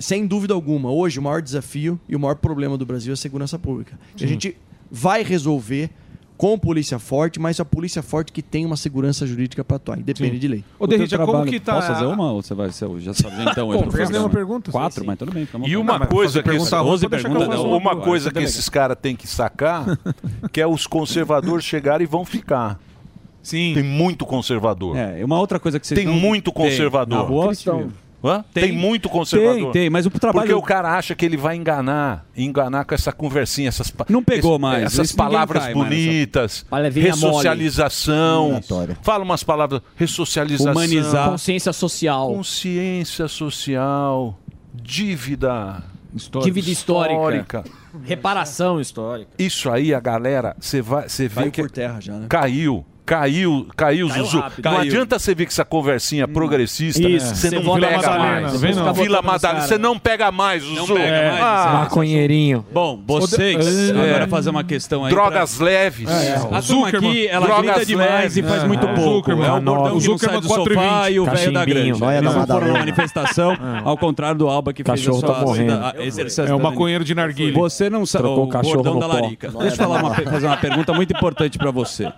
[0.00, 3.16] sem dúvida alguma, hoje o maior desafio e o maior problema do Brasil é a
[3.16, 3.96] segurança pública.
[4.12, 4.26] E a Sim.
[4.32, 4.56] gente
[4.90, 5.90] vai resolver
[6.36, 10.36] com polícia forte, mas a polícia forte que tem uma segurança jurídica para atuar, independente
[10.36, 10.40] Sim.
[10.40, 10.64] de lei.
[10.78, 13.70] O teu trabalho- Posso fazer uma ou você vai ser já fazer então?
[13.70, 14.10] Fez programa?
[14.10, 15.46] nenhuma pergunta, Quatro, sim, mas tudo bem.
[15.66, 17.76] E uma coisa que esses, 12 perguntas, não.
[17.76, 19.84] uma coisa que esses caras têm que sacar,
[20.50, 22.80] que é os conservadores chegarem e vão ficar.
[23.42, 23.72] Sim.
[23.74, 24.96] Tem muito conservador.
[24.96, 26.62] É, uma outra coisa que vocês Tem não- muito Tem.
[26.64, 27.18] conservador.
[27.18, 27.52] Na rua.
[28.22, 28.44] Hã?
[28.52, 28.72] Tem, Tem.
[28.72, 29.72] muito conservador.
[29.72, 32.94] Tem, tem, mas o trabalho- Porque o cara acha que ele vai enganar, enganar com
[32.94, 36.90] essa conversinha, essas Não pegou esse- mais, essas palavras cai bonitas, mole.
[37.00, 38.98] ressocialização, Aleatória.
[39.02, 41.30] fala umas palavras, ressocialização, Humanizar.
[41.30, 42.34] Consciência social.
[42.34, 44.38] consciência social,
[44.74, 45.82] dívida
[46.42, 47.62] Dívida histórica.
[48.04, 49.30] Reparação histórica.
[49.38, 52.26] Isso aí, a galera, você vai, você vê Caiu que por terra já, né?
[52.28, 52.84] Caiu.
[53.10, 54.38] Caiu, caiu, Caiu Zuzu.
[54.38, 54.64] rápido.
[54.64, 54.88] Não Caiu.
[54.88, 58.52] adianta você ver que essa conversinha progressista, Isso, você você não vota pega Madalena, mais.
[58.52, 58.94] tá vendo?
[58.94, 60.94] Vila Madalena, você não pega mais, Zuzu.
[60.94, 62.64] pega mais, Ah, Maconheirinho.
[62.72, 64.10] Bom, vocês, É.
[64.10, 65.10] agora fazer uma questão aí.
[65.10, 66.08] Drogas leves.
[66.08, 68.36] É, a turma aqui, ela Drogas grita demais leves.
[68.36, 68.66] e faz É.
[68.68, 68.94] muito É.
[68.94, 69.30] pouco.
[69.32, 71.10] É o gordão O que não sai do sofá 4,20.
[71.12, 72.04] e o velho da grande.
[72.04, 76.54] olha Eles não foram na manifestação, ao contrário do Alba que fez a tá É
[76.54, 77.52] o maconheiro de narguilha.
[77.54, 78.28] Você não sabe...
[78.28, 79.50] O cachorro da larica.
[79.58, 82.08] Deixa eu uma, fazer uma pergunta muito importante pra você.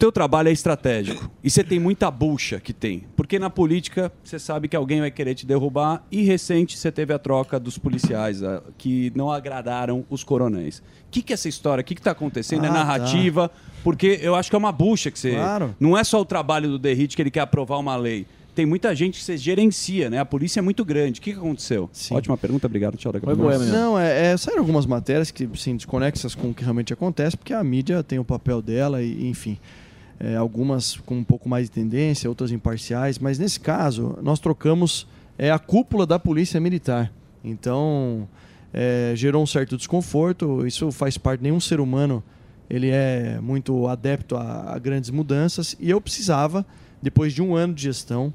[0.00, 3.04] O teu trabalho é estratégico e você tem muita bucha que tem.
[3.14, 7.12] Porque na política você sabe que alguém vai querer te derrubar e recente você teve
[7.12, 10.78] a troca dos policiais ah, que não agradaram os coronéis.
[10.78, 11.82] O que, que é essa história?
[11.82, 12.64] O que está acontecendo?
[12.64, 12.78] é Ah, tá.
[12.78, 13.50] narrativa?
[13.84, 15.32] Porque eu acho que é uma bucha que você...
[15.32, 15.76] Claro.
[15.78, 18.24] Não é só o trabalho do Derrite que ele quer aprovar uma lei.
[18.54, 20.18] Tem muita gente que você gerencia, né?
[20.18, 21.20] A polícia é muito grande.
[21.20, 21.90] O que, que aconteceu?
[22.10, 22.96] Ótima pergunta, obrigado.
[22.96, 23.12] Tchau.
[23.12, 23.64] Daqui a pouco.
[23.66, 27.52] Não, é, é, saíram algumas matérias que, sim, desconexas com o que realmente acontece, porque
[27.52, 29.58] a mídia tem o papel dela e, enfim,
[30.20, 35.06] é, algumas com um pouco mais de tendência, outras imparciais, mas nesse caso, nós trocamos
[35.38, 37.10] é, a cúpula da Polícia Militar.
[37.42, 38.28] Então,
[38.72, 42.22] é, gerou um certo desconforto, isso faz parte, nenhum ser humano
[42.68, 46.64] ele é muito adepto a, a grandes mudanças, e eu precisava,
[47.02, 48.32] depois de um ano de gestão,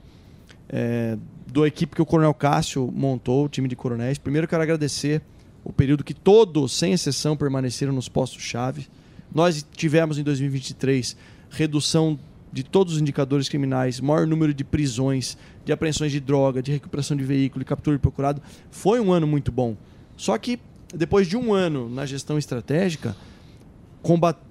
[0.68, 1.18] é,
[1.66, 4.18] equipe que o Coronel Cássio montou, o time de coronéis.
[4.18, 5.22] Primeiro, quero agradecer
[5.64, 8.88] o período que todos, sem exceção, permaneceram nos postos-chave.
[9.34, 11.16] Nós tivemos em 2023
[11.56, 12.20] redução
[12.52, 17.18] de todos os indicadores criminais, maior número de prisões, de apreensões de droga, de recuperação
[17.18, 18.42] de veículo, de captura de procurado.
[18.70, 19.76] Foi um ano muito bom.
[20.16, 20.60] Só que
[20.94, 23.16] depois de um ano na gestão estratégica,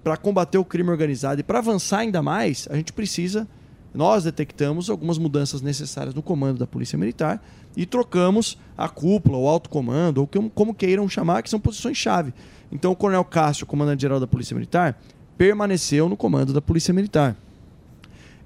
[0.02, 3.46] para combater o crime organizado e para avançar ainda mais, a gente precisa.
[3.94, 7.40] Nós detectamos algumas mudanças necessárias no comando da Polícia Militar
[7.76, 12.34] e trocamos a cúpula, o alto comando, ou como, queiram chamar, que são posições-chave.
[12.72, 15.00] Então, o Coronel Cássio, comandante-geral da Polícia Militar,
[15.36, 17.36] permaneceu no comando da Polícia Militar.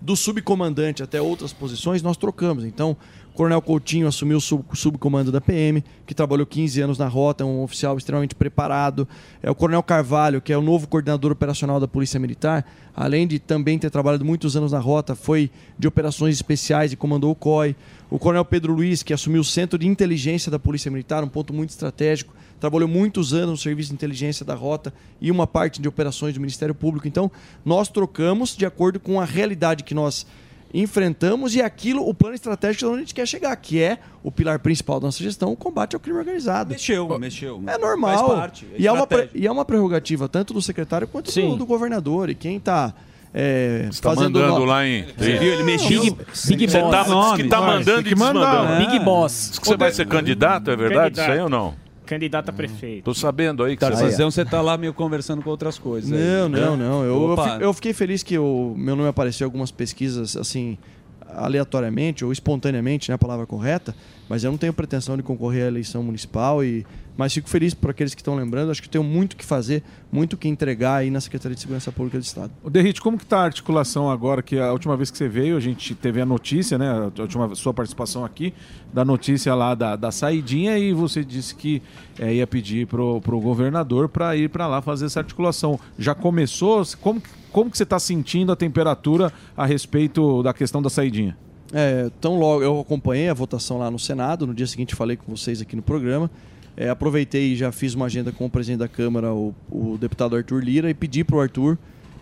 [0.01, 2.65] Do subcomandante até outras posições, nós trocamos.
[2.65, 2.97] Então,
[3.35, 7.47] Coronel Coutinho assumiu o sub- subcomando da PM, que trabalhou 15 anos na rota, é
[7.47, 9.09] um oficial extremamente preparado.
[9.43, 13.39] É o Coronel Carvalho, que é o novo coordenador operacional da Polícia Militar, além de
[13.41, 17.75] também ter trabalhado muitos anos na rota, foi de operações especiais e comandou o COI.
[18.09, 21.53] O Coronel Pedro Luiz, que assumiu o Centro de Inteligência da Polícia Militar, um ponto
[21.53, 25.89] muito estratégico, trabalhou muitos anos no Serviço de Inteligência da Rota e uma parte de
[25.89, 27.07] operações do Ministério Público.
[27.09, 27.31] Então,
[27.65, 30.27] nós trocamos de acordo com a realidade que nós
[30.73, 34.59] enfrentamos e aquilo, o plano estratégico onde a gente quer chegar, que é o pilar
[34.59, 36.71] principal da nossa gestão, o combate ao crime organizado.
[36.71, 37.63] Mexeu, mexeu.
[37.67, 38.27] É normal.
[38.29, 38.67] Faz parte.
[38.75, 42.29] é e, é uma e é uma prerrogativa tanto do secretário quanto do, do governador.
[42.29, 42.93] E quem está
[43.33, 45.53] é, tá fazendo mandando no- lá em- Você viu?
[45.55, 46.03] Ele mexeu.
[46.03, 46.17] Big,
[46.49, 46.91] Big Você Boss.
[46.91, 48.87] tá, diz que tá mandando e desmandando.
[48.87, 49.49] Big Boss.
[49.51, 51.75] Diz que você vai ser candidato, é verdade isso aí ou não?
[52.09, 53.05] Candidato a prefeito.
[53.05, 54.01] Tô sabendo aí que você vai...
[54.01, 56.11] Tarzão, você tá lá meio conversando com outras coisas.
[56.11, 56.19] aí.
[56.19, 57.05] Não, não, não.
[57.05, 60.79] Eu, eu, eu fiquei feliz que o meu nome apareceu em algumas pesquisas, assim,
[61.29, 63.95] aleatoriamente ou espontaneamente, né, a palavra correta,
[64.29, 66.87] mas eu não tenho pretensão de concorrer à eleição municipal e
[67.19, 70.37] mas fico feliz por aqueles que estão lembrando, acho que tenho muito que fazer, muito
[70.37, 72.53] que entregar aí na Secretaria de Segurança Pública do Estado.
[72.63, 74.41] O Derrite, como que tá a articulação agora?
[74.41, 76.89] Que a última vez que você veio, a gente teve a notícia, né?
[77.19, 78.55] A última sua participação aqui,
[78.95, 81.83] da notícia lá da, da saidinha, e você disse que
[82.21, 85.79] eh, ia pedir pro, pro governador para ir para lá fazer essa articulação.
[85.99, 86.83] Já começou?
[87.01, 91.37] Como, que- como que você está sentindo a temperatura a respeito da questão da saidinha?
[91.73, 95.37] É, tão logo eu acompanhei a votação lá no Senado, no dia seguinte falei com
[95.37, 96.31] vocês aqui no programa.
[96.81, 100.37] É, aproveitei e já fiz uma agenda com o presidente da Câmara, o, o deputado
[100.37, 101.77] Arthur Lira, e pedi para o Arthur,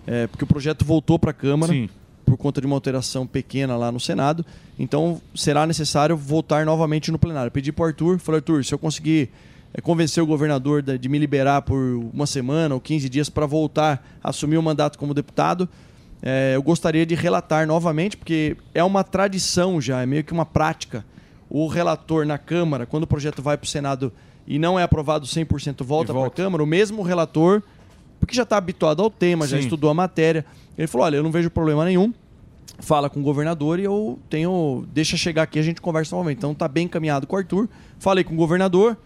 [0.07, 1.91] é, porque o projeto voltou para a Câmara Sim.
[2.25, 4.47] por conta de uma alteração pequena lá no Senado.
[4.79, 7.53] Então será necessário voltar novamente no plenário.
[7.53, 9.29] Pedi para o Arthur, falei, Arthur, se eu conseguir
[9.75, 11.79] é, convencer o governador de, de me liberar por
[12.15, 15.69] uma semana ou 15 dias para voltar a assumir o mandato como deputado,
[16.23, 20.47] é, eu gostaria de relatar novamente, porque é uma tradição já, é meio que uma
[20.47, 21.05] prática.
[21.51, 24.11] O relator na Câmara, quando o projeto vai para o Senado
[24.47, 27.63] e não é aprovado 100%, volta para a Câmara, o mesmo relator,
[28.21, 29.65] porque já está habituado ao tema, já Sim.
[29.65, 30.45] estudou a matéria,
[30.79, 32.13] ele falou: olha, eu não vejo problema nenhum.
[32.79, 34.85] Fala com o governador e eu tenho.
[34.93, 36.39] Deixa chegar aqui a gente conversa novamente.
[36.39, 37.69] Então tá bem encaminhado com o Arthur.
[37.99, 38.97] Falei com o governador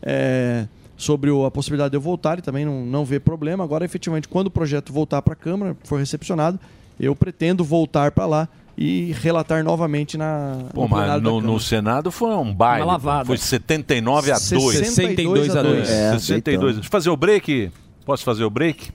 [0.00, 0.66] é,
[0.96, 3.64] sobre o- a possibilidade de eu voltar, ele também não, não vê problema.
[3.64, 6.58] Agora, efetivamente, quando o projeto voltar para a Câmara, for recepcionado,
[7.00, 10.58] eu pretendo voltar para lá e relatar novamente na.
[10.74, 12.84] Pô, no mas no, no Senado foi um baile.
[12.84, 13.24] Uma lavada.
[13.24, 14.42] Foi 79 a 2.
[14.78, 15.88] 62 a 2.
[15.88, 16.74] É, É, 62.
[16.74, 17.70] Deixa eu fazer o break.
[18.04, 18.90] Posso fazer o break?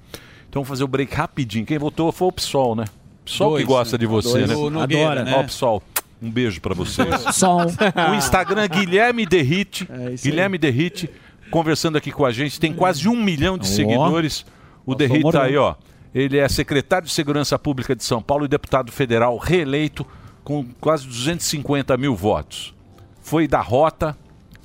[0.50, 1.66] Então vamos fazer o break rapidinho.
[1.66, 2.86] Quem votou foi o PSOL, né?
[3.26, 4.00] PSOL Dois, que gosta né?
[4.00, 4.50] de você, Dois.
[4.50, 4.56] né?
[4.56, 5.24] O Nogueira, Adora.
[5.24, 5.36] né?
[5.38, 5.82] Ó, PSOL.
[6.22, 7.08] Um beijo pra vocês.
[7.34, 7.62] Sol.
[8.12, 9.88] O Instagram Guilherme Derrite.
[10.14, 11.10] isso Guilherme Derrite
[11.50, 12.60] conversando aqui com a gente.
[12.60, 13.70] Tem quase um milhão de Ó.
[13.72, 14.46] seguidores.
[14.86, 15.76] O Derrite tá aí, ó.
[16.14, 20.06] Ele é secretário de Segurança Pública de São Paulo e deputado federal reeleito
[20.44, 22.74] com quase 250 mil votos.
[23.22, 24.18] Foi da rota.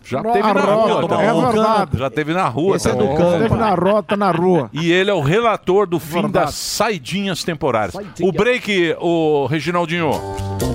[0.05, 1.09] Já A teve na rota, rua.
[1.09, 1.99] tá é verdade.
[1.99, 2.77] Já teve na rua.
[2.77, 3.17] Esse é tá do bom?
[3.17, 3.39] campo.
[3.43, 4.71] Teve na rota, na rua.
[4.73, 6.47] E ele é o relator do fim Verdade.
[6.47, 7.95] das saidinhas temporárias.
[8.21, 10.11] O break, o Reginaldinho.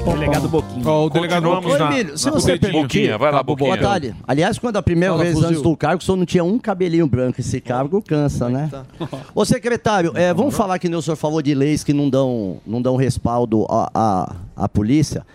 [0.06, 0.88] Delegado Boquinha.
[0.88, 2.72] Ó, o delegado Continuamos Ô, na, Emílio, se na você Boquinha.
[2.72, 4.16] permitir- Vai lá, Boa Boquinha.
[4.28, 5.50] Aliás, quando a primeira Fala, vez fuzil.
[5.50, 7.40] antes do cargo, o senhor não tinha um cabelinho branco.
[7.40, 8.70] Esse cargo cansa, né?
[9.36, 12.82] Ô, secretário, é, vamos falar que o senhor falou de leis que não dão, não
[12.82, 15.26] dão respaldo à, à, à polícia.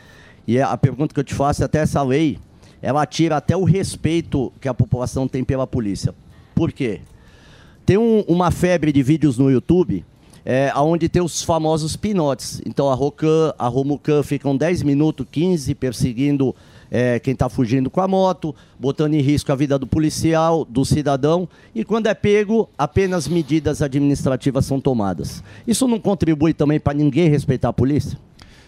[0.47, 2.39] E a pergunta que eu te faço é até essa lei,
[2.83, 6.15] ela tira até o respeito que a população tem pela polícia.
[6.55, 7.01] Por quê?
[7.85, 10.05] Tem um- uma febre de vídeos no YouTube
[10.49, 12.63] é, onde tem os famosos pinotes.
[12.65, 16.55] Então a Rocan, a Romucan ficam 10 minutos, 15 perseguindo
[16.89, 20.85] é, quem está fugindo com a moto, botando em risco a vida do policial, do
[20.85, 21.49] cidadão.
[21.75, 25.43] E quando é pego, apenas medidas administrativas são tomadas.
[25.67, 28.17] Isso não contribui também para ninguém respeitar a polícia?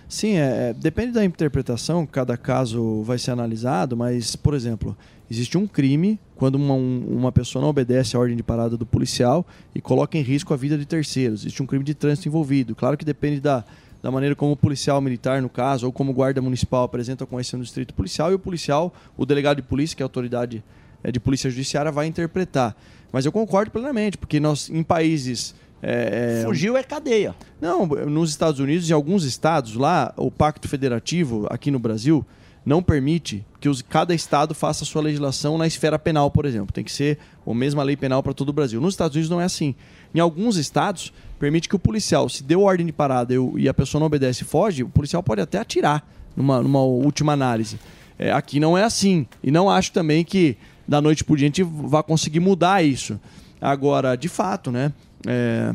[0.09, 4.96] Sim, é, é, depende da interpretação, cada caso vai ser analisado, mas, por exemplo,
[5.30, 8.86] existe um crime quando uma, um- uma pessoa não obedece à ordem de parada do
[8.86, 9.44] policial
[9.74, 11.40] e coloca em risco a vida de terceiros.
[11.40, 12.74] Existe um crime de trânsito envolvido.
[12.74, 13.65] Claro que depende da,
[14.02, 17.27] da maneira como o policial militar, no caso, ou como o guarda municipal apresenta a
[17.27, 20.62] conhecimento do distrito policial e o policial, o delegado de polícia, que é a autoridade
[21.02, 22.77] é, de polícia judiciária, vai interpretar.
[23.12, 25.55] Mas eu concordo plenamente, porque nós, em países.
[25.82, 27.35] é, é, Fugiu é cadeia.
[27.60, 32.24] não, nos Estados Unidos, em alguns estados lá, o Pacto Federativo, aqui no Brasil,
[32.65, 36.72] não permite que os- cada estado faça a sua legislação na esfera penal, por exemplo.
[36.72, 38.80] Tem que ser a mesma lei penal para todo o Brasil.
[38.80, 39.74] Nos Estados Unidos não é assim.
[40.14, 43.98] Em alguns estados, permite que o policial, se deu ordem de parada e a pessoa
[43.98, 47.78] não obedece e foge, o policial pode até atirar numa, numa última análise.
[48.18, 49.26] É, aqui não é assim.
[49.43, 50.56] E não acho também que
[50.86, 53.20] da noite por dia a gente vá conseguir mudar isso.
[53.60, 54.93] Agora, de fato, né?
[55.26, 55.74] é,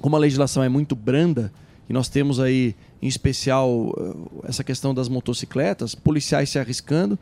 [0.00, 1.52] como a legislação é muito branda,
[1.88, 7.18] e nós temos aí, em especial, eh, essa questão das motocicletas, policiais se arriscando.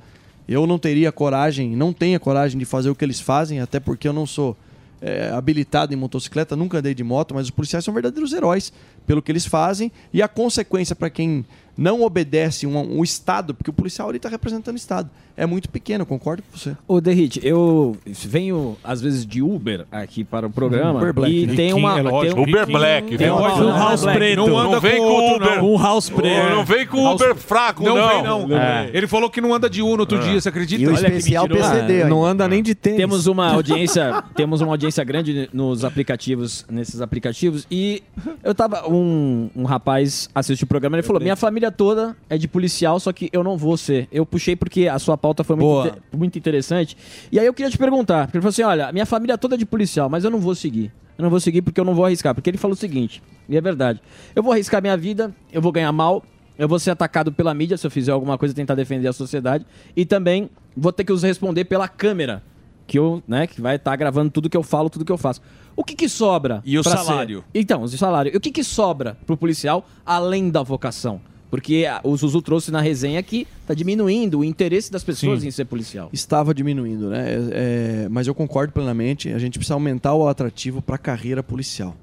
[0.46, 3.80] Eu não teria coragem, não tenho a coragem de fazer o que eles fazem, até
[3.80, 4.56] porque eu não sou
[5.00, 8.70] eh, habilitado em motocicleta, nunca andei de moto, mas os policiais são verdadeiros heróis
[9.06, 11.46] pelo que eles fazem e a consequência para quem
[11.80, 16.02] não obedece um, um Estado, porque o policial está representando o Estado, é muito pequeno,
[16.02, 16.76] eu concordo com você.
[16.86, 17.96] Ô, Derrite, eu
[18.26, 20.98] venho, às vezes, de Uber aqui para o programa.
[21.00, 21.54] Uber Black, e né?
[21.54, 21.98] tem uma.
[21.98, 23.36] é tem Uber Black, Tem viu?
[23.36, 24.18] uma, Um house Black.
[24.18, 24.46] preto.
[24.46, 25.64] Não vem com Uber.
[25.64, 26.50] Um house preto.
[26.50, 27.96] Não vem com Uber fraco, não.
[27.96, 28.08] não.
[28.40, 28.58] vem, não.
[28.60, 28.90] É.
[28.92, 30.20] Ele falou que não anda de Uno outro É.
[30.20, 30.82] dia, você acredita?
[30.82, 31.48] E o Olha que especial.
[31.48, 32.98] PCD, Ah, não anda nem de tênis.
[32.98, 37.66] Temos uma audiência, temos uma audiência grande nos aplicativos, nesses aplicativos.
[37.70, 38.02] E
[38.44, 38.86] eu tava.
[38.90, 43.12] Um, um rapaz assistiu o programa ele falou: Minha família toda é de policial, só
[43.12, 44.08] que eu não vou ser.
[44.12, 45.86] Eu puxei porque a sua pauta foi muito, Boa.
[45.88, 46.96] inte- muito interessante.
[47.30, 49.58] E aí eu queria te perguntar, porque ele falou assim: olha, minha família toda é
[49.58, 50.92] de policial, mas eu não vou seguir.
[51.18, 52.34] Eu não vou seguir porque eu não vou arriscar.
[52.34, 54.00] Porque ele falou o seguinte, e é verdade.
[54.34, 56.24] Eu vou arriscar minha vida, eu vou ganhar mal,
[56.58, 59.66] eu vou ser atacado pela mídia se eu fizer alguma coisa tentar defender a sociedade.
[59.94, 62.42] E também vou ter que os responder pela câmera.
[62.86, 65.40] Que eu, né, que vai estar gravando tudo que eu falo, tudo que eu faço.
[65.76, 66.60] O que que sobra?
[66.64, 67.38] E o salário?
[67.52, 68.32] ser- Então, o salário.
[68.34, 71.20] E o que que sobra pro policial além da vocação?
[71.50, 75.48] Porque o Zuzu trouxe na resenha que tá diminuindo o interesse das pessoas Sim.
[75.48, 76.08] em ser policial.
[76.12, 77.28] Estava diminuindo, né?
[77.28, 79.30] É, é, mas eu concordo plenamente.
[79.32, 81.96] A gente precisa aumentar o atrativo para a carreira policial.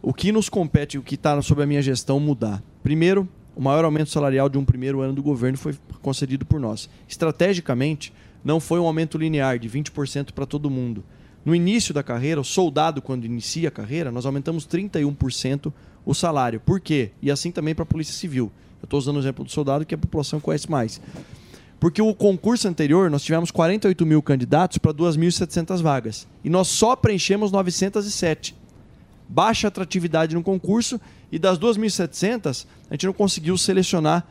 [0.00, 2.62] O que nos compete, o que está sob a minha gestão, mudar.
[2.82, 6.88] Primeiro, o maior aumento salarial de um primeiro ano do governo foi concedido por nós.
[7.06, 8.10] Estrategicamente,
[8.42, 11.04] não foi um aumento linear de 20% para todo mundo.
[11.44, 15.70] No início da carreira, o soldado, quando inicia a carreira, nós aumentamos 31%
[16.04, 16.60] o salário.
[16.60, 17.10] Por quê?
[17.20, 18.50] E assim também para a Polícia Civil.
[18.82, 21.00] Eu estou usando o exemplo do soldado que a população conhece mais.
[21.78, 26.28] Porque o concurso anterior, nós tivemos 48 mil candidatos para 2.700 vagas.
[26.44, 28.54] E nós só preenchemos 907.
[29.28, 31.00] Baixa atratividade no concurso.
[31.32, 34.26] E das 2.700, a gente não conseguiu selecionar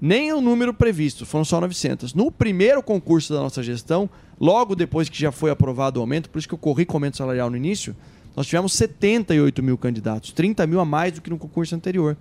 [0.00, 2.14] nem o número previsto, foram só 900.
[2.14, 4.08] No primeiro concurso da nossa gestão,
[4.40, 7.16] logo depois que já foi aprovado o aumento, por isso que eu corri com aumento
[7.16, 7.96] salarial no início,
[8.36, 12.16] nós tivemos 78 mil candidatos, 30 mil a mais do que no concurso anterior.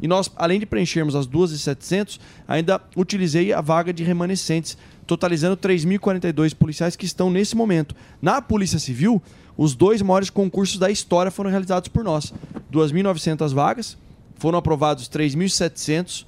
[0.00, 6.54] E nós, além de preenchermos as 2.700, ainda utilizei a vaga de remanescentes, totalizando 3.042
[6.54, 7.94] policiais que estão nesse momento.
[8.20, 9.22] Na Polícia Civil,
[9.56, 12.32] os dois maiores concursos da história foram realizados por nós.
[12.72, 13.96] 2.900 vagas,
[14.36, 16.26] foram aprovados 3.700.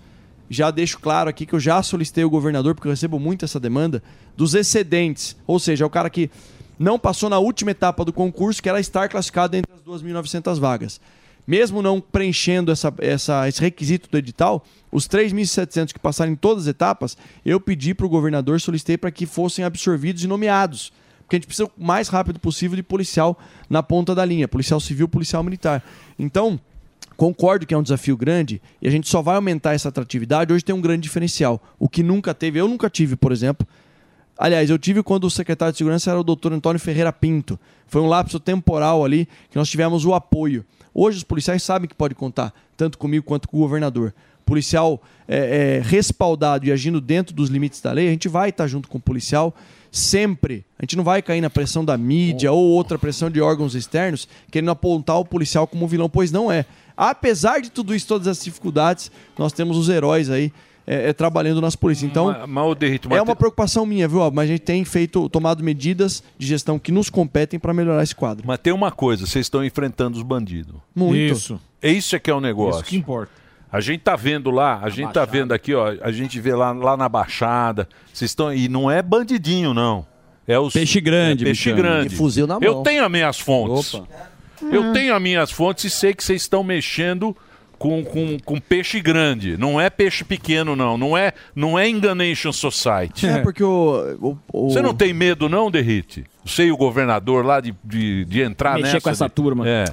[0.48, 3.58] Já deixo claro aqui que eu já solicitei o governador, porque eu recebo muito essa
[3.58, 4.02] demanda,
[4.36, 5.36] dos excedentes.
[5.46, 6.30] Ou seja, é o cara que
[6.78, 11.00] não passou na última etapa do concurso, que era estar classificado entre as 2.900 vagas.
[11.46, 16.64] Mesmo não preenchendo essa, essa- esse requisito do edital, os 3.700 que passaram em todas
[16.64, 20.92] as etapas, eu pedi para o governador, solicitei para que fossem absorvidos e nomeados.
[21.22, 23.38] Porque a gente precisa o mais rápido possível de policial
[23.68, 25.82] na ponta da linha, policial civil, policial militar.
[26.18, 26.60] Então,
[27.16, 30.52] concordo que é um desafio grande e a gente só vai aumentar essa atratividade.
[30.52, 31.62] Hoje tem um grande diferencial.
[31.78, 33.66] O que nunca teve, eu nunca tive, por exemplo.
[34.36, 37.58] Aliás, eu tive quando o secretário de segurança era o doutor Antônio Ferreira Pinto.
[37.86, 40.64] Foi um lapso temporal ali que nós tivemos o apoio.
[40.92, 44.12] Hoje os policiais sabem que pode contar, tanto comigo quanto com o governador.
[44.44, 48.66] Policial é, é, respaldado e agindo dentro dos limites da lei, a gente vai estar
[48.66, 49.54] junto com o policial
[49.90, 50.64] sempre.
[50.78, 54.28] A gente não vai cair na pressão da mídia ou outra pressão de órgãos externos
[54.50, 56.66] querendo apontar o policial como vilão, pois não é.
[56.96, 60.52] Apesar de tudo isso, todas as dificuldades, nós temos os heróis aí
[60.86, 62.10] é, é, trabalhando nas polícias.
[62.10, 64.30] Então, mas, ô, Derrito, é uma preocupação minha, viu?
[64.30, 68.14] Mas a gente tem feito, tomado medidas de gestão que nos competem para melhorar esse
[68.14, 68.44] quadro.
[68.46, 70.74] Mas tem uma coisa, vocês estão enfrentando os bandidos.
[70.94, 71.16] Muito.
[71.34, 71.60] Isso.
[71.80, 72.80] É isso que é o negócio.
[72.80, 73.32] Isso que importa.
[73.70, 76.70] A gente tá vendo lá, a gente tá vendo aqui, ó, a gente vê lá,
[76.70, 80.06] lá na Baixada, vocês estão e não é bandidinho não.
[80.46, 82.14] É os Peixe grande, é peixe grande.
[82.14, 82.82] E fuzil na Eu mão.
[82.84, 83.94] tenho as minhas fontes.
[83.94, 84.06] Opa.
[84.70, 87.36] Eu tenho as minhas fontes e sei que vocês estão mexendo
[87.84, 89.58] com, com, com peixe grande.
[89.58, 93.26] Não é peixe pequeno não, não é não é enganation society.
[93.26, 96.24] É porque o, o- o- Você não tem medo não, Derrite?
[96.46, 99.68] Você e o governador lá de, de, de entrar Mexer nessa com essa de- turma.
[99.68, 99.84] É.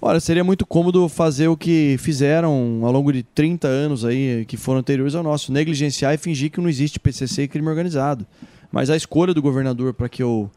[0.00, 4.56] Olha, seria muito cômodo fazer o que fizeram ao longo de 30 anos aí, que
[4.56, 8.24] foram anteriores ao nosso, negligenciar e fingir que não existe PCC e crime organizado.
[8.70, 10.48] Mas a escolha do governador para que eu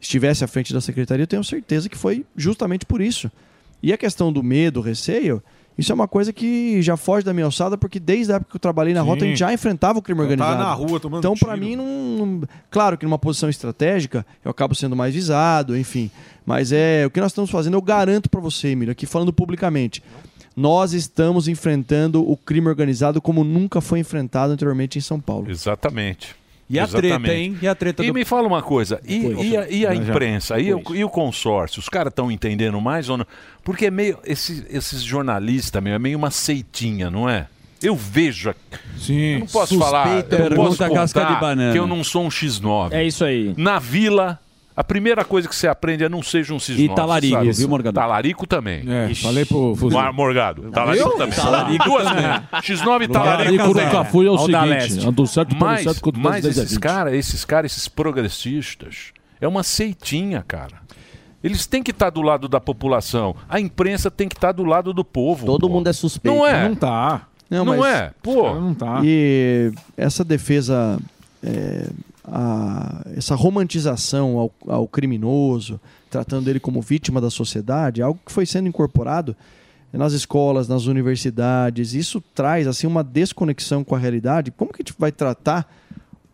[0.00, 3.30] estivesse à frente da secretaria, eu tenho certeza que foi justamente por isso.
[3.82, 5.42] E a questão do medo, receio,
[5.78, 8.56] Isso é uma coisa que já foge da minha alçada, porque desde a época que
[8.56, 9.06] eu trabalhei na Sim.
[9.08, 10.58] rota, a gente já enfrentava o crime organizado.
[10.58, 11.84] na rua tomando então, para mim, não,
[12.26, 16.10] não- Claro que numa posição estratégica, eu acabo sendo mais visado, enfim.
[16.46, 20.02] Mas é o que nós estamos fazendo, eu garanto para você, Emílio, aqui falando publicamente.
[20.56, 25.50] Nós estamos enfrentando o crime organizado como nunca foi enfrentado anteriormente em São Paulo.
[25.50, 26.34] Exatamente.
[26.68, 27.20] E a Exatamente.
[27.22, 27.58] treta, hein?
[27.62, 30.58] E a treta E do- me fala uma coisa, e, e a, e a imprensa,
[30.58, 33.26] e o, e o consórcio, os caras estão entendendo mais ou não?
[33.62, 37.46] Porque é meio, esse- esses jornalistas, meu, é meio uma seitinha, não é?
[37.82, 38.50] Eu vejo.
[38.50, 38.54] a-
[39.08, 39.84] Eu não posso Suspeita.
[39.84, 41.72] falar, eu não posso contar casca de banana.
[41.72, 42.92] que eu não sou um X9.
[42.92, 43.54] É isso aí.
[43.56, 44.40] Na vila,
[44.76, 46.78] a primeira coisa que você aprende é não seja um X9.
[46.78, 47.52] E talarico, sabe?
[47.52, 47.94] viu, Morgado?
[47.94, 48.84] Talarico também.
[48.86, 49.98] É, falei pro Fuzil.
[49.98, 50.70] Mar- Morgado.
[50.70, 51.16] Talarico Eu?
[51.16, 51.34] também.
[51.38, 52.22] Talarico Duas também.
[52.24, 52.80] vezes.
[52.80, 53.66] X9 e Talarico talarico.
[53.74, 55.06] nunca fui, é o Ao seguinte, leste.
[55.08, 56.80] ando certo Mas, certo, quanto mas mais 10 a esses 20.
[56.82, 60.84] caras, esses caras, esses progressistas, é uma seitinha, cara.
[61.42, 63.36] Eles têm que estar do lado da população.
[63.48, 65.46] A imprensa tem que estar do lado do povo.
[65.46, 66.36] Todo mundo é suspeito.
[66.36, 66.68] Não é?
[66.68, 67.22] Não tá.
[67.48, 68.10] Não, mas- é?
[68.22, 68.52] Pô.
[68.58, 69.00] Não tá.
[69.04, 70.98] E essa defesa,
[71.44, 71.86] é,
[72.26, 75.80] a- essa romantização ao, ao criminoso,
[76.10, 79.36] tratando ele como vítima da sociedade, é algo que foi sendo incorporado
[79.92, 81.94] nas escolas, nas universidades.
[81.94, 84.50] Isso traz assim uma desconexão com a realidade.
[84.50, 85.72] Como que a gente vai tratar?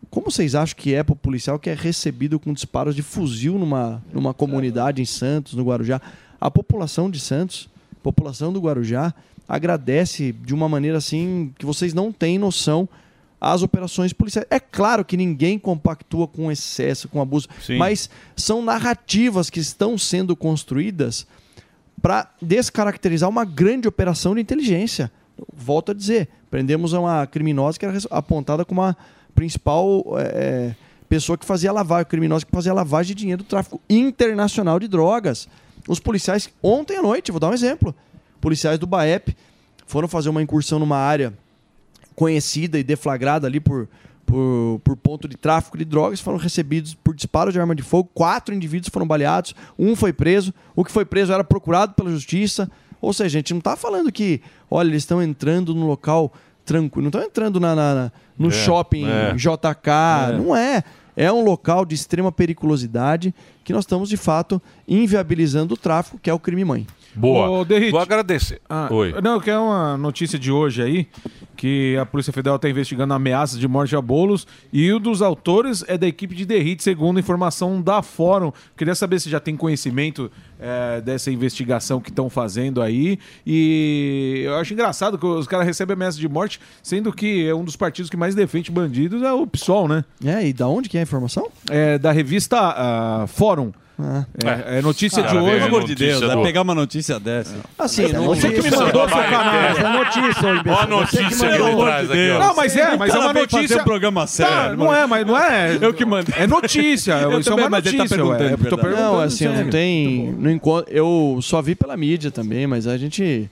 [0.09, 3.57] Como vocês acham que é para o policial que é recebido com disparos de fuzil
[3.57, 6.01] numa, numa comunidade em Santos, no Guarujá?
[6.39, 7.69] A população de Santos,
[8.03, 9.13] população do Guarujá,
[9.47, 12.87] agradece de uma maneira assim que vocês não têm noção
[13.43, 14.47] às operações policiais.
[14.49, 17.77] É claro que ninguém compactua com excesso, com abuso, Sim.
[17.77, 21.27] mas são narrativas que estão sendo construídas
[22.01, 25.11] para descaracterizar uma grande operação de inteligência.
[25.53, 28.95] Volto a dizer, prendemos uma criminosa que era apontada como a
[29.35, 30.73] principal eh,
[31.09, 35.49] pessoa que fazia lavagem, criminosa que fazia lavagem de dinheiro do tráfico internacional de drogas.
[35.87, 37.93] Os policiais, ontem à noite, vou dar um exemplo,
[38.39, 39.35] policiais do BAEP
[39.85, 41.33] foram fazer uma incursão numa área
[42.15, 43.87] conhecida e deflagrada ali por,
[44.25, 48.09] por, por ponto de tráfico de drogas, foram recebidos por disparo de arma de fogo,
[48.13, 52.69] quatro indivíduos foram baleados, um foi preso, o que foi preso era procurado pela justiça.
[53.01, 54.41] Ou seja, a gente não está falando que,
[54.71, 56.31] olha, eles estão entrando no local
[56.63, 59.33] tranquilo, não estão entrando na, na- na- no É, shopping é.
[59.35, 59.89] JK,
[60.29, 60.37] É.
[60.37, 60.83] não é.
[61.15, 66.29] É um local de extrema periculosidade que nós estamos, de fato, inviabilizando o tráfico, que
[66.29, 66.87] é o crime mãe.
[67.15, 67.49] Boa.
[67.49, 67.91] Ô, Derrite.
[67.91, 68.61] Vou agradecer.
[68.69, 69.13] Ah, Oi.
[69.21, 71.07] Não, que é uma notícia de hoje aí,
[71.55, 75.83] que a Polícia Federal está investigando ameaças de morte a bolos e um dos autores
[75.87, 78.51] é da equipe de Derrite, segundo informação da Fórum.
[78.75, 83.19] Queria saber se já tem conhecimento eh, dessa investigação que estão fazendo aí.
[83.45, 87.63] E eu acho engraçado que os caras recebem ameaça de morte, sendo que é um
[87.63, 90.03] dos partidos que mais defende bandidos é o PSOL, né?
[90.23, 91.49] É, e da onde que é a informação?
[91.69, 93.71] É da revista ah, Fórum.
[94.43, 95.51] É, é notícia de hoje.
[95.55, 97.55] Pelo amor de Deus, vai pegar uma notícia dessa.
[97.77, 99.79] Assim, não- você que me mandou, seu canalha.
[99.79, 100.49] É notícia.
[100.67, 102.39] Ó a notícia aí atrás aqui, ó.
[102.39, 103.81] Não, mas é, mas é uma notícia.
[103.81, 105.77] um programa Tá, sério, não é, mas não é.
[105.79, 106.33] Eu que mandei.
[106.37, 107.13] É notícia.
[107.13, 108.17] Eu isso é também, uma mas ele tá notícia.
[108.17, 108.53] perguntando, ué.
[108.53, 109.03] Eu tô perguntando.
[109.11, 109.63] Não, assim, sério.
[109.63, 110.31] não tem.
[110.39, 113.49] Não encontro, eu só vi pela mídia também, mas a gente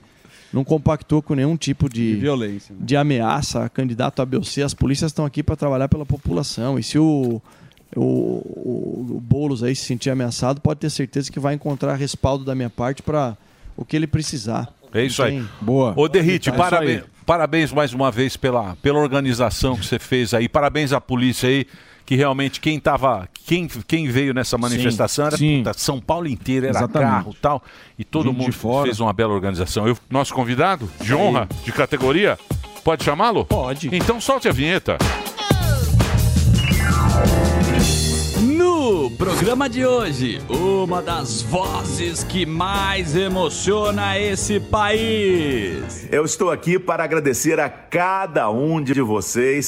[0.52, 2.74] não compactou com nenhum tipo de, violência.
[2.74, 2.82] né?
[2.84, 4.64] de ameaça a candidato a BC.
[4.64, 6.78] As polícias estão aqui para trabalhar pela população.
[6.80, 7.42] E se o,
[7.96, 12.44] o, o, o Boulos aí se sentir ameaçado, pode ter certeza que vai encontrar respaldo
[12.46, 13.38] da minha parte para
[13.76, 14.70] o que ele precisar.
[14.94, 15.34] É isso aí.
[15.38, 15.94] tem- Boa.
[15.96, 20.34] Ô, Derrite, É isso parabéns, parabéns mais uma vez pela, pela organização que você fez
[20.34, 20.50] aí.
[20.50, 21.66] Parabéns à polícia aí,
[22.06, 23.28] que realmente quem tava.
[23.46, 25.60] Quem, quem veio nessa manifestação era sim.
[25.64, 27.10] puta, São Paulo inteiro, era Exatamente.
[27.12, 27.64] carro e tal.
[27.98, 28.84] E todo Gente mundo fora.
[28.86, 29.88] fez uma bela organização.
[29.88, 32.38] Eu, nosso convidado, de honra, de categoria,
[32.84, 33.46] pode chamá-lo?
[33.46, 33.90] Pode.
[33.96, 34.98] Então solte a vinheta.
[39.18, 46.08] Programa de hoje, uma das vozes que mais emociona esse país.
[46.12, 49.68] Eu estou aqui para agradecer a cada um de vocês.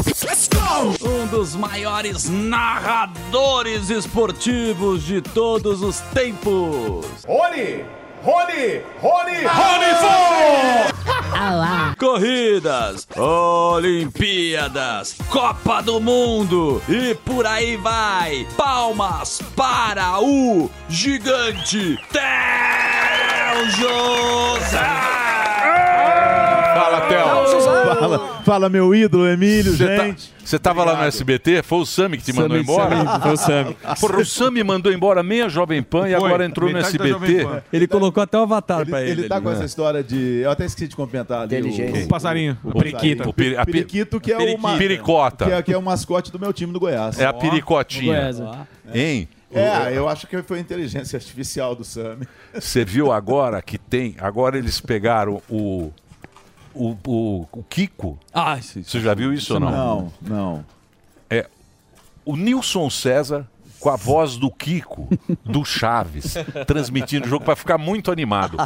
[1.02, 7.06] Um dos maiores narradores esportivos de todos os tempos.
[8.24, 8.82] Rony!
[9.02, 9.44] Rony!
[9.44, 9.84] Rony!
[11.98, 18.48] Corridas, Olimpíadas, Copa do Mundo e por aí vai.
[18.56, 25.43] Palmas para o gigante Theo José.
[27.44, 27.96] Fala.
[27.96, 30.34] Fala, fala, meu ídolo, Emílio, Você tá- gente.
[30.44, 31.64] Você tava lá no SBT?
[31.64, 32.96] Foi o Sami que te mandou Sami, embora?
[33.06, 33.78] Sami, foi o Sami.
[34.02, 37.48] Porra, o Sami mandou embora meia Jovem Pan e Foi, agora entrou no SBT.
[37.72, 39.12] Ele colocou até o avatar Ele, pra ele.
[39.12, 39.56] ele tá ali, com né?
[39.56, 40.42] essa história de.
[40.44, 41.56] Eu até esqueci de comentar ali.
[41.58, 42.02] Inteligência.
[42.02, 42.58] O, O passarinho.
[42.64, 43.30] O, O periquito.
[43.30, 44.60] O peri- periquito, que é Periquito.
[44.68, 44.78] uma.
[44.78, 45.46] Piricota.
[45.46, 47.18] Que é, que é o mascote do meu time do Goiás.
[47.20, 48.36] É a pericotinha.
[48.94, 49.28] Hein?
[49.56, 52.28] É, eu acho que foi a inteligência artificial do Sami.
[52.54, 54.16] Você viu agora que tem.
[54.20, 55.92] Agora eles pegaram o.
[56.74, 58.18] o, o, o Kiko.
[58.34, 59.72] Ah, Você já viu isso ou não?
[59.72, 60.66] Não, não.
[61.30, 61.48] É
[62.26, 63.48] o Nilson César
[63.84, 65.10] com a voz do Kiko,
[65.44, 66.36] do Chaves,
[66.66, 68.58] transmitindo o jogo para ficar muito animado.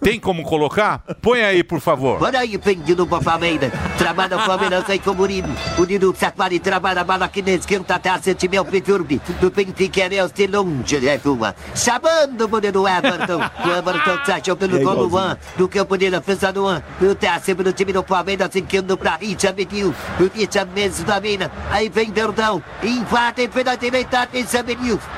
[0.00, 0.98] Tem como colocar?
[1.22, 2.20] Põe aí, por favor.
[2.20, 3.70] Olha aí, prendido pra Palmeiras.
[3.96, 5.48] Trabalha o Palmeiras aí com o Murilo.
[5.78, 9.22] Unido Safari trabalha a bala que nem esquenta até a sentimento perturbe.
[9.40, 11.54] Do Benfica é o de longe, é uma.
[11.72, 13.38] Chamando o Murilo Everton.
[13.64, 15.08] O Everton se achou pelo É gol igualzinho.
[15.08, 15.38] Luan.
[15.56, 16.82] Do campo de defesa do Luan.
[17.00, 19.94] O Tassi pelo time do Palmeiras, seguindo pra Richa Benil.
[20.18, 21.48] O Richa mesmo da mina.
[21.70, 22.60] Aí vem Verdão.
[22.82, 24.63] Invade pela direita, Richa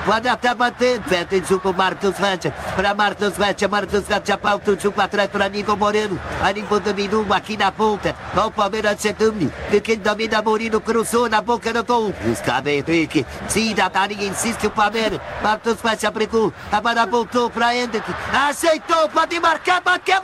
[0.04, 1.00] Pode até bater.
[1.00, 2.52] Pede o Marcos Rocha.
[2.74, 6.18] Pra Marcos Rocha, Marcos Rocha, pauta o jogo atrás pra Nico Moreno.
[6.42, 8.14] A Nico dominou aqui na ponta.
[8.36, 9.52] Ó o Palmeiras chegando.
[9.70, 12.12] De quem domina Moreno cruzou na boca do gol.
[12.22, 13.24] Gustavo Henrique.
[13.48, 15.20] Tira a Darinha, insiste o Palmeiras.
[15.42, 16.52] Marcos Rocha brigou.
[16.70, 18.12] Agora voltou pra Hendrick.
[18.32, 20.16] Aceitou, pode marcar, bateu.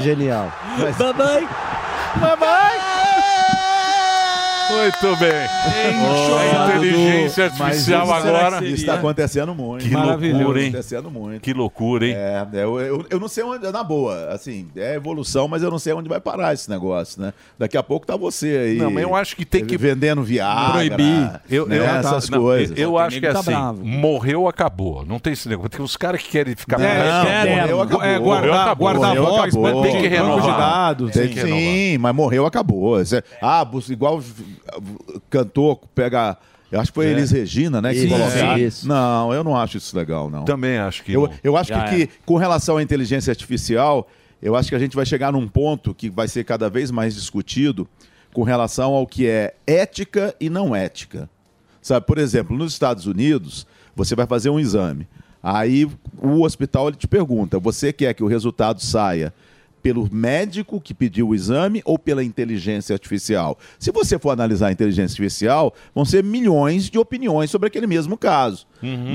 [0.00, 0.52] Genial.
[0.98, 1.48] Mamãe.
[2.16, 2.93] Mamãe.
[4.70, 5.30] Muito bem.
[5.32, 8.64] A inteligência artificial agora.
[8.64, 9.84] Isso está acontecendo muito.
[9.86, 10.68] Que loucura, hein?
[10.68, 11.40] acontecendo muito.
[11.40, 12.14] Que loucura, hein?
[12.16, 15.78] É, eu, eu, eu não sei onde, na boa, assim, é evolução, mas eu não
[15.78, 17.32] sei onde vai parar esse negócio, né?
[17.58, 18.78] Daqui a pouco tá você aí.
[18.78, 20.72] Não, mas eu acho que tem que- Vendendo Viagra.
[20.72, 21.40] Proibir.
[21.50, 22.78] Eu, né, eu, essas não, coisas.
[22.78, 25.04] Eu, acho que é assim, morreu, acabou.
[25.04, 25.68] Não tem esse negócio.
[25.70, 26.80] Tem uns caras que querem ficar...
[26.80, 27.56] É, não, Querem.
[27.60, 28.04] morreu, acabou.
[28.04, 29.82] É, guardar- guardar Morreu, voz, acabou.
[29.82, 30.94] tem que renovar.
[30.96, 31.98] Tem Sim, que renovar.
[32.00, 33.00] mas morreu, acabou.
[33.00, 33.04] É-
[33.42, 34.22] Ah, igual
[35.30, 36.36] cantor, pega...
[36.72, 37.10] Eu acho que foi É.
[37.12, 37.92] Elis Regina, né?
[37.92, 38.58] Que Isso, colocaram.
[38.58, 38.88] isso.
[38.88, 40.44] Não, eu não acho isso legal, não.
[40.44, 41.30] Também acho que Eu, não.
[41.44, 42.06] eu acho Já que, é.
[42.06, 44.08] que, com relação à inteligência artificial,
[44.42, 47.14] eu acho que a gente vai chegar num ponto que vai ser cada vez mais
[47.14, 47.86] discutido
[48.32, 51.30] com relação ao que é ética e não ética.
[51.80, 55.06] Sabe, por exemplo, nos Estados Unidos, você vai fazer um exame.
[55.40, 55.86] Aí
[56.20, 59.32] o hospital ele te pergunta: você quer que o resultado saia
[59.84, 63.58] pelo médico que pediu o exame ou pela inteligência artificial?
[63.78, 68.16] Se você for analisar a inteligência artificial, vão ser milhões de opiniões sobre aquele mesmo
[68.16, 68.66] caso.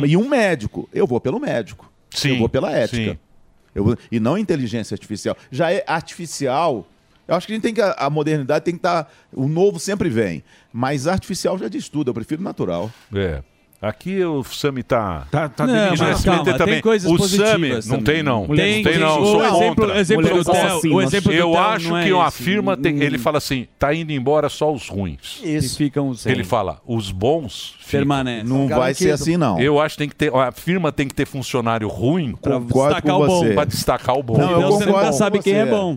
[0.08, 1.92] E um médico, eu vou pelo médico.
[2.12, 3.20] Sim, eu vou pela ética.
[3.84, 5.36] vou- e não inteligência artificial.
[5.52, 6.86] Já é artificial.
[7.28, 7.82] Eu acho que a gente tem que.
[7.82, 9.12] A modernidade tem que estar.
[9.34, 10.44] o novo sempre vem.
[10.72, 12.10] Mas artificial já diz tudo.
[12.10, 12.92] Eu prefiro natural.
[13.14, 13.42] É.
[13.82, 15.26] Aqui o Sami tá.
[15.32, 16.82] Tá- tá não, mas Mas calma, tem também.
[16.82, 18.04] coisas o Sami não também.
[18.04, 18.46] tem, não.
[18.48, 19.16] Tem, não tem, não.
[19.26, 19.88] Sou O exemplo- contra.
[19.88, 22.44] o exemplo do Theo- o exemplo do Eu acho não é que uma esse.
[22.44, 22.96] firma tem.
[22.96, 23.02] Hum.
[23.02, 25.40] Ele fala assim: tá indo embora só os ruins.
[25.44, 25.76] Isso.
[25.76, 28.00] E ficam os Ele fala: os bons ficam.
[28.00, 28.44] Permanecem.
[28.50, 29.58] Não vai ser assim, não.
[29.60, 30.34] Eu acho que tem que ter.
[30.36, 33.40] A firma tem que ter funcionário ruim pra Concordo destacar com o bom.
[33.40, 33.54] você.
[33.54, 34.38] Pra destacar o bom.
[34.38, 35.52] Não, eu concordo com você.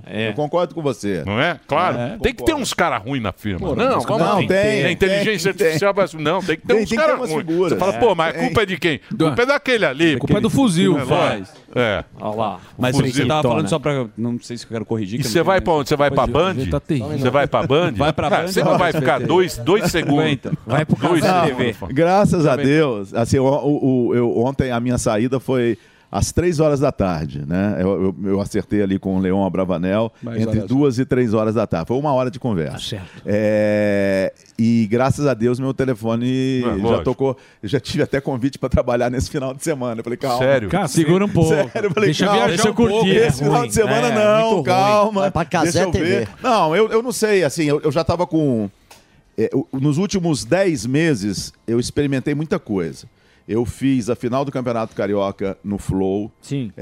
[0.07, 0.29] É.
[0.29, 1.23] Eu concordo com você.
[1.27, 1.59] Não é?
[1.67, 1.99] Claro.
[1.99, 2.17] É.
[2.23, 3.75] tem que ter uns caras ruins na firma.
[3.75, 4.47] Não, não, assim?
[4.47, 5.93] tem, A inteligência artificial.
[5.93, 7.72] vai- Não, tem que ter uns que caras ruins.
[7.75, 9.01] Você fala, pô, mas a culpa é de quem?
[9.13, 10.17] A culpa é daquele ali.
[10.19, 11.53] Culpa é do fuzil, É, faz.
[11.75, 12.05] É.
[12.21, 12.61] Olha lá.
[12.79, 13.13] Mas fuzil.
[13.13, 14.07] você tava falando só pra.
[14.17, 15.21] Não sei se eu quero corrigir.
[15.21, 15.89] E você vai pra onde?
[15.89, 16.55] Você vai pra Band?
[16.71, 16.81] Tá.
[17.19, 17.93] Você vai pra Band?
[17.97, 18.49] Vai pra Ah, Band.
[18.49, 20.19] Você não vai ficar dois, dois segundos.
[20.23, 20.53] Aguenta.
[20.67, 21.23] Vai pro dois.
[21.23, 21.75] TV.
[21.91, 23.15] Graças a Deus.
[23.15, 25.79] Assim, o, o- o- eu, ontem a minha saída foi
[26.15, 27.79] às três horas da tarde, né?
[27.81, 30.69] Eu, eu- eu acertei ali com o Leon Abravanel Mais entre horas.
[30.69, 31.89] duas e três horas da tarde.
[31.89, 33.01] Foi uma hora de conversa.
[33.25, 37.05] É, e graças a Deus meu telefone É, já lógico.
[37.05, 37.37] tocou.
[37.63, 40.01] Eu já tive até convite para trabalhar nesse final de semana.
[40.01, 40.39] Eu falei, calma.
[40.39, 40.69] Sério?
[40.69, 41.49] Cara, segura um pouco.
[41.49, 43.07] Sério, eu falei, Deixa calma, viajar um pouco.
[43.09, 43.69] Esse É final ruim.
[43.69, 45.21] de semana É, não, calma.
[45.23, 46.05] Vai pra Casé Deixa eu TV.
[46.05, 46.29] ver.
[46.43, 48.69] Não, eu, eu não sei, assim, eu, eu já estava com.
[49.39, 53.07] é, eu- nos últimos 10 meses, eu experimentei muita coisa.
[53.49, 56.31] Eu fiz a final do Campeonato Carioca no Flow.
[56.41, 56.73] Sim.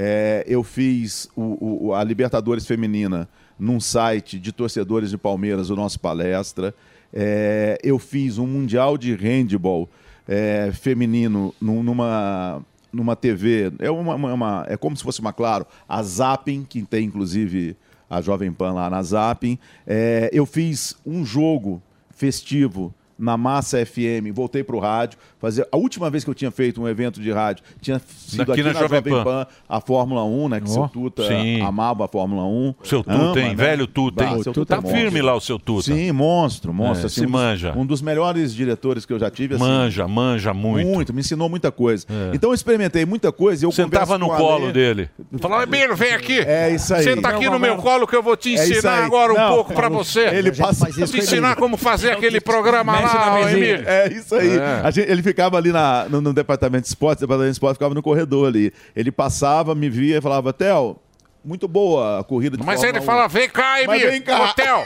[0.45, 3.27] eu fiz o- o- a Libertadores Feminina
[3.59, 6.73] num site de torcedores de Palmeiras, o nosso palestra.
[7.13, 9.89] É, eu fiz um Mundial de Handball
[10.27, 12.63] é, feminino num- numa,
[12.93, 13.71] numa TV.
[13.79, 17.75] É, uma, uma- uma- é como se fosse uma, claro, a Zapping, que tem inclusive
[18.09, 19.57] a Jovem Pan lá na Zapping.
[19.85, 21.81] É, eu fiz um jogo
[22.15, 25.17] festivo na Massa FM, voltei para o rádio.
[25.41, 28.51] Fazer, a última vez que eu tinha feito um evento de rádio tinha sido Aqui
[28.51, 29.23] aqui, na na, Jovem Jovem Pan.
[29.23, 30.61] Pan, a Fórmula 1, né?
[30.61, 31.61] Que Ó, seu Tuta sim.
[31.61, 32.75] amava a Fórmula 1.
[32.83, 33.49] Seu Tuta, Ama, hein?
[33.49, 33.55] né?
[33.55, 34.37] Velho Tuta, hein?
[34.37, 35.83] Bah, seu Tá é firme lá o seu Tuta.
[35.93, 37.03] Sim, monstro, monstro.
[37.03, 37.73] É, assim, se um dos- manja.
[37.75, 39.55] Um dos melhores diretores que eu já tive.
[39.55, 40.87] assim, Manja, manja muito.
[40.87, 42.05] Muito, me ensinou muita coisa.
[42.09, 42.35] É.
[42.35, 43.65] Então eu experimentei muita coisa.
[43.65, 44.73] e Eu Sentava no colo Ale.
[44.73, 45.09] dele.
[45.39, 46.39] Falava, Emílio, vem aqui.
[46.39, 47.03] É isso aí.
[47.03, 49.89] Senta aqui no meu colo que eu vou te É ensinar agora um pouco pra
[49.89, 50.27] você.
[50.27, 53.51] Ele passa Vou te ensinar como fazer aquele programa lá.
[53.51, 53.83] Emílio.
[53.87, 54.49] É isso aí.
[54.57, 55.11] É.
[55.11, 58.01] Ele ficava ali na- no, no departamento de esportes, o departamento de esportes ficava no
[58.03, 58.71] corredor ali.
[58.95, 60.97] Ele passava, me via e falava, Theo,
[61.43, 63.05] muito boa a corrida de Mas Fórmula ele 1.
[63.05, 64.43] fala, vem cá, Mas Emi, vem cá.
[64.51, 64.85] hotel,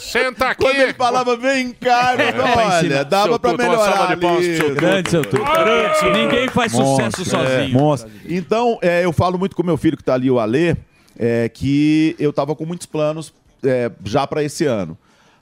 [0.00, 0.62] senta aqui.
[0.64, 4.56] Quando ele falava, vem cá, É, pra olha, dava pra melhorar ali.
[4.56, 4.74] seu Tuto.
[4.74, 5.44] Grande, seu Tuto.
[5.44, 6.18] Grande.
[6.18, 7.60] Ninguém faz sucesso Monstro, sozinho.
[7.60, 8.10] é, monstro.
[8.26, 10.74] Então, é, eu falo muito com meu filho que tá ali, o Alê,
[11.18, 13.32] é, que eu tava com muitos planos
[13.64, 14.96] é, já para esse ano.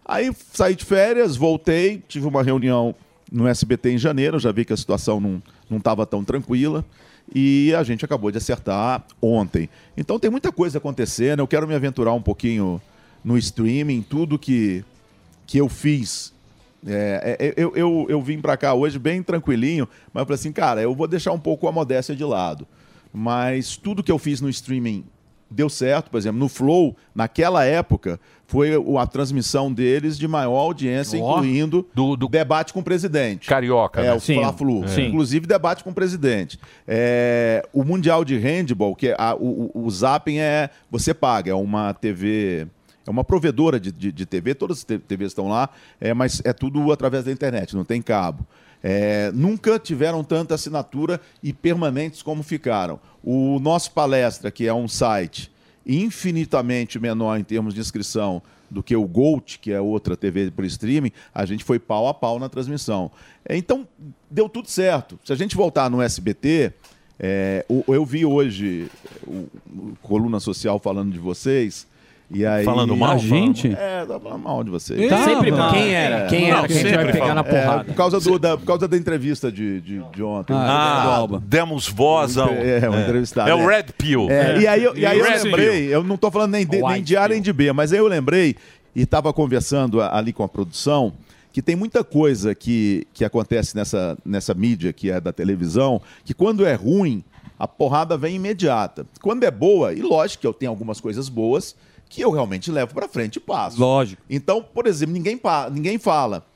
[0.05, 2.95] Aí saí de férias, voltei, tive uma reunião
[3.31, 6.85] no SBT em janeiro, já vi que a situação não estava tão tranquila
[7.35, 9.69] e a gente acabou de acertar ontem.
[9.97, 12.81] Então tem muita coisa acontecendo, eu quero me aventurar um pouquinho
[13.25, 14.85] no streaming, tudo que,
[15.47, 16.33] que eu fiz.
[16.87, 20.53] É, é, eu, eu, eu vim para cá hoje bem tranquilinho, mas eu falei assim,
[20.53, 22.67] cara, eu vou deixar um pouco a modéstia de lado.
[23.13, 25.05] Mas tudo que eu fiz no streaming
[25.51, 31.21] deu certo, por exemplo, no Flow, naquela época, foi a transmissão deles de maior audiência,
[31.21, 31.39] Ó.
[31.39, 33.49] incluindo do, debate com o presidente.
[33.49, 34.15] Carioca, É, né?
[34.15, 34.37] o Sim.
[34.37, 34.85] Fla-Flu.
[34.85, 35.01] É.
[35.01, 36.59] Inclusive debate com o presidente.
[36.87, 40.71] É, o Mundial de Handball, que é a- o, o, o Zapping é...
[40.91, 42.67] Você paga, é uma TV...
[43.07, 45.69] É uma provedora de, de, de TV, todas as TVs estão lá,
[46.01, 48.45] é, mas é tudo através da internet, não tem cabo.
[48.83, 52.99] É, nunca tiveram tanta assinatura e permanentes como ficaram.
[53.23, 55.53] O nosso palestra, que é um site
[55.87, 60.65] infinitamente menor em termos de inscrição do que o Gold, que é outra TV por
[60.65, 63.11] streaming, a gente foi pau a pau na transmissão.
[63.45, 63.87] É, Então,
[64.31, 65.19] deu tudo certo.
[65.25, 66.73] Se a gente voltar no SBT,
[67.19, 68.91] é, eu vi hoje
[69.27, 71.87] o, o Coluna Social falando de vocês.
[72.29, 73.13] E aí, Falando mal?
[73.13, 73.69] A gente?
[73.69, 75.09] É, tá falando mal de vocês.
[75.09, 75.73] Tá, Sempre mal.
[75.73, 76.27] Quem era?
[76.27, 77.81] Quem era que a gente vai pegar na porrada?
[77.83, 80.53] É, por, causa do, da, por causa da entrevista de, de, de ontem.
[80.57, 82.49] Ah, demos voz ao...
[82.49, 83.49] É, um entrevistado.
[83.49, 84.29] É o Red Pill.
[84.29, 85.91] É, e aí, eu- e aí eu Red lembrei, Pill.
[85.93, 88.09] eu não estou falando nem de, nem de A nem de B, mas aí eu
[88.09, 88.57] lembrei
[88.95, 91.13] e estava conversando ali com a produção
[91.53, 96.35] que tem muita coisa que, que acontece nessa, nessa mídia que é da televisão, que
[96.35, 97.25] quando é ruim,
[97.59, 99.07] a porrada vem imediata.
[99.23, 101.75] Quando é boa, e lógico que eu tenho algumas coisas boas
[102.09, 103.81] que eu realmente levo para frente e passo.
[103.81, 104.23] Lógico.
[104.29, 105.41] Então, por exemplo, ninguém,
[105.73, 106.47] ninguém fala.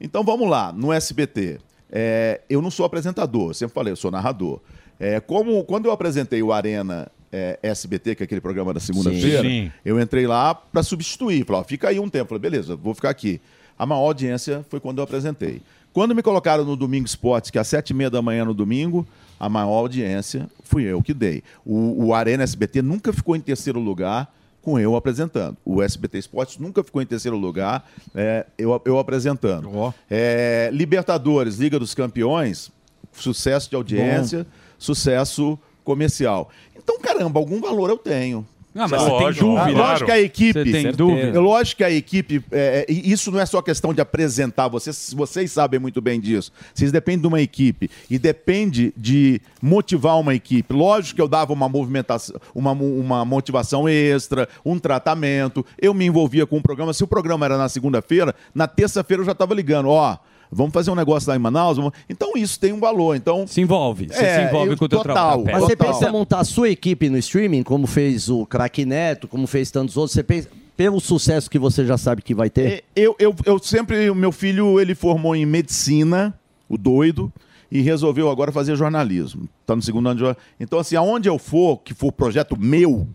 [0.00, 1.58] Então vamos lá, no SBT.
[1.90, 4.60] é, eu não sou apresentador, eu sempre falei, eu sou narrador.
[4.98, 9.72] É, como quando eu apresentei o Arena é, SBT, que é aquele programa da segunda-feira,
[9.84, 11.44] eu entrei lá para substituir.
[11.44, 12.28] Falei, ó, fica aí um tempo.
[12.28, 13.40] Falei, beleza, vou ficar aqui.
[13.76, 15.60] A maior audiência foi quando eu apresentei.
[15.92, 18.54] Quando me colocaram no Domingo Esportes, que é às sete e meia da manhã no
[18.54, 19.06] domingo,
[19.38, 21.42] a maior audiência fui eu que dei.
[21.64, 24.32] O, o Arena SBT nunca ficou em terceiro lugar
[24.64, 25.56] com eu apresentando.
[25.64, 29.68] O SBT Esportes nunca ficou em terceiro lugar, é, eu, eu apresentando.
[30.10, 32.72] É, Libertadores, Liga dos Campeões,
[33.12, 34.46] sucesso de audiência,
[34.78, 36.50] sucesso comercial.
[36.74, 38.46] Então, caramba, algum valor eu tenho.
[38.74, 39.78] Ah, mas você tem dúvida.
[39.78, 40.64] Lógico que a equipe.
[40.64, 41.40] Você tem dúvida.
[41.40, 42.44] Lógico que a equipe.
[42.50, 46.20] é, é, e isso não é só questão de apresentar, vocês, vocês sabem muito bem
[46.20, 46.50] disso.
[46.74, 50.74] Vocês dependem de uma equipe e depende de motivar uma equipe.
[50.74, 55.64] Lógico que eu dava uma movimentação, uma, uma motivação extra, um tratamento.
[55.80, 56.92] Eu me envolvia com o programa.
[56.92, 60.18] Se o programa era na segunda-feira, na terça-feira eu já estava ligando, ó.
[60.54, 61.76] Vamos fazer um negócio lá em Manaus?
[61.76, 63.14] Vamos- Então isso tem um valor.
[63.16, 64.08] Então se envolve.
[64.08, 65.44] Você se envolve com o teu trabalho.
[65.44, 69.26] Mas você pensa em montar a sua equipe no streaming, como fez o Craque Neto,
[69.28, 70.12] como fez tantos outros?
[70.14, 72.84] Você pensa, pelo sucesso que você já sabe que vai ter?
[72.96, 76.34] Eu, eu, eu sempre, o meu filho, ele formou em medicina,
[76.68, 77.32] o doido,
[77.70, 79.48] e resolveu agora fazer jornalismo.
[79.60, 80.48] Está no segundo ano de jornalismo.
[80.60, 83.06] Então, assim, aonde eu for, que for projeto meu,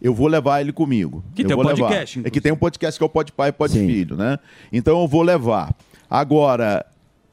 [0.00, 1.24] eu vou levar ele comigo.
[1.34, 1.76] Que eu tem um levar.
[1.88, 4.38] podcast, É que tem um podcast que é o Pode Pai e Pode Filho, né?
[4.72, 5.74] Então eu vou levar.
[6.10, 6.84] Agora,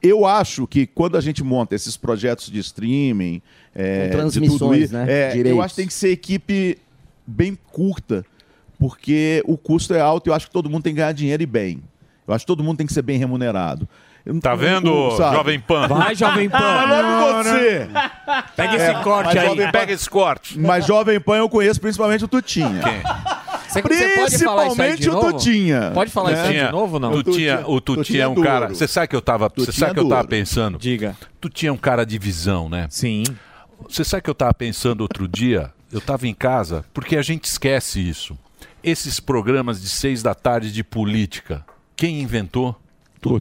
[0.02, 3.40] eu acho que quando a gente monta esses projetos de streaming,
[3.74, 5.06] é, Com de tudo transmissões, isso, né?
[5.08, 6.78] é, eu acho que tem que ser equipe
[7.26, 8.24] bem curta,
[8.78, 11.42] porque o custo é alto e eu acho que todo mundo tem que ganhar dinheiro
[11.42, 11.82] e bem.
[12.26, 13.88] Eu acho que todo mundo tem que ser bem remunerado.
[14.40, 15.10] Tá vendo?
[15.18, 15.86] Jovem Pan?
[15.86, 16.56] Vai, Jovem Pan.
[16.58, 17.86] Ah, logo você.
[18.56, 19.46] Pega É, esse corte mas aí.
[19.48, 20.58] Jovem Pan- Pega esse corte.
[20.58, 22.80] Mas Jovem Pan eu conheço principalmente o Tutinha.
[22.82, 25.32] Você- você pode falar isso aí de Principalmente o?
[25.38, 25.90] Tutinha.
[25.94, 27.12] Pode falar isso aí de novo ou não?
[27.12, 28.46] O Tutinha, o Tutinha é um duro.
[28.46, 28.68] cara.
[28.68, 29.48] Você sabe que eu tava.
[29.48, 30.28] Você Tutinha sabe que eu tava duro.
[30.28, 30.78] pensando?
[30.78, 31.16] Diga.
[31.40, 32.86] Tutinha é um cara de visão, né?
[32.90, 33.24] Sim.
[33.88, 35.72] Você sabe que eu tava pensando outro dia?
[35.92, 38.36] Eu tava em casa, porque a gente esquece isso.
[38.82, 41.64] Esses programas de seis da tarde de política,
[41.96, 42.76] quem inventou?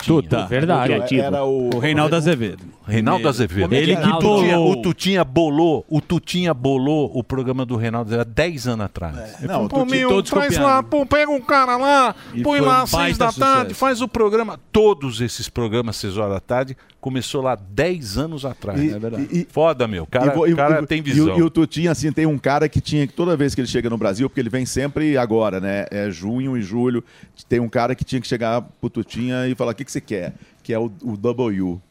[0.06, 0.46] Tuta.
[0.46, 1.20] Verdade.
[1.20, 1.80] Era o...
[1.80, 2.64] Reinaldo Azevedo.
[2.88, 3.74] Reinaldo Azevedo.
[3.74, 4.72] Ele que o Tutinha, bolou.
[4.72, 9.42] o Tutinha bolou, o Tutinha bolou o programa do Reinaldo Azevedo há 10 anos atrás.
[9.42, 10.66] Não, o Pô, Tutinha- meu, todos traz copiando.
[10.66, 14.02] lá, pô, pega um cara lá, E põe lá às seis baita da tarde, faz
[14.02, 14.60] o programa.
[14.72, 18.80] Todos esses programas, seis horas da tarde, começou lá 10 anos atrás.
[18.82, 19.28] E- é verdade.
[19.32, 20.04] e- Foda, meu.
[20.04, 21.38] O cara, E o cara e- tem e o- visão.
[21.38, 23.90] E, o Tutinha, assim, tem um cara que tinha que toda vez que ele chega
[23.90, 25.86] no Brasil, porque ele vem sempre agora, né?
[25.92, 27.04] É junho e julho.
[27.48, 30.02] Tem um cara que tinha que chegar pro Tutinha e falar: o que, que você
[30.02, 30.34] quer?
[30.64, 31.82] Que é o, o W.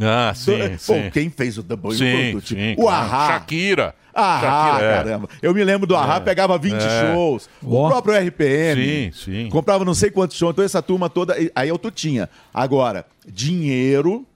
[0.00, 0.52] Ah, sim,
[0.86, 1.10] Pô, sim.
[1.12, 1.96] quem fez o Boy?
[1.96, 3.06] Sim, o, sim, o claro.
[3.06, 3.26] Ahá.
[3.28, 3.94] Shakira.
[4.12, 4.94] Ahá, Shakira, é.
[4.96, 5.28] caramba.
[5.40, 6.20] Eu me lembro do Ahá, É.
[6.20, 7.12] pegava 20 É.
[7.14, 7.48] shows.
[7.62, 9.12] O próprio RPM.
[9.12, 9.48] Sim, sim.
[9.48, 10.52] Comprava não sei quantos shows.
[10.52, 11.36] Então essa turma toda...
[11.54, 12.28] Aí eu tu tinha.
[12.52, 14.26] Agora, dinheiro...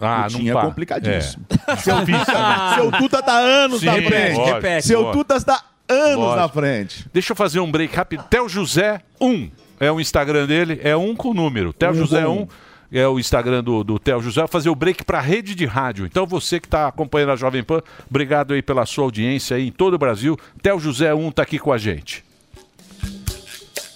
[0.00, 0.62] Ah, o não tinha pá.
[0.66, 1.46] complicadíssimo.
[1.68, 1.76] É.
[1.80, 4.36] Seu, Tuta, seu Tuta tá anos Sim, na frente.
[4.36, 5.24] lógico, seu lógico.
[5.24, 6.36] Tuta tá anos Lógico.
[6.40, 7.06] na frente.
[7.14, 8.24] Deixa eu fazer um break rápido.
[8.28, 9.50] Theo José 1
[9.80, 11.72] é o Instagram dele, é um com número.
[11.72, 12.48] Theo Um José com 1
[12.92, 14.46] é o Instagram do, do Theo José.
[14.46, 16.06] Fazer o break para rede de rádio.
[16.06, 19.72] Então você que está acompanhando a Jovem Pan, obrigado aí pela sua audiência aí em
[19.72, 20.38] todo o Brasil.
[20.62, 22.24] Theo José 1 tá aqui com a gente.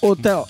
[0.03, 0.47] Ô, Theo,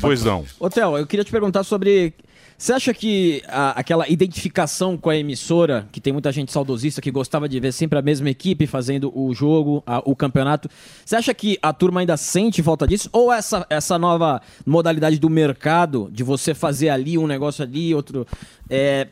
[0.00, 0.44] Pois não.
[0.58, 2.14] Ô, Theo, eu queria te perguntar sobre.
[2.60, 7.08] Você acha que a- aquela identificação com a emissora, que tem muita gente saudosista que
[7.08, 10.68] gostava de ver sempre a mesma equipe fazendo o jogo, a- o campeonato,
[11.04, 13.08] você acha que a turma ainda sente falta disso?
[13.12, 18.26] Ou essa, essa nova modalidade do mercado, de você fazer ali um negócio ali, outro.
[18.68, 19.06] é,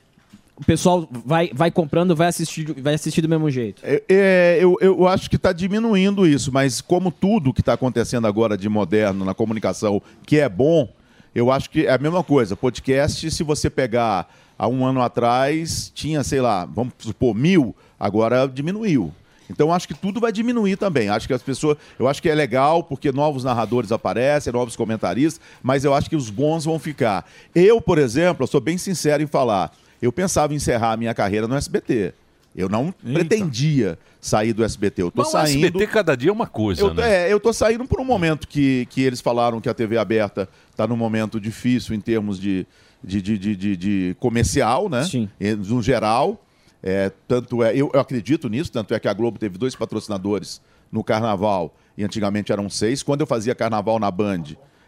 [0.57, 3.81] o pessoal vai, vai comprando, vai assistir, vai assistir do mesmo jeito?
[3.85, 8.27] É, é, eu, eu acho que está diminuindo isso, mas como tudo que está acontecendo
[8.27, 10.89] agora de moderno na comunicação, que é bom,
[11.37, 12.57] eu acho que é a mesma coisa.
[12.57, 14.27] Podcast, se você pegar
[14.59, 19.13] há um ano atrás, tinha, sei lá, vamos supor, mil, agora diminuiu.
[19.51, 21.11] Então acho que tudo vai diminuir também.
[21.11, 21.77] Acho que as pessoas.
[21.99, 26.17] Eu acho que é legal porque novos narradores aparecem, novos comentaristas, mas eu acho que
[26.17, 27.29] os bons vão ficar.
[27.55, 29.71] Eu, por exemplo, eu sou bem sincero em falar.
[30.01, 32.15] Eu pensava em encerrar a minha carreira no SBT.
[32.57, 35.03] Eu não pretendia sair do SBT.
[35.03, 35.65] Eu tô Mas o saindo.
[35.67, 37.27] SBT cada dia é uma coisa, Eu, né?
[37.29, 40.49] é, eu tô saindo por um momento que, que eles falaram que a TV aberta
[40.71, 42.67] está num momento difícil em termos de,
[43.05, 45.05] de, de, de, de- de comercial, né?
[45.05, 45.29] Sim.
[45.67, 46.43] No geral.
[46.83, 50.61] É, tanto é, eu, eu acredito nisso, tanto é que a Globo teve dois patrocinadores
[50.93, 53.03] no carnaval, e antigamente eram seis.
[53.03, 54.45] Quando eu fazia carnaval na Band,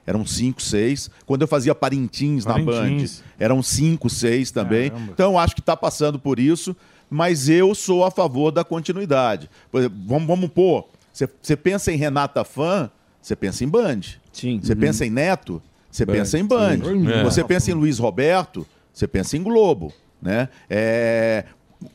[0.06, 1.10] eram cinco, seis.
[1.26, 3.22] Quando eu fazia Parintins, na Band, Parintins.
[3.38, 4.90] eram cinco, seis também.
[4.90, 5.12] Caramba.
[5.12, 6.76] Então, eu acho que está passando por isso,
[7.10, 9.48] mas eu sou a favor da continuidade.
[9.74, 12.90] Exemplo, vamos, vamos pôr, você- pensa em Renata Fã,
[13.20, 14.00] você pensa em Band.
[14.32, 14.60] Sim.
[14.62, 14.78] Você Uhum.
[14.80, 16.78] pensa em Neto, você pensa em Band.
[16.84, 17.10] sim.
[17.10, 17.24] É.
[17.24, 19.92] Você pensa em Luiz Roberto, você pensa em Globo.
[20.20, 20.48] Né?
[20.68, 21.44] É,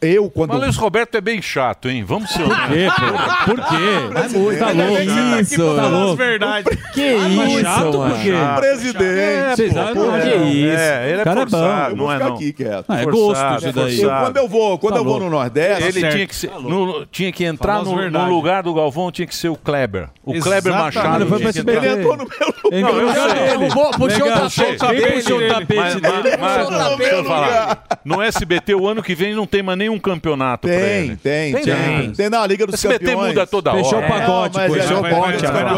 [0.02, 0.52] Eu, quando.
[0.52, 2.04] Mas Luiz Roberto é bem chato, hein?
[2.06, 3.46] Vamos ser Por quê, pô?
[3.46, 4.14] Por quê?
[4.14, 4.58] Tá louco.
[4.58, 5.42] Tá louco.
[5.42, 6.16] Isso, Tá louco.
[6.16, 6.66] verdade.
[6.94, 8.16] Que Mas isso, chato mano?
[8.16, 8.32] por quê?
[8.58, 9.04] Presidente.
[9.20, 9.96] É, Vocês pô, acham?
[9.96, 10.38] pô, Que é.
[10.46, 10.82] isso?
[10.82, 12.36] É, ele é O cara forçado, Eu vou não é ficar não.
[12.36, 12.86] aqui quieto.
[12.88, 14.02] Ah, é gosto isso daí.
[14.02, 15.84] Eu, quando eu vou, quando Tá eu vou no Nordeste...
[15.84, 16.14] Ele Certo.
[16.14, 19.50] tinha que, ser, no- tinha que entrar no, no lugar do Galvão, tinha que ser
[19.50, 20.08] o Kleber.
[20.24, 20.74] O Kleber.
[20.74, 21.24] Machado.
[21.24, 23.28] Ele entrou no meu Não, eu lugar.
[23.58, 24.78] o tapete eu sei.
[24.78, 27.84] Puxou o tapete Puxou o tapete falar.
[28.06, 31.16] No SBT, o ano que vem, não tem mais nenhum campeonato pra Tem, ele.
[31.18, 32.12] tem, tem.
[32.12, 33.28] Tem na Liga dos SBT Campeões.
[33.30, 33.84] muda toda hora.
[33.84, 35.04] Fechou o pacote, Não, é- fechou o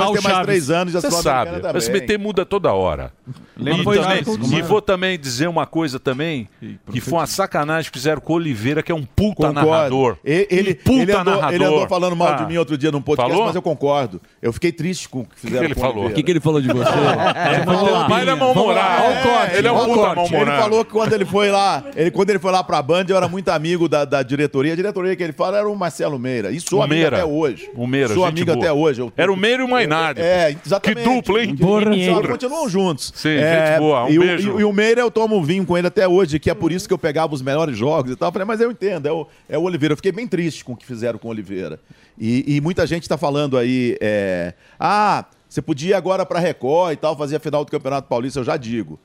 [0.10, 3.12] o têm mais três anos a Você sabe, o SBT muda toda hora.
[3.58, 6.48] Lembra E, também, e vou também dizer uma coisa também,
[6.92, 9.70] que foi uma sacanagem que fizeram com o Oliveira, que é um puta Concordo.
[9.72, 10.18] narrador.
[10.26, 11.54] Ele, um puta ele, andou, narrador.
[11.54, 12.48] ele andou falando mal de Ah.
[12.48, 13.46] mim outro dia num podcast, Falou?
[13.48, 14.22] mas eu concordo.
[14.42, 15.96] Eu fiquei triste com o que fizeram ele com falou?
[15.96, 16.12] Oliveira.
[16.14, 16.90] O que que ele falou de você?
[16.90, 20.52] É, Ele falou, "Pai, ele é mal-humorado." O Ele é um o puta mal-humorado.
[20.52, 23.16] Ele falou que quando ele foi lá, ele, quando ele foi lá pra Band, eu
[23.16, 24.74] era muito amigo da, da diretoria.
[24.74, 26.52] A diretoria que ele fala era o Marcelo Meira.
[26.52, 27.18] E sou O amigo Meira.
[27.18, 27.70] até hoje.
[27.76, 28.58] O Meira, Sou amigo boa.
[28.58, 29.02] até hoje.
[29.02, 30.22] Eu- Era o Meira e o Mainardi.
[30.22, 31.08] É, exatamente.
[31.08, 31.56] Que dupla, hein?
[31.56, 31.86] Porra.
[31.92, 32.28] Porra.
[32.30, 33.12] continuam juntos.
[33.16, 34.06] Sim, É, gente boa.
[34.06, 34.58] Um e, o- beijo.
[34.58, 36.88] e, e o Meira eu tomo vinho com ele até hoje, que é por isso
[36.88, 38.30] que eu pegava os melhores jogos e tal.
[38.30, 39.94] Eu falei, mas eu entendo, é o, é o Oliveira.
[39.94, 41.80] Eu fiquei bem triste com o que fizeram com o Oliveira.
[42.18, 46.94] E, e muita gente está falando aí, é, ah, você podia ir agora para Record
[46.94, 48.40] e tal, fazer a final do Campeonato Paulista.
[48.40, 48.98] Eu já digo,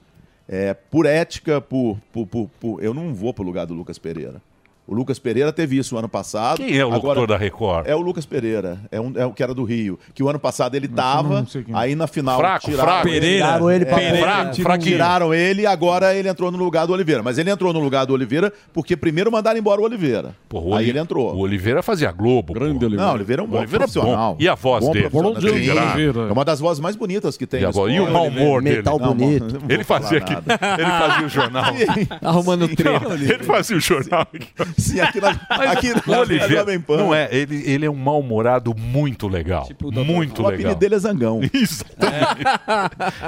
[0.49, 4.41] é, por ética, por, por, por- por- eu não vou pro lugar do Lucas Pereira.
[4.91, 6.57] O Lucas Pereira teve isso o ano passado.
[6.57, 7.87] Quem é o locutor Agora- da Record?
[7.87, 9.97] É o Lucas Pereira, é, um, é o que era do Rio.
[10.13, 11.63] Que o ano passado ele tava, é.
[11.73, 13.07] aí na final Fraco, tiraram fraco.
[13.09, 13.21] ele.
[13.21, 13.45] Pereira.
[13.47, 14.19] Tiraram ele pra Pereira.
[14.19, 14.91] Fraco, fraquinho.
[14.93, 17.23] Tiraram ele e agora ele entrou no lugar do Oliveira.
[17.23, 20.35] Mas ele entrou no lugar do Oliveira porque primeiro mandaram embora o Oliveira.
[20.49, 21.35] Porra, o aí Oli- ele entrou.
[21.37, 22.53] O Oliveira fazia Globo.
[22.53, 23.05] Grande Oliveira.
[23.05, 24.35] Não, o Oliveira é um bom Oliveira profissional.
[24.35, 24.43] bom.
[24.43, 25.09] E a voz Bom dele?
[25.09, 25.51] Sim.
[25.51, 26.21] Sim.
[26.29, 27.61] É uma das vozes mais bonitas que tem.
[27.61, 28.79] E, e o mau humor dele?
[28.79, 29.61] Metal Não, bonito.
[29.63, 30.33] não Ele fazia aqui.
[30.81, 31.73] Ele fazia o jornal.
[32.23, 33.15] Arrumando treta.
[33.15, 34.27] Ele fazia o jornal.
[34.81, 35.29] Sim, aqui na,
[35.71, 36.97] aqui O na, na Oliveira, Pan.
[36.97, 39.69] não é, ele, ele é um mal-humorado muito legal.
[40.05, 40.47] muito O legal.
[40.47, 41.41] apelido dele é Zangão.
[41.53, 42.45] Exatamente.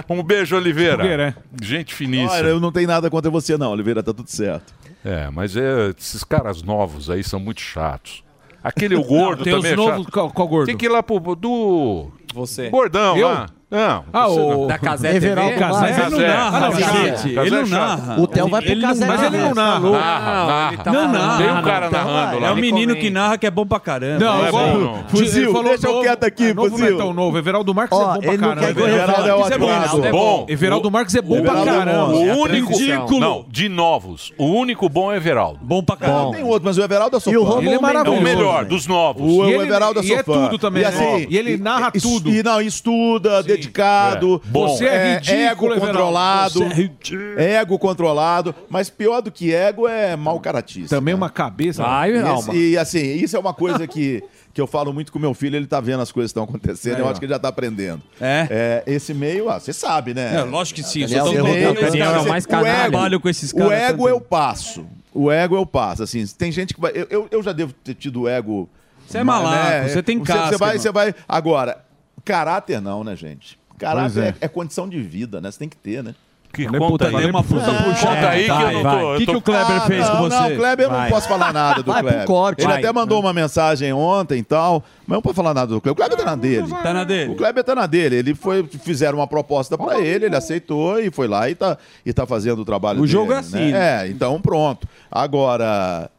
[0.08, 0.94] Um beijo, Oliveira.
[0.98, 2.32] Oliveira, Gente finíssima.
[2.32, 4.72] Olha, eu não tenho nada contra você, não, Oliveira, tá tudo certo.
[5.04, 8.22] É, mas é, esses caras novos aí são muito chatos.
[8.62, 10.12] Aquele o gordo Não, tem os também é novos- chato.
[10.12, 10.66] qual- qual gordo?
[10.66, 12.70] Tem que ir lá pro do Você.
[12.70, 13.26] gordão Eu?
[13.28, 13.46] lá.
[13.72, 14.04] Não.
[14.12, 14.66] Ah, o...
[14.66, 15.58] Da Casé Everaldo TV?
[15.60, 15.80] Casé.
[15.80, 17.34] Mas ele não narra, Ah, não, cacete.
[17.34, 18.20] Casé Ele não é narra.
[18.20, 19.90] O Theo vai pro Ele não- Casé Mas narra, ele não tá narra.
[19.90, 20.92] Narra, narra.
[20.92, 21.38] Não narra.
[21.38, 22.52] Tem um cara narrando É lá.
[22.52, 24.22] o menino que narra que é bom pra caramba.
[24.24, 25.04] Não, Não é igual- bom, não.
[25.08, 26.98] Fuzil, deixa eu quieto aqui, é novo não é Fuzil.
[26.98, 27.38] tão novo.
[27.38, 28.68] Everaldo Marques é bom pra não caramba.
[28.68, 30.10] Everaldo é é ator.
[30.10, 30.46] bom.
[30.48, 32.06] Everaldo Marques é bom pra Everaldo é caramba.
[32.14, 33.18] O único.
[33.20, 34.32] Não, de novos.
[34.36, 35.58] O único bom é Everaldo.
[35.62, 36.32] Bom pra caramba.
[36.36, 37.58] Tem outro, mas o Everaldo E o fã.
[37.58, 38.20] Ele é É o maravilhoso.
[38.22, 39.22] melhor dos novos.
[39.22, 40.32] O, E o ele- Everaldo eu e é fã.
[40.44, 41.26] tudo também, E, assim, né?
[41.28, 42.28] E ele narra tudo.
[42.28, 44.42] E não, estuda, dedicado.
[44.44, 44.48] É.
[44.48, 44.68] Bom.
[44.68, 46.52] Você é ridículo, ego controlado.
[46.58, 47.40] Você é ridículo.
[47.40, 48.54] Ego controlado.
[48.68, 50.96] Mas pior do que ego é mau caratista.
[50.96, 51.82] Também uma cabeça.
[51.82, 54.22] Vai, E, esse- e, assim, isso é uma coisa que,
[54.52, 56.96] que eu falo muito com meu filho, ele tá vendo as coisas que estão acontecendo,
[56.96, 57.10] Aí, eu ó.
[57.10, 58.02] acho que ele já tá aprendendo.
[58.20, 58.82] É?
[58.86, 60.36] esse meio, ah, você sabe, né?
[60.36, 61.02] É, lógico que sim.
[61.04, 61.74] Esse meio.
[61.74, 62.68] Daniel é o mais o canalha.
[62.68, 64.06] ego, Trabalho com esses o caras ego também.
[64.12, 64.86] eu passo.
[65.14, 66.02] O ego eu passo.
[66.02, 66.92] Assim, tem gente que vai.
[66.94, 68.68] Eu, eu, eu já devo ter tido ego.
[69.06, 69.88] Você é malaco, né?
[69.88, 70.82] você tem Você, casca, vai, irmão.
[70.82, 71.14] você vai.
[71.28, 71.84] Agora,
[72.24, 73.58] caráter não, né, gente?
[73.78, 74.28] Caráter é.
[74.28, 74.34] é.
[74.42, 75.50] é condição de vida, né?
[75.50, 76.14] Você tem que ter, né?
[76.52, 77.30] Que conta puta, aí.
[77.30, 78.98] uma puta Conta aí que eu vai, não vai.
[79.00, 79.06] tô.
[79.06, 80.36] O eu que, que tô- o Kleber fez não, com você?
[80.36, 81.08] Não, Kleber eu não Vai.
[81.08, 82.26] posso falar nada do Vai Kleber.
[82.26, 82.60] corte.
[82.60, 82.78] Ele Vai.
[82.78, 85.92] até mandou uma mensagem ontem e tal, mas não pode falar nada do Kleber.
[85.92, 86.68] O Kleber tá na dele.
[86.82, 87.32] Tá na dele?
[87.32, 88.16] O Kleber tá na dele.
[88.16, 92.12] Ele foi, fizeram uma proposta pra ele, ele aceitou e foi lá e tá, e
[92.12, 93.12] tá fazendo o trabalho O dele.
[93.12, 93.40] jogo é né?
[93.40, 94.86] assim, É, então pronto.
[95.10, 96.10] Agora,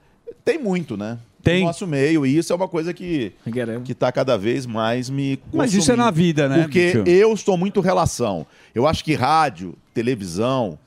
[0.44, 1.20] tem muito, né?
[1.44, 1.60] Tem.
[1.60, 3.34] No nosso meio, e isso é uma coisa que,
[3.84, 6.26] que tá cada vez mais me Mas isso é na consumindo.
[6.26, 7.04] vida, né, Porque bicho?
[7.06, 8.48] eu sou muito relação.
[8.74, 10.80] Eu acho que rádio, televisão,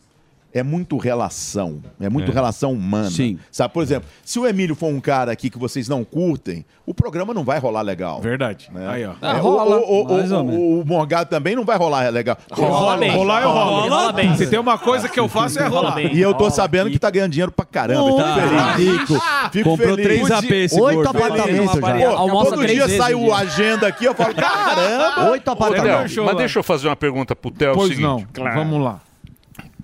[0.58, 1.80] é muito relação.
[2.00, 2.34] É muito É.
[2.34, 3.10] relação humana.
[3.10, 3.38] Sim.
[3.50, 6.94] Sabe, por exemplo, se o Emílio for um cara aqui que vocês não curtem, o
[6.94, 8.20] programa não vai rolar legal.
[8.20, 8.68] Verdade.
[8.72, 8.86] né?
[8.88, 9.10] Aí, ó.
[9.12, 12.36] É, Ah, o- rola, o, o, o, o, o Morgado também não vai rolar legal.
[12.50, 13.10] Rola bem.
[13.10, 13.80] Rolar eu rolo.
[13.80, 14.36] Rola Rola bem.
[14.36, 15.94] Se tem uma coisa que eu faço é rolar.
[15.94, 16.14] bem.
[16.14, 18.04] E eu tô sabendo que tá ganhando dinheiro pra caramba.
[18.06, 18.34] Fico Tá
[18.74, 18.98] feliz.
[19.00, 19.22] rico.
[19.52, 20.04] Fico Comprou feliz.
[20.06, 21.08] três AP esse Oito gordo.
[21.18, 21.80] apartamentos já.
[21.80, 25.30] Pô, Almoça todo dia sai o agenda aqui, eu falo, caramba!
[25.30, 26.16] Oito apartamentos.
[26.16, 27.70] Mas deixa eu fazer uma pergunta pro Theo.
[27.70, 28.24] é Pois seguinte, não.
[28.54, 29.00] Vamos lá.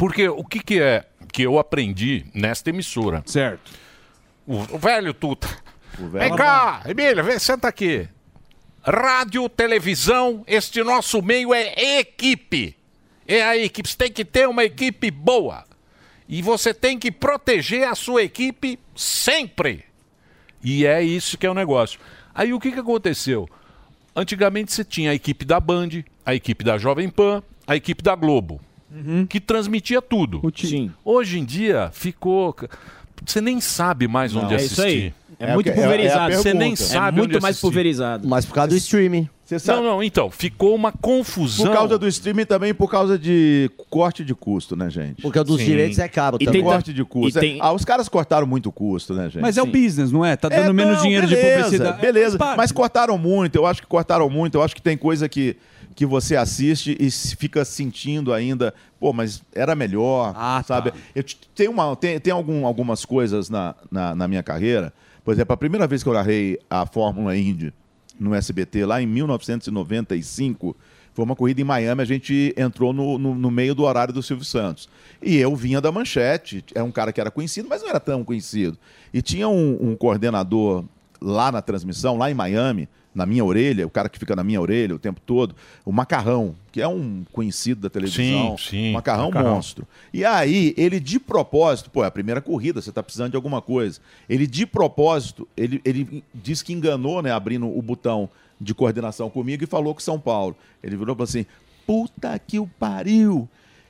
[0.03, 3.23] Porque o que, que é que eu aprendi nesta emissora?
[3.25, 3.71] Certo.
[4.45, 5.47] O, o velho Tuta.
[5.97, 8.09] O Vem velho- cá, Emília, vem, senta aqui.
[8.83, 12.77] Rádio, televisão, este nosso meio é equipe.
[13.29, 13.89] É a equipe.
[13.89, 15.63] Você tem que ter uma equipe boa.
[16.29, 19.85] E você tem que proteger a sua equipe sempre.
[20.65, 22.01] E é isso que é o negócio.
[22.35, 23.49] Aí o que, que aconteceu?
[24.17, 25.91] Antigamente você tinha a equipe da Band,
[26.27, 28.61] a equipe da Jovem Pan, a equipe da Globo,
[29.29, 30.41] que transmitia tudo.
[30.57, 30.91] Sim.
[31.05, 32.55] Hoje em dia ficou.
[33.25, 34.73] Você nem sabe mais onde é assistir.
[34.73, 35.15] isso aí.
[35.39, 36.35] É, É muito é- é pulverizado.
[36.35, 37.67] Você nem sabe é muito onde mais assistir.
[37.67, 38.29] pulverizado.
[38.29, 39.29] Mas por causa do streaming.
[39.67, 41.67] Não, não, então, ficou uma confusão.
[41.67, 45.21] por causa do streaming também e por causa de corte de custo, né, gente?
[45.21, 45.67] Porque o dos Sim.
[45.67, 46.63] direitos é caro E também.
[46.63, 47.39] tem- Corte de custo.
[47.39, 49.43] e tem- Ah, os caras cortaram muito custo, né, gente?
[49.43, 50.37] Mas é o business, não é?
[50.37, 52.01] Tá dando É, menos não, dinheiro de beleza, publicidade.
[52.01, 55.55] Beleza, mas cortaram muito, eu acho que cortaram muito, eu acho que tem coisa que,
[55.95, 60.91] que você assiste e fica sentindo ainda, pô, mas era melhor, Ah, sabe?
[60.91, 60.97] tá.
[61.15, 61.25] Eu
[61.55, 64.93] tem, uma, tem, tem algum, algumas coisas na, na, na minha carreira,
[65.25, 67.73] por exemplo, a primeira vez que eu narrei a Fórmula Indy
[68.19, 70.77] no SBT, lá em 1995,
[71.15, 74.23] foi uma corrida em Miami, a gente entrou no, no, no meio do horário do
[74.23, 74.89] Silvio Santos.
[75.23, 78.25] E eu vinha da manchete, é um cara que era conhecido, mas não era tão
[78.25, 78.79] conhecido.
[79.13, 80.85] E tinha um, um coordenador
[81.21, 84.61] lá na transmissão, lá em Miami, na minha orelha, o cara que fica na minha
[84.61, 88.57] orelha o tempo todo, o Macarrão, que é um conhecido da televisão.
[88.57, 89.55] Sim, sim, Macarrão, Macarrão.
[89.55, 89.87] monstro.
[90.13, 93.61] E aí, ele de propósito, pô, é a primeira corrida, você tá precisando de alguma
[93.61, 94.01] coisa.
[94.29, 98.29] Ele de propósito, ele, ele disse que enganou, né, abrindo o botão
[98.61, 100.57] de coordenação comigo e falou com São Paulo.
[100.83, 101.47] Ele virou e falou assim:
[101.87, 103.49] puta que o pariu!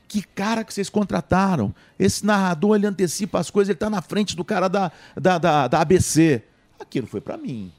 [0.08, 1.74] Que cara que vocês contrataram.
[1.98, 5.68] Esse narrador, ele antecipa as coisas, ele tá na frente do cara da, da, da,
[5.68, 6.42] da ABC.
[6.78, 7.72] Aquilo foi pra mim.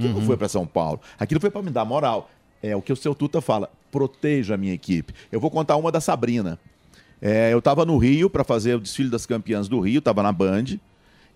[0.00, 1.00] Aquilo não foi pra São Paulo.
[1.18, 2.30] Aquilo foi pra me dar moral.
[2.62, 5.14] É o que o seu Tuta fala: proteja a minha equipe.
[5.32, 6.58] Eu vou contar uma da Sabrina.
[7.22, 10.32] É, eu estava no Rio para fazer o desfile das campeãs do Rio, estava na
[10.32, 10.64] Band.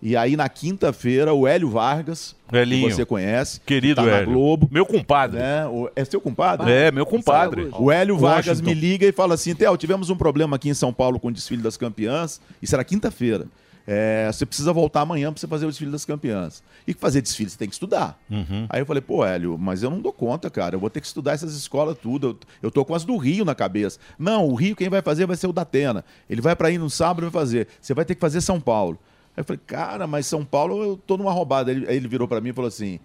[0.01, 2.89] E aí, na quinta-feira, o Hélio Vargas, Helinho.
[2.89, 4.33] que você conhece, Querido tá Hélio.
[4.33, 4.67] Globo.
[4.71, 5.39] Meu compadre.
[5.39, 5.65] Né?
[5.67, 6.69] O- é seu compadre?
[6.69, 7.69] É, meu compadre.
[7.79, 8.69] O Hélio Vargas Washington.
[8.69, 11.31] me liga e fala assim: Theo, tivemos um problema aqui em São Paulo com o
[11.31, 12.41] desfile das campeãs.
[12.61, 13.47] Isso era quinta-feira.
[13.87, 16.63] É, você precisa voltar amanhã para você fazer o desfile das campeãs.
[16.87, 18.19] E fazer desfile você tem que estudar.
[18.29, 18.65] Uhum.
[18.69, 20.75] Aí eu falei, pô, Hélio, mas eu não dou conta, cara.
[20.75, 22.27] Eu vou ter que estudar essas escolas tudo.
[22.27, 23.99] Eu, eu tô com as do Rio na cabeça.
[24.17, 26.03] Não, o Rio quem vai fazer vai ser o da Atena.
[26.29, 27.67] Ele vai para ir no sábado e vai fazer.
[27.79, 28.97] Você vai ter que fazer São Paulo.
[29.37, 31.69] Aí eu falei, cara, mas São Paulo eu tô numa roubada.
[31.69, 32.99] Aí ele, aí ele virou para mim e falou assim: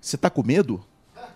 [0.00, 0.80] Você tá com medo?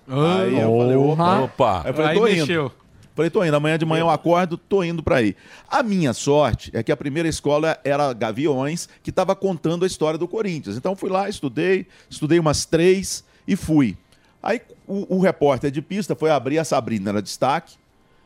[0.06, 1.40] aí eu falei, opa.
[1.40, 1.82] Opa.
[1.82, 2.72] Aí eu falei, Aí tô mexeu.
[3.18, 3.56] Falei, tô indo.
[3.56, 5.34] Amanhã de manhã eu acordo, tô indo para aí.
[5.68, 10.16] A minha sorte é que a primeira escola era Gaviões, que estava contando a história
[10.16, 10.76] do Corinthians.
[10.76, 13.98] Então fui lá, estudei, estudei umas três e fui.
[14.40, 17.74] Aí o, o repórter de pista foi abrir a Sabrina, era destaque.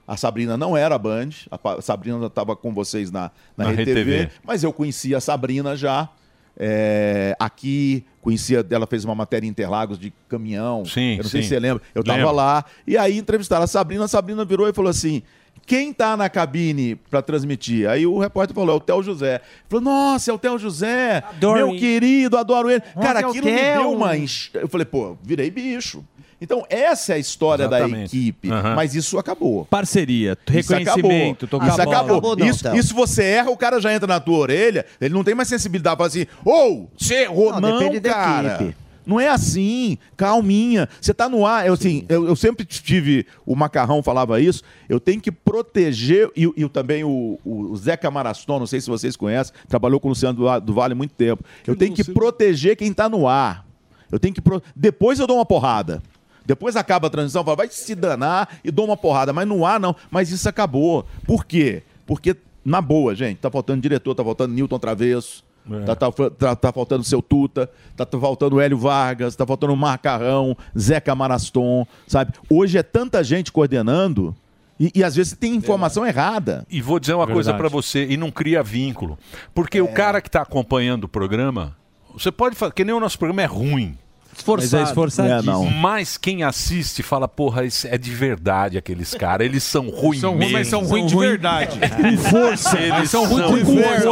[0.07, 3.85] A Sabrina não era Band, a Sabrina estava com vocês na, na, Na RTV.
[3.95, 6.11] TV, mas eu conhecia a Sabrina já.
[6.57, 10.85] É, aqui, conhecia, ela fez uma matéria em Interlagos de caminhão.
[10.85, 11.49] Sim, Eu não sei sim.
[11.49, 11.83] se você lembra.
[11.95, 12.65] Eu estava lá.
[12.87, 15.23] E aí entrevistaram a Sabrina, a Sabrina virou e falou assim:
[15.67, 17.89] quem tá na cabine para transmitir?
[17.89, 19.41] Aí o repórter falou: é o Theo José.
[19.69, 21.23] Falou: nossa, é o Theo José.
[21.29, 21.79] Adoro meu ele.
[21.79, 22.83] querido, adoro ele.
[22.95, 24.17] Nossa, Cara, é aquilo me deu uma.
[24.17, 26.05] Eu falei: pô, virei bicho.
[26.43, 28.17] Então, essa é a história da Exatamente.
[28.17, 28.51] equipe.
[28.51, 28.75] Aham.
[28.75, 29.65] Mas isso acabou.
[29.67, 31.61] Parceria, Isso reconhecimento, acabou.
[31.61, 31.97] tocar Isso a bola.
[31.97, 32.17] acabou.
[32.19, 32.77] Acabou não, isso, Theo.
[32.77, 35.97] isso você erra, o cara já entra na tua orelha, ele não tem mais sensibilidade
[35.97, 37.53] para assim, ou você errou.
[37.53, 38.55] Não, Não, depende da cara.
[38.57, 38.77] equipe.
[39.05, 40.89] Não é assim, calminha.
[41.01, 45.01] Você tá no ar, eu, assim, eu, eu sempre tive, o Macarrão falava isso, eu
[45.01, 49.53] tenho que proteger, e, e também o, o Zeca Maraston, não sei se vocês conhecem,
[49.69, 51.45] trabalhou com o Luciano do, do Vale há muito tempo.
[51.67, 53.67] Eu tenho que proteger quem tá no ar.
[54.11, 54.41] Eu tenho que.
[54.43, 56.03] pro- Depois eu dou uma porrada.
[56.47, 59.33] Depois acaba a transição, fala, vai se danar e dou uma porrada.
[59.33, 59.95] Mas no ar, não.
[60.11, 61.07] Mas isso acabou.
[61.27, 61.83] Por quê?
[62.07, 65.45] Porque, na boa, gente, tá faltando diretor, tá faltando Newton Travesso.
[65.71, 65.85] É.
[65.85, 70.57] Tá, tá- tá- tá faltando seu Tuta, tá, tá faltando Hélio Vargas, tá faltando Marcarrão,
[70.77, 72.33] Zeca Maraston, sabe?
[72.51, 74.35] Hoje é tanta gente coordenando
[74.81, 76.67] e, e às vezes tem informação errada.
[76.69, 77.59] E vou dizer uma coisa Verdade.
[77.59, 79.17] pra você, e não cria vínculo.
[79.55, 79.83] Porque É.
[79.83, 81.77] o cara que tá acompanhando o programa,
[82.13, 83.97] você pode falar, que nem o nosso programa é ruim.
[84.37, 84.73] Esforçado.
[84.81, 85.51] Mas é esforçadíssimo.
[85.51, 85.65] É, não.
[85.71, 89.47] Mas quem assiste fala, porra, isso é de verdade aqueles caras.
[89.47, 91.79] Eles são ruins São mas são ruins de verdade.
[91.79, 92.79] Com força.
[92.81, 94.07] Eles são ruins com verdade.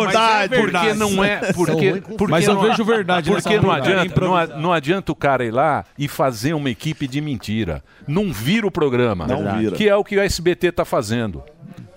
[0.44, 0.88] é verdade.
[0.88, 1.52] Porque não é...
[1.52, 5.44] Porque, porque Mas eu não- vejo verdade Porque não adianta, não, não adianta o cara
[5.44, 7.82] ir lá e fazer uma equipe de mentira.
[8.06, 9.26] Não vira o programa.
[9.26, 9.76] Não vira.
[9.76, 11.42] Que é o que o SBT tá fazendo.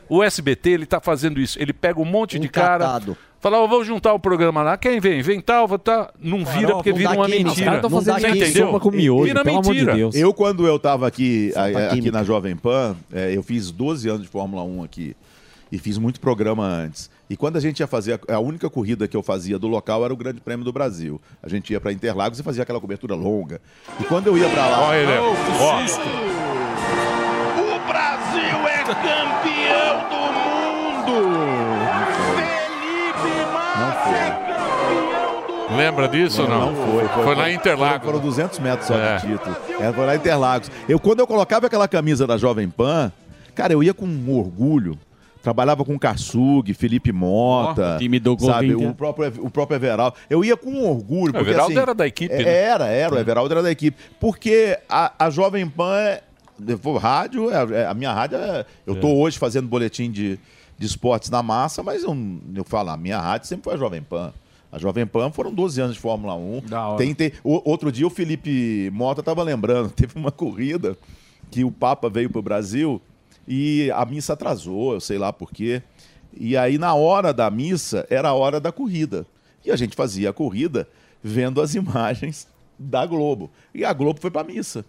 [0.07, 1.59] O SBT, ele tá fazendo isso.
[1.61, 2.99] Ele pega um monte de cara...
[3.43, 4.77] Fala, ó, vou juntar o programa lá.
[4.77, 5.21] Quem vem?
[5.21, 6.09] Vem tal, vou tá...
[6.17, 7.43] Não vira porque não vira uma química.
[7.43, 7.51] mentira.
[7.51, 8.37] Os caras tão fazendo química.
[8.45, 8.65] entendeu?
[8.67, 9.95] Sopa com miojo, Vira pelo amor de mentira.
[9.95, 10.15] Deus.
[10.15, 14.21] Eu, quando eu estava aqui, a- aqui na Jovem Pan, é, eu fiz 12 anos
[14.21, 15.13] de Fórmula 1 aqui.
[15.69, 17.09] E fiz muito programa antes.
[17.29, 20.05] E quando a gente ia fazer, a, a única corrida que eu fazia do local
[20.05, 21.19] era o Grande Prêmio do Brasil.
[21.41, 23.59] A gente ia para Interlagos e fazia aquela cobertura longa.
[23.99, 24.87] E quando eu ia para lá.
[24.87, 25.11] Olha ele.
[25.17, 25.31] Ó.
[27.59, 31.52] O Brasil é campeão do mundo!
[35.75, 36.71] Lembra disso ou não?
[36.71, 37.07] Não foi.
[37.23, 38.05] Foi, lá em Interlagos.
[38.05, 39.17] Foram 200 metros só É.
[39.17, 39.55] de título.
[39.79, 40.71] É, foi lá em Interlagos.
[40.87, 43.11] Eu, quando eu colocava aquela camisa da Jovem Pan,
[43.55, 44.97] cara, eu ia com um orgulho.
[45.41, 50.15] Trabalhava com Karsug, Felipe Mota, Ó, time do sabe, o próprio, o próprio Everaldo.
[50.29, 51.31] Eu ia com orgulho.
[51.31, 52.53] O Porque, Everaldo assim, era da equipe, é- né?
[52.63, 53.13] Era, era.
[53.15, 53.97] O Everaldo era da equipe.
[54.21, 56.21] Porque a, a Jovem Pan, é,
[56.97, 60.39] rádio, é- é- a minha rádio, é, eu tô hoje fazendo boletim de,
[60.77, 62.15] de esportes na massa, mas eu,
[62.55, 64.31] eu falo, a minha rádio sempre foi a Jovem Pan.
[64.73, 66.63] A Jovem Pan foram 12 anos de Fórmula 1.
[66.89, 66.97] hora.
[66.97, 70.97] Tem, tem, o- outro dia o Felipe Mota estava lembrando, teve uma corrida
[71.51, 72.99] que o Papa veio para o Brasil
[73.47, 75.83] e a missa atrasou, eu sei lá por quê.
[76.35, 79.27] E aí, na hora da missa, era a hora da corrida.
[79.63, 80.87] E a gente fazia a corrida
[81.23, 82.47] vendo as imagens
[82.79, 83.51] da Globo.
[83.75, 84.83] E a Globo foi para missa.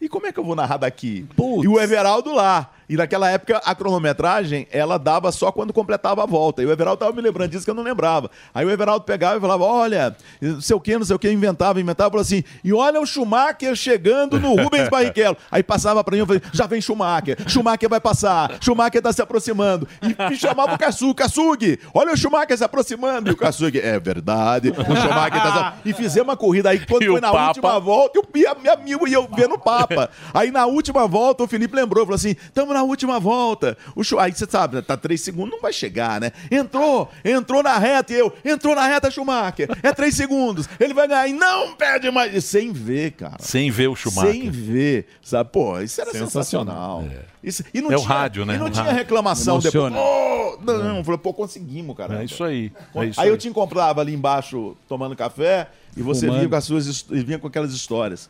[0.00, 1.26] E como é que eu vou narrar daqui?
[1.64, 2.70] E o Everaldo lá.
[2.88, 6.62] E naquela época a cronometragem ela dava só quando completava a volta.
[6.62, 8.30] E o Everaldo estava me lembrando disso que eu não lembrava.
[8.54, 11.30] Aí o Everaldo pegava e falava: Olha, não sei o que, não sei o que,
[11.30, 15.36] inventava, inventava, falou assim: E olha o Schumacher chegando no Rubens Barrichello.
[15.50, 19.22] Aí passava para mim eu falei: Já vem Schumacher, Schumacher vai passar, Schumacher está se
[19.22, 19.88] aproximando.
[20.02, 23.30] E me chamava o Kassug, Kassug, olha o Schumacher se aproximando.
[23.30, 25.88] E o Kassug, é verdade, o Schumacher está se...
[25.88, 27.46] E fizemos uma corrida aí quando E foi na Papa?
[27.48, 30.10] última volta, eu minha, minha, e eu vendo o Papa.
[30.32, 33.76] Aí na última volta, o Felipe lembrou, falou assim: estamos na última volta.
[33.94, 36.30] O Schu- Aí você sabe, tá três segundos, não vai chegar, né?
[36.50, 39.68] Entrou, entrou na reta, e eu, entrou na reta, Schumacher.
[39.82, 42.44] É três segundos, ele vai ganhar, e não perde mais.
[42.44, 43.36] Sem ver, cara.
[43.40, 44.32] Sem ver o Schumacher.
[44.32, 45.50] Sem ver, sabe?
[45.50, 47.00] Pô, isso era Sensacional.
[47.02, 47.26] sensacional.
[47.42, 48.54] Isso, e não É o tinha, rádio, né?
[48.54, 48.98] E não O tinha rádio.
[48.98, 49.74] reclamação depois.
[49.92, 49.96] Emociona.
[50.00, 52.20] "Oh, não, não, falou, pô, conseguimos, cara.
[52.20, 52.72] É isso aí.
[52.94, 53.38] É isso aí, eu aí.
[53.38, 56.38] te encontrava ali embaixo tomando café e você Fumando.
[56.38, 58.28] vinha com, as suas, e vinha com aquelas histórias.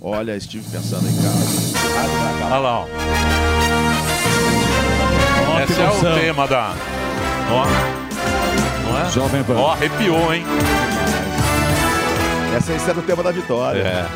[0.00, 2.46] Olha, estive pensando em casa.
[2.46, 3.47] Olha lá, ó.
[5.58, 6.72] Ó, Esse é o tema da.
[7.50, 7.66] Ó.
[8.88, 9.10] Não é?
[9.10, 9.54] Jovem Pan.
[9.56, 10.44] Ó, arrepiou, hein?
[12.56, 13.80] Essa, esse era o tema da vitória.
[13.82, 14.06] É.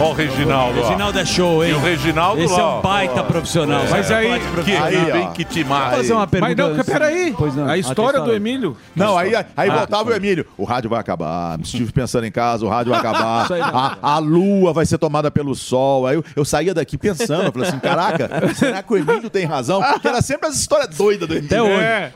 [0.00, 0.80] Ó o Reginaldo.
[0.80, 0.82] ó.
[0.88, 1.70] Reginaldo é show, hein?
[1.70, 2.78] E o Reginaldo Esse lá, é ó.
[2.78, 3.21] um baita Ó.
[3.32, 3.82] profissional.
[3.90, 4.86] Mas aí, profissional.
[4.88, 5.12] Aí.
[5.12, 5.96] Bem que te mata.
[5.96, 7.34] Fazer uma pergunta Mas não, peraí.
[7.36, 7.68] Pois não.
[7.68, 8.36] A história do aí.
[8.36, 8.76] Emílio.
[8.94, 10.46] Não, aí, aí Ah, voltava o Emílio.
[10.56, 11.56] O rádio vai acabar.
[11.58, 13.48] Me estive pensando em casa, o rádio vai acabar.
[13.48, 13.78] Não.
[13.78, 16.06] A, a lua vai ser tomada pelo sol.
[16.06, 19.44] Aí eu, eu saía daqui pensando, eu falei assim: caraca, será que o Emílio tem
[19.44, 19.82] razão?
[19.82, 21.46] Porque era sempre as histórias doidas do Emílio.
[21.46, 21.82] Até hoje.
[21.82, 22.12] É.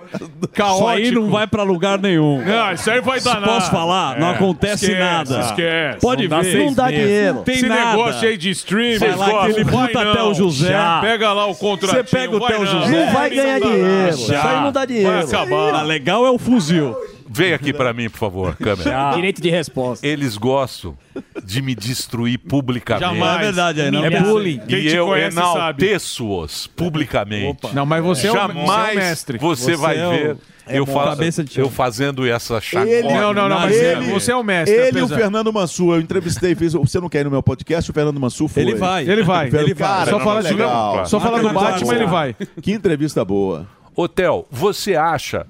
[0.59, 2.43] Isso aí não vai pra lugar nenhum.
[2.45, 3.47] Não, isso aí vai dar nada.
[3.47, 4.19] Posso falar?
[4.19, 4.35] Não É.
[4.35, 5.41] acontece Esquece, nada.
[5.41, 6.01] Esquece.
[6.01, 6.53] Pode Não dá ver.
[6.53, 7.43] seis Não dá dinheiro.
[7.45, 7.91] Tem Esse nada.
[7.93, 8.99] negócio aí de stream.
[8.99, 10.69] Vai lá, aquele puta até o José.
[10.69, 11.01] Já.
[11.07, 12.05] Pega lá o contratinho.
[12.05, 12.67] Você pega o vai não.
[12.67, 12.91] José.
[13.07, 14.09] Não vai ganhar dinheiro.
[14.15, 15.11] Isso aí não dá dinheiro.
[15.11, 15.83] Vai acabar.
[15.83, 16.97] Legal é o fuzil.
[17.29, 18.89] Vem aqui pra mim, por favor, câmera.
[18.91, 19.13] Já.
[19.15, 20.07] Direito de resposta.
[20.07, 20.97] Eles gostam
[21.45, 23.05] de me destruir publicamente.
[23.15, 23.41] Jamais.
[23.41, 24.05] É verdade, não.
[24.05, 24.59] É bullying.
[24.67, 25.85] Quem E te eu conhece sabe.
[25.85, 27.75] enalteço-os publicamente.
[27.75, 29.39] Não, mas você é o- Jamais você é o mestre.
[29.39, 30.37] você Você vai é o- ver
[30.67, 30.93] é eu, bom.
[30.93, 32.91] faço, Cabeça de eu fazendo essa chacota.
[32.91, 35.09] Ele, Não, não, não, mas ele, você é o mestre, Ele e o.
[35.09, 36.73] Fernando Mansur, eu entrevistei, fiz.
[36.73, 37.91] Você não quer ir no meu podcast?
[37.91, 38.63] O Fernando Mansur foi.
[38.63, 39.09] Ele vai.
[39.09, 39.49] Ele vai.
[39.49, 40.07] Ele vai.
[40.07, 41.09] Só fala de.
[41.09, 42.35] Só fala do Batman, ele vai.
[42.61, 43.67] Que entrevista boa.
[43.95, 45.47] Ô, Theo, você acha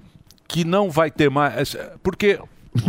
[0.47, 1.76] que não vai ter mais.
[2.02, 2.38] Porque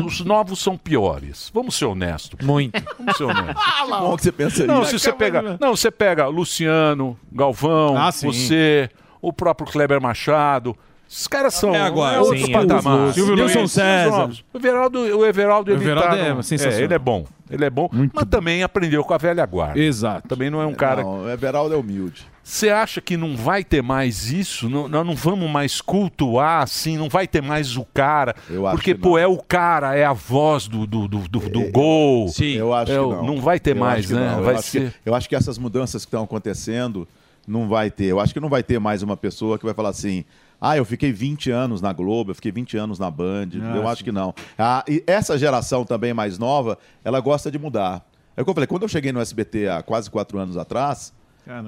[0.06, 1.50] os novos são piores.
[1.54, 2.46] Vamos ser honestos.
[2.46, 2.82] Muito.
[3.00, 3.56] Vamos ser honestos.
[3.88, 4.92] Que bom que você pensa Não, isso.
[4.92, 8.90] se você pega, não, você pega Luciano, Galvão, Ah, você,
[9.22, 10.76] o próprio Kleber Machado.
[11.10, 12.18] Esses caras são É agora.
[12.18, 13.14] é outro Sim, patamar.
[13.14, 13.66] Silvio Nilson.
[13.68, 14.30] César.
[14.54, 16.82] O Everaldo, o Everaldo, ele Everaldo tá é no- sensacional.
[16.82, 17.26] ele é bom.
[17.50, 19.80] Ele é bom, mas também aprendeu com a velha guarda.
[19.80, 20.28] Exato.
[20.28, 21.02] Também não é um cara.
[21.02, 22.26] Não, o Everaldo é humilde.
[22.44, 24.70] Você acha que não vai ter mais isso?
[24.70, 26.98] Não, nós não vamos mais cultuar assim?
[26.98, 28.36] Não vai ter mais o cara?
[28.50, 29.18] Eu acho Porque, que pô, não.
[29.18, 32.28] é o cara, é a voz do, do, do, do- do gol.
[32.28, 32.54] Sim.
[32.56, 33.24] Eu acho É que o- não.
[33.26, 34.30] não vai ter Eu mais, né?
[34.30, 34.40] não.
[34.40, 37.08] Eu Vai acho ser- que- eu acho que essas mudanças que estão acontecendo
[37.48, 38.06] não vai ter.
[38.06, 40.26] Eu acho que não vai ter mais uma pessoa que vai falar assim.
[40.60, 43.50] Ah, eu fiquei 20 anos na Globo, eu fiquei 20 anos na Band.
[43.76, 44.34] eu acho que não.
[44.58, 48.04] Ah, e essa geração também mais nova, ela gosta de mudar.
[48.36, 51.14] É o que eu falei, quando eu cheguei no SBT há quase quatro anos atrás,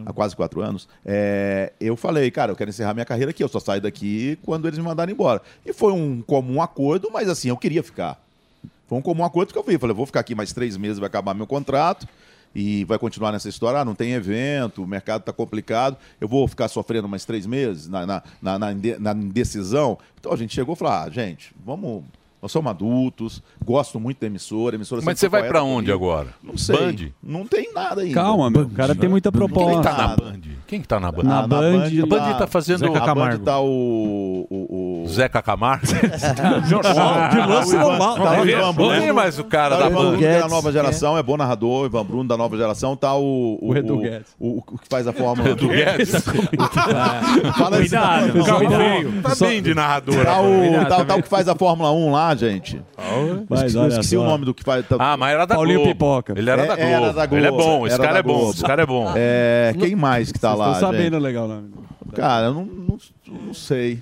[0.06, 3.48] há quase quatro anos, é, eu falei, cara, eu quero encerrar minha carreira aqui, eu
[3.48, 5.42] só saio daqui quando eles me mandarem embora.
[5.66, 8.20] E foi um comum acordo, mas assim, eu queria ficar.
[8.88, 9.78] Foi um comum acordo que eu vi.
[9.78, 12.08] Falei, vou ficar aqui mais três meses, vai acabar meu contrato
[12.54, 13.80] e vai continuar nessa história.
[13.80, 15.98] Ah, não tem evento, o mercado está complicado.
[16.20, 19.98] Eu vou ficar sofrendo mais três meses na, na, na, na inde- na indecisão.
[20.20, 22.04] Então a gente chegou e falou: ah, gente, vamos.
[22.42, 24.76] Nós somos adultos, gosto muito da emissora.
[24.76, 26.06] emissora Mas você vai pra correta onde comigo.
[26.12, 26.28] agora?
[26.42, 26.76] Não sei.
[26.78, 27.12] Band?
[27.22, 28.14] Não tem nada ainda.
[28.14, 28.62] Calma, meu.
[28.62, 29.82] O cara tem muita Quem proposta.
[29.84, 30.16] tá na.
[30.16, 30.40] Band?
[30.66, 31.24] Quem que tá na Band?
[31.24, 33.44] Na Ah, Band, A Band tá fazendo Zeca A Band Camargo.
[33.44, 34.48] tá o.
[34.50, 35.08] o, o...
[35.10, 35.86] Zeca Camargo?
[35.90, 38.16] De lance Tá normal.
[38.16, 39.02] tá o Ivan Bruno.
[39.02, 40.26] Quem mais o cara Tá da o Ivan Band?
[40.26, 43.58] É da nova geração, é bom narrador, Ivan Bruno da nova geração, tá o.
[43.62, 44.28] O, Edu o, Guedes.
[44.40, 45.50] o- o que faz a fórmula.
[45.50, 46.12] Edu Guedes?
[47.58, 49.22] Fala Cuidado.
[49.22, 50.24] Tá bem de narrador.
[50.26, 52.82] Tá o, tá, tá o que faz a Fórmula 1 lá, gente.
[53.50, 54.22] Mas esqueci olha esqueci só.
[54.22, 54.86] o nome do que faz.
[54.88, 55.94] tá- Ah, mas era da Paulinho Globo.
[55.94, 56.34] Pipoca.
[56.38, 56.90] Ele era, É, da, Globo.
[56.92, 57.36] era da Globo.
[57.38, 58.52] Ele é bom, esse Era cara da é bom, Globo.
[58.52, 59.14] esse cara é bom.
[59.16, 60.72] É, quem mais que tá Vocês lá?
[60.74, 61.24] estão sabendo gente?
[61.24, 61.70] legal o nome.
[62.16, 62.98] Cara, eu não, não,
[63.46, 64.02] não sei.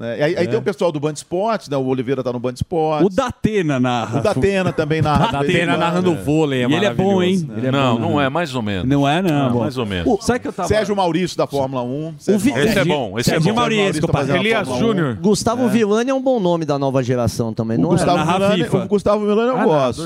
[0.00, 1.76] É, e aí, aí tem o pessoal do Band Esportes, né?
[1.76, 3.06] O Oliveira tá no Band Esportes.
[3.06, 4.18] O Datena narra.
[4.18, 5.32] O Datena também narra.
[5.32, 7.48] Da Atena narrando vôlei, é E ele é bom, hein?
[7.56, 8.26] Ele é não, bom, não né?
[8.26, 8.88] é, mais ou menos.
[8.88, 9.46] Não é, não.
[9.46, 9.60] Ah, bom.
[9.60, 10.24] mais ou menos.
[10.24, 10.68] Sabe que eu tava...
[10.68, 12.14] Sérgio Maurício da Fórmula 1.
[12.18, 12.70] Sérgio Vi- Maurício.
[12.70, 13.60] Esse é bom, esse é Serginho bom.
[13.60, 14.78] Maurício, a Elias Fórmula 1.
[14.96, 15.14] Júnior.
[15.20, 18.84] Gustavo Villani é um bom nome da nova geração também, O não Gustavo, é?
[18.84, 20.02] o Gustavo Milani eu Ah, gosto.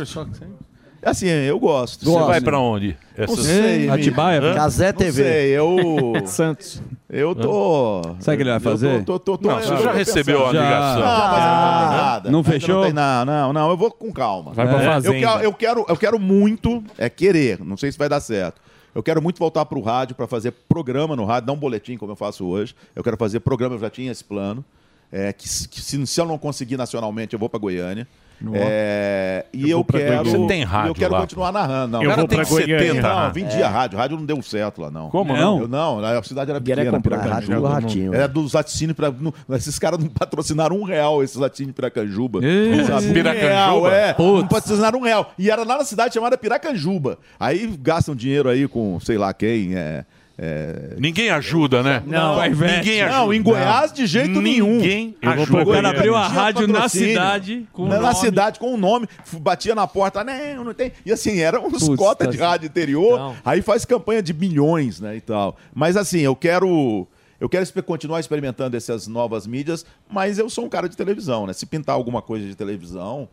[1.02, 2.04] Assim, eu gosto.
[2.04, 2.26] Você Gosto.
[2.26, 2.96] vai pra onde?
[3.16, 3.88] Não sei.
[3.88, 4.40] Atibaia?
[4.42, 4.54] Hã?
[4.54, 5.22] Casé Não TV.
[5.22, 5.76] sei, eu...
[6.26, 6.82] Santos.
[7.08, 8.02] Eu tô...
[8.20, 9.04] Sabe o que ele vai eu fazer?
[9.04, 10.62] Tô, tô, tô, Não, eu você tô já recebeu a pensando.
[10.64, 11.00] ligação.
[11.00, 12.30] Não, mas ainda não tem nada.
[12.30, 12.84] Não Ainda fechou?
[12.84, 13.32] tem nada.
[13.32, 14.52] Não, não, eu vou com calma.
[14.52, 15.16] Vai pra fazenda.
[15.16, 18.60] Eu quero, eu, quero, eu quero muito, é querer, não sei se vai dar certo.
[18.94, 22.12] Eu quero muito voltar pro rádio para fazer programa no rádio, não um boletim como
[22.12, 22.74] eu faço hoje.
[22.94, 24.64] Eu quero fazer programa, eu já tinha esse plano.
[25.12, 28.06] É, que, se- que se, se eu não conseguir nacionalmente, eu vou para Goiânia.
[28.54, 30.24] É, e eu, pra quero.
[30.30, 31.92] Você tem rádio Eu quero lá, continuar narrando.
[31.92, 32.78] Não, Eu O cara vou tem pra Goiânia.
[32.78, 32.94] 70.
[32.94, 33.28] Não, narrar.
[33.32, 33.98] vendia rádio.
[33.98, 35.10] Rádio não deu certo lá, não.
[35.10, 35.40] Como não?
[35.40, 35.60] não?
[35.60, 37.34] Eu, não, a cidade era pequena, comprar Piracanjuba.
[37.34, 38.14] rádio do Ratinho.
[38.14, 39.12] Era dos laticínios para
[39.56, 42.40] Esses caras não patrocinaram um real, esses laticínios Piracanjuba.
[42.86, 43.08] Sabe?
[43.08, 43.48] Um Piracanjuba?
[43.48, 44.12] real, é.
[44.14, 44.40] Putz.
[44.40, 45.32] Não patrocinaram um real.
[45.38, 47.18] E era lá na cidade chamada Piracanjuba.
[47.38, 49.74] Aí gastam dinheiro aí com sei lá quem.
[49.74, 50.04] É,
[50.42, 50.94] é...
[50.98, 52.02] Ninguém ajuda, né?
[52.06, 53.18] Não, ninguém ajuda.
[53.18, 54.76] Não, em Goiás de jeito nenhum.
[54.78, 55.62] Ninguém Eu vou ajuda.
[55.62, 58.14] O cara abriu a Não rádio na cidade com o na, na nome.
[58.14, 60.92] cidade com o nome, f- batia na porta, não, não tem.
[61.04, 63.36] E assim, eram uns Putz, cotas tá de rádio interior, Não.
[63.44, 65.56] aí faz campanha de milhões, né, e tal.
[65.74, 67.06] Mas assim, eu quero
[67.38, 71.52] eu quero continuar experimentando essas novas mídias, mas eu sou um cara de televisão, né?
[71.52, 73.28] Se pintar alguma coisa de televisão,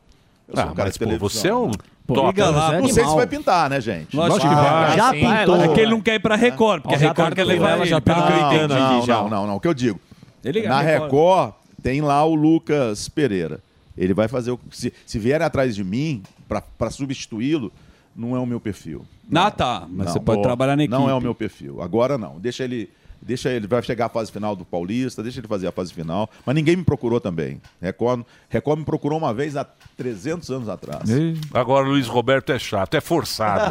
[0.47, 1.29] eu sou Ah, um cara mas, de pô, televisão.
[1.29, 1.71] você é né?
[2.07, 2.27] top.
[2.27, 4.15] liga lá, Não sei se vai pintar, né, gente?
[4.15, 4.55] Lógico que Ah,
[4.87, 4.95] vai.
[4.97, 5.19] Já sim.
[5.19, 5.61] pintou.
[5.63, 7.69] É que ele não quer ir pra Record, porque a Record já quer tá- levar
[7.71, 8.79] ela ele, já tá pelo que eu não, entendi.
[8.79, 9.15] não, já.
[9.21, 9.55] não, não, não.
[9.55, 9.99] O que eu digo,
[10.43, 11.03] Ele na Record.
[11.11, 11.53] Record
[11.83, 13.59] tem lá o Lucas Pereira.
[13.97, 14.59] Ele vai fazer o.
[14.71, 17.71] Se, se vierem atrás de mim para substituí-lo,
[18.15, 19.05] não é o meu perfil.
[19.33, 19.85] Ah, tá.
[19.89, 21.23] Mas você pode trabalhar na Não é o equipe.
[21.23, 21.81] meu perfil.
[21.81, 22.39] Agora não.
[22.39, 22.89] Deixa ele.
[23.21, 26.29] Deixa ele, vai chegar a fase final do Paulista, deixa ele fazer a fase final.
[26.45, 27.59] Mas ninguém me procurou também.
[27.81, 29.65] Record, Record me procurou uma vez há
[29.97, 31.09] 300 anos atrás.
[31.53, 33.67] Agora o Luiz Roberto é chato, é forçado.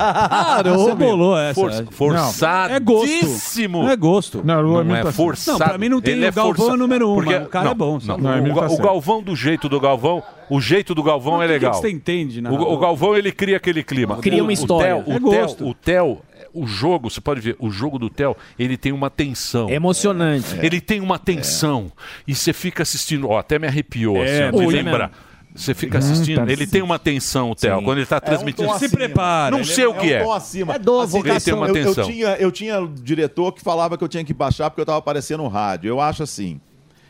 [0.77, 1.55] Você bolou essa.
[1.55, 2.73] For, forçado.
[2.74, 3.09] É gosto.
[3.89, 4.43] É gosto.
[4.44, 5.59] Não, Não, não é é forçado.
[5.59, 7.70] Não, pra mim não tem Ele o Galvão é número um, Porque- mas o cara
[7.70, 8.18] é bom, Não.
[8.18, 8.78] Não, o, Emílio tá o.
[8.78, 11.74] Galvão do jeito do Galvão, o jeito do Galvão é o que que legal.
[11.74, 14.16] você entende, o, o Galvão ele cria aquele clima.
[14.18, 15.02] Cria O- uma o história.
[15.02, 15.74] Theo- É o.
[15.74, 16.18] Theo,
[16.62, 19.68] o jogo, você pode ver, o jogo do Theo, ele tem uma tensão.
[19.68, 20.56] Emocionante.
[20.62, 21.90] Ele tem uma tensão.
[22.26, 24.98] E você fica assistindo, ó, até me arrepiou, É, assim, me lembra.
[25.08, 25.26] mesmo.
[25.54, 28.18] Você fica Hum, assistindo, tá ele tem uma tensão, o Theo, quando ele está É
[28.18, 28.68] um transmitindo.
[28.68, 29.50] tom acima.
[29.50, 30.20] Não sei o que é.
[30.20, 30.74] um tom acima.
[30.74, 32.04] É do Assim, Ele tem uma eu, eu tensão.
[32.06, 35.42] tinha, eu tinha diretor que falava que eu tinha que baixar porque eu estava aparecendo
[35.42, 35.88] no rádio.
[35.88, 36.60] Eu acho assim.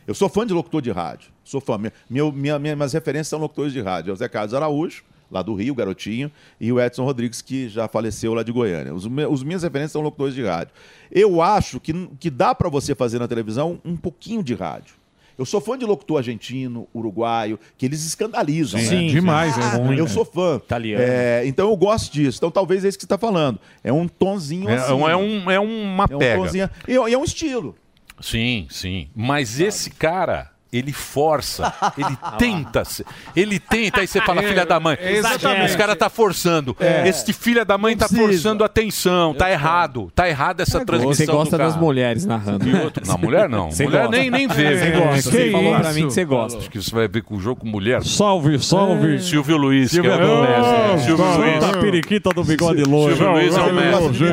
[0.07, 1.31] Eu sou fã de locutor de rádio.
[1.43, 1.77] Sou fã.
[2.09, 4.11] Meu, minha, minha- minhas referências são locutores de rádio.
[4.11, 6.31] É o Zé Carlos Araújo, lá do Rio, garotinho,
[6.61, 8.95] e o Edson Rodrigues, que já faleceu lá de Goiânia.
[8.95, 10.73] Os, me- os minhas referências são locutores de rádio.
[11.11, 14.95] Eu acho que, que dá para você fazer na televisão um pouquinho de rádio.
[15.39, 18.81] Eu sou fã de locutor argentino, uruguaio, que eles escandalizam.
[18.81, 19.13] Sim, né?
[19.13, 20.09] demais, é Ah, ruim, Eu é.
[20.09, 20.57] sou fã.
[20.57, 21.05] Italiano.
[21.07, 22.39] É, então eu gosto disso.
[22.39, 23.61] Então talvez é isso que você está falando.
[23.85, 24.93] É um tonzinho É, assim.
[24.95, 26.41] um- é um- é uma é um pega.
[26.41, 27.75] tonzinho- e, e é um estilo.
[28.19, 29.09] Sim, sim.
[29.15, 34.67] Mas esse cara, ele força, ele tenta, se- ele tenta, aí você fala, É, filha
[34.67, 34.97] da mãe.
[35.01, 35.67] exatamente.
[35.67, 36.77] Esse cara tá forçando.
[36.81, 37.09] É.
[37.09, 39.35] Esse filha da mãe tá forçando a atenção.
[39.35, 40.11] Tá errado.
[40.15, 41.15] Tá errado essa transmissão.
[41.15, 42.69] Você gosta das mulheres narrando.
[42.69, 43.71] E outro, não, mulher não.
[43.71, 44.17] Você mulher gosta.
[44.17, 44.77] nem, nem vê.
[44.79, 45.01] Você viu?
[45.01, 45.23] gosta.
[45.31, 46.59] Você falou pra mim que você gosta.
[46.59, 48.03] Acho que você vai ver com o jogo com mulher.
[48.05, 49.21] Salve, salve.
[49.23, 51.07] Silvio Luiz, Silvio- que é o mestre.
[51.07, 51.77] Silvio Luiz.
[51.81, 53.17] periquita do bigode loiro.
[53.17, 54.29] Silvio Luiz é o mestre.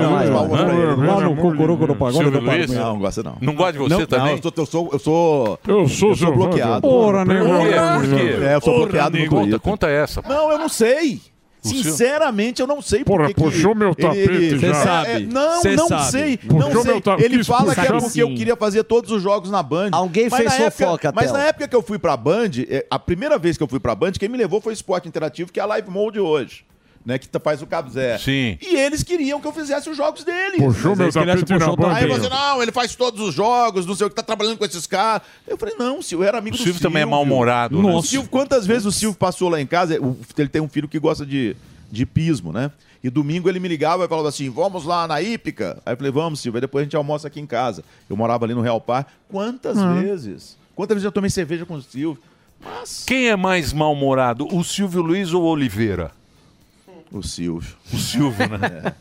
[1.08, 2.68] Lá no Cucuruco do Pagode Silvio do Luiz?
[2.68, 2.80] Pagode.
[2.80, 3.38] Não, não gosta não.
[3.42, 4.40] Não gosta de você Não, também?
[4.44, 4.90] Não, eu sou.
[4.94, 6.82] Eu sou, eu sou, bloqueado.
[6.82, 7.76] Porra, né, Por quê?
[7.76, 8.00] mano?
[8.10, 8.24] Por quê?
[8.46, 9.30] É, eu sou Porra, bloqueado no.
[9.30, 9.60] Twitter.
[9.60, 10.22] Conta, conta essa.
[10.28, 11.22] Não, eu não sei.
[11.62, 14.68] Sinceramente, eu não sei Porra, por que que puxou meu tapete ele- já.
[14.68, 15.12] É, Cê sabe.
[15.12, 16.12] é, não, Cê não sabe.
[16.12, 16.38] sei.
[16.38, 17.02] Puxou Não meu sei.
[17.02, 17.26] tapete.
[17.34, 19.90] Ele fala que é porque eu queria fazer todos os jogos na Band.
[19.94, 22.86] Alguém Mas fez na época- fofoca, Mas na época que eu fui pra Band, é,
[22.92, 25.54] a primeira vez que eu fui pra Band, quem me levou foi o Esporte Interativo,
[25.54, 26.66] que é a Live Mode hoje.
[27.06, 28.18] Né, que tá- faz o Cabo Zé.
[28.18, 28.58] Sim.
[28.62, 30.58] E eles queriam que eu fizesse os jogos deles.
[30.58, 31.96] Puxou meu tapete na o banda.
[31.96, 34.64] Aí você, não, ele faz todos os jogos, não sei o que, tá trabalhando com
[34.64, 35.22] esses caras.
[35.46, 37.82] Eu falei, não, Silvio, eu era amigo O do Silvio também é mal-humorado.
[37.84, 37.94] né?
[37.94, 40.00] O Silvio, quantas vezes o Silvio passou lá em casa?
[40.02, 41.58] o- Ele tem um filho que gosta de,
[41.92, 42.72] de pismo, né?
[43.04, 45.82] E domingo ele me ligava e falava assim: vamos lá na Ípica.
[45.86, 47.84] Aí eu falei, vamos, Silvio, aí depois a gente almoça aqui em casa.
[48.10, 49.06] Eu morava ali no Real Par.
[49.28, 50.56] Quantas vezes?
[50.74, 52.18] Quantas vezes eu tomei cerveja com o Silvio?
[52.64, 53.04] Mas.
[53.06, 56.12] Quem é mais mal-humorado, o Silvio Luiz ou o Oliveira?
[57.14, 57.76] O Silvio.
[57.94, 58.94] O Silvio, né?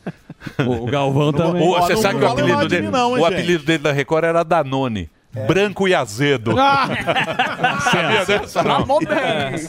[0.66, 1.62] O Galvão também.
[1.62, 3.90] Ou, você não sabe que o apelido dele, mim não, hein, o apelido dele da
[3.90, 5.08] Record era Danone.
[5.46, 6.52] Branco e azedo.
[7.90, 8.62] Sabia dessa?
[8.62, 8.86] Não?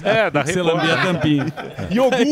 [0.03, 0.75] É, da Você Record.
[0.75, 1.45] lambia tampinha.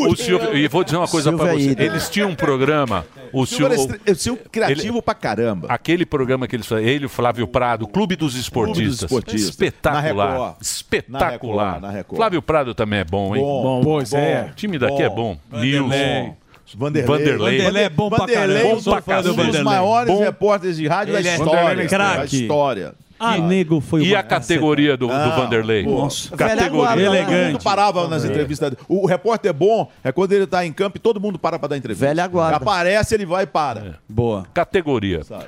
[0.09, 1.83] O Silvio, e vou dizer uma coisa pra Silvio é você.
[1.83, 3.05] Eles tinham um programa.
[3.31, 3.77] O Silvio
[4.15, 5.67] Silvio, criativo pra caramba.
[5.69, 9.03] aquele programa que eles faziam, ele, o Flávio Prado, Clube dos Esportistas.
[9.03, 9.49] Esportistas.
[9.49, 10.27] Espetacular.
[10.27, 10.61] Na Record.
[10.61, 11.65] Espetacular.
[11.65, 12.17] Na Record, na Record.
[12.17, 13.41] Flávio Prado também é bom, hein?
[13.41, 14.47] Bom, Pô, isso aí é.
[14.51, 15.37] O time daqui é bom.
[15.53, 16.35] Nilson.
[16.75, 17.05] Vanderlei.
[17.17, 17.57] Vanderlei.
[17.57, 18.59] Vanderlei é bom pra caramba.
[18.63, 19.63] Bom Eu sou pra do Um dos Vanderlei.
[19.63, 20.19] maiores Bom.
[20.23, 21.61] repórteres de rádio Ele da é história.
[21.63, 22.17] Vanderlei craque.
[22.17, 22.93] Da história.
[23.23, 25.85] Ah, nego foi E a categoria do, do Não, Vanderlei?
[25.85, 26.35] Nossa.
[26.35, 26.55] Categoria.
[26.55, 27.63] Velha guarda, Todo mundo elegante.
[27.63, 28.73] parava nas entrevistas.
[28.89, 31.77] O repórter bom é quando ele tá em campo e todo mundo para pra dar
[31.77, 32.05] entrevista.
[32.07, 32.57] Velha guarda.
[32.57, 33.99] Aparece, ele vai e para.
[34.09, 34.45] Boa.
[34.53, 35.23] Categoria.
[35.23, 35.45] Sabe?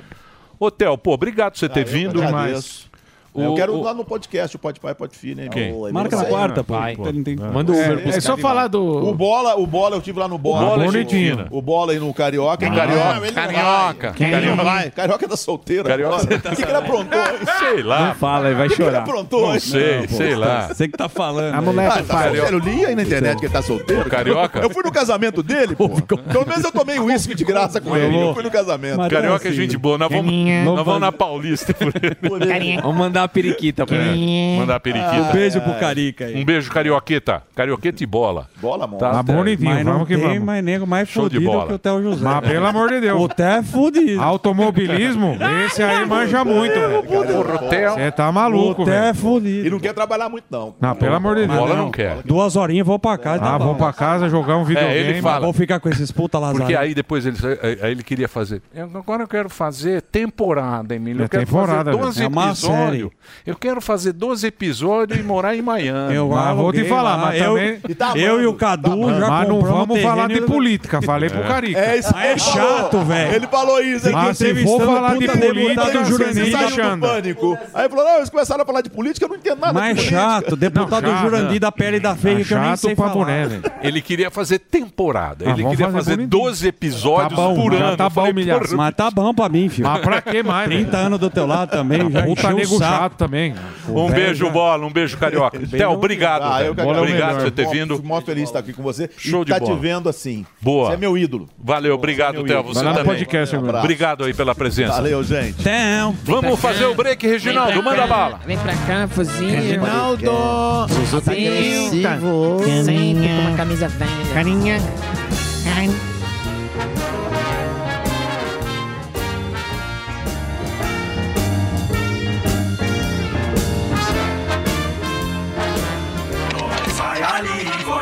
[0.58, 2.22] Ô, Theo, pô, obrigado por você ter Ah, eu vindo.
[2.22, 2.88] agradeço.
[3.34, 5.48] O- eu quero o- lá no podcast, o Pode Pai, Pode Filho, né?
[5.48, 5.64] Quem?
[5.68, 5.92] irmão?
[5.92, 6.94] Marca na quarta, né?
[6.96, 7.04] pô.
[7.52, 9.12] Manda o Uber É só falar O do.
[9.14, 10.62] Bola, o Bola, eu tive lá no Bola.
[10.62, 11.36] O Bola é bonitinho.
[11.38, 12.66] gente O Bola aí no Carioca.
[12.66, 13.14] Ah, Carioca.
[13.14, 14.12] não Carioca.
[14.12, 14.30] vai.
[14.30, 14.90] Carioca vai.
[14.90, 16.38] Carioca tá solteiro Carioca agora.
[16.40, 17.20] tá O que, que ele aprontou?
[17.58, 18.14] Sei lá.
[18.14, 19.02] Fala, ele vai O que, ele chorar.
[19.02, 19.52] aprontou?
[19.52, 19.60] hein?
[19.60, 20.68] Sei, sei lá.
[20.68, 21.54] Você que tá falando.
[21.54, 21.64] A aí.
[21.64, 22.28] mulher Ah, tá.
[22.28, 24.08] Eu li aí na internet que ele tá solteiro.
[24.08, 24.60] Carioca?
[24.60, 25.88] Eu fui no casamento dele, pô.
[26.32, 28.16] Pelo menos eu tomei uísque de graça com ele.
[28.16, 29.08] Eu fui no casamento.
[29.08, 29.98] Carioca é gente boa.
[29.98, 30.32] Nós vamos,
[30.64, 31.74] nós vamos na Paulista.
[31.74, 31.92] por
[32.42, 32.80] ele.
[32.80, 34.56] Vamos mandar a periquita pra ele.
[34.58, 35.30] Mandar a periquita.
[35.32, 36.36] Beijo pro Carica aí.
[36.40, 37.42] Um beijo, Carioqueta.
[37.54, 38.48] Carioqueta e bola.
[38.60, 38.98] Bola, mano.
[38.98, 40.42] Tá, Tá bonitinho, Mas não vamos que tem vamos.
[40.44, 41.66] mais nego mais Show de fudido bola.
[41.66, 42.24] que o Theo José.
[42.24, 43.20] Mas pelo amor de Deus.
[43.20, 44.20] O Theo é fudido.
[44.22, 45.36] Automobilismo,
[45.66, 47.92] esse aí manja muito, o Theo.
[47.94, 49.66] Você tá O maluco, Theo é fudido.
[49.66, 50.74] E não quer trabalhar muito, não.
[50.80, 51.58] Não, pelo amor de Deus.
[51.58, 52.22] Bola não quer.
[52.24, 53.44] Duas horinhas vou pra casa.
[53.44, 54.94] Ah, vou pra casa jogar um videogame.
[54.94, 55.40] ele fala.
[55.44, 56.78] Vou ficar com esses puta Porque lazarento.
[56.80, 57.36] aí depois ele,
[57.82, 58.62] aí ele queria fazer.
[58.74, 61.22] "Eu- Agora eu quero fazer temporada, Emílio.
[61.22, 62.26] É Eu quero temporada, fazer 12 velho.
[62.26, 63.10] É uma episódios.
[63.46, 66.14] Eu quero fazer 12 episódios e morar em Miami.
[66.14, 69.18] Eu Mas vou te falar, mas eu- também- E tá eu e o Cadu tá
[69.20, 71.78] já Mas não vamos falar de política, falei pro Carica.
[71.78, 73.34] É, isso É chato, velho.
[73.34, 74.10] Ele falou isso.
[74.10, 77.06] Mas aqui, se for entrevistando falar o de política, deputado Jurandir Você saiu do Xanda.
[77.08, 77.58] pânico.
[77.74, 80.02] Aí falou, não, eles começaram a falar de política, eu não entendo nada Mais de
[80.04, 80.20] política.
[80.20, 81.22] chato, deputado Não, chato.
[81.22, 83.14] Jurandir da pele da feia, que eu nem sei falar.
[83.82, 85.44] Ele queria fazer temporada.
[85.46, 86.28] Ah, ele queria fazer fazer bonitinho.
[86.42, 87.96] 12 episódios Tá bom, por já ano.
[87.96, 88.72] tá bom, milhares.
[88.72, 89.88] Mas tá bom pra mim, filho.
[89.88, 92.78] Mas pra que mais, 30 anos do teu lado também, já Puta encheu o nego
[92.78, 93.03] saco.
[93.04, 93.54] Chato também.
[93.88, 95.58] Um beijo, bola, um beijo carioca.
[95.58, 96.42] Theo, obrigado.
[96.44, 97.96] Ah, eu obrigado por você ter vindo.
[97.96, 99.10] Fico mó feliz de estar aqui com você.
[99.16, 99.74] Show e de tá bola.
[99.74, 100.44] te vendo assim.
[100.60, 100.88] Boa.
[100.88, 101.48] Você é meu ídolo.
[101.58, 102.62] Valeu, obrigado, meu Theo.
[102.62, 103.04] Você também.
[103.04, 103.74] podcast, meu.
[103.74, 104.94] Obrigado aí pela presença.
[104.94, 105.62] Valeu, gente.
[105.62, 106.14] Theo.
[106.24, 107.82] Vamos fazer o break, Reginaldo.
[107.82, 108.40] Manda bala.
[108.46, 109.50] Vem pra cá, fozinho.
[109.50, 110.30] Reginaldo.
[111.22, 111.34] Senta.
[111.84, 114.10] Senta com uma camisa velha.
[114.32, 114.78] Carinha.
[115.64, 116.13] Carinha.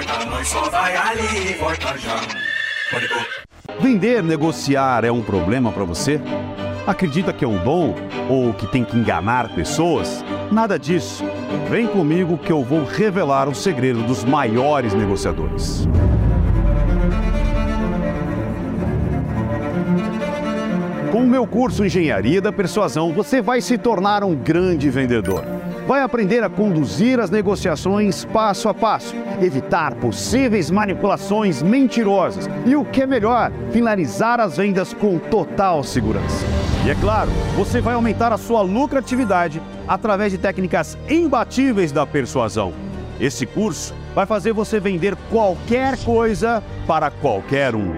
[0.07, 2.21] Volta, só vai ali volta já.
[3.81, 6.21] Vender, negociar é um problema para você?
[6.87, 7.95] Acredita que é um dom
[8.29, 10.25] ou que tem que enganar pessoas?
[10.51, 11.25] Nada disso.
[11.71, 15.89] Vem comigo que eu vou revelar o segredo dos maiores negociadores.
[21.13, 25.45] Com o meu curso Engenharia da Persuasão, você vai se tornar um grande vendedor.
[25.87, 32.85] Vai aprender a conduzir as negociações passo a passo, evitar possíveis manipulações mentirosas e, o
[32.85, 36.47] que é melhor, finalizar as vendas com total segurança.
[36.87, 42.73] E é claro, você vai aumentar a sua lucratividade através de técnicas imbatíveis da persuasão.
[43.21, 47.93] Esse curso vai fazer você vender qualquer coisa para qualquer um.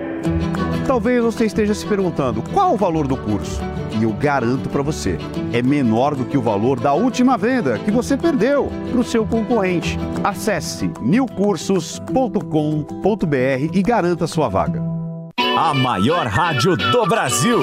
[0.87, 3.61] Talvez você esteja se perguntando qual o valor do curso.
[3.99, 5.19] E eu garanto para você,
[5.53, 9.25] é menor do que o valor da última venda que você perdeu para o seu
[9.25, 9.99] concorrente.
[10.23, 14.83] Acesse milcursos.com.br e garanta sua vaga.
[15.57, 17.61] A maior rádio do Brasil.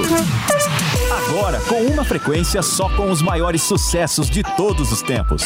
[1.28, 5.44] Agora com uma frequência só com os maiores sucessos de todos os tempos.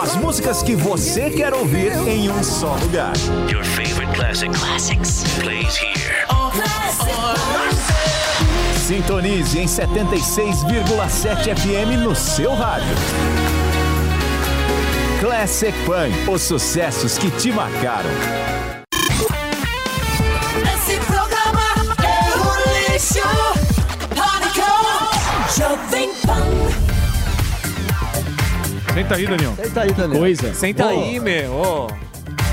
[0.00, 3.12] As músicas que você quer ouvir em um só lugar.
[3.50, 6.39] Your favorite classic classics plays here.
[8.76, 12.88] Sintonize em 76,7 FM no seu rádio.
[15.20, 18.10] Classic Pan, os sucessos que te marcaram.
[20.74, 21.62] Esse programa
[22.02, 23.20] é um lixo.
[24.16, 24.70] Pânico.
[25.56, 26.46] Jovem Pan.
[28.94, 29.54] Senta aí, Daniel.
[29.56, 30.18] Senta aí, Daniel.
[30.20, 30.54] Coisa.
[30.54, 30.88] Senta Pô.
[30.88, 31.52] aí, meu.
[31.52, 32.09] ô.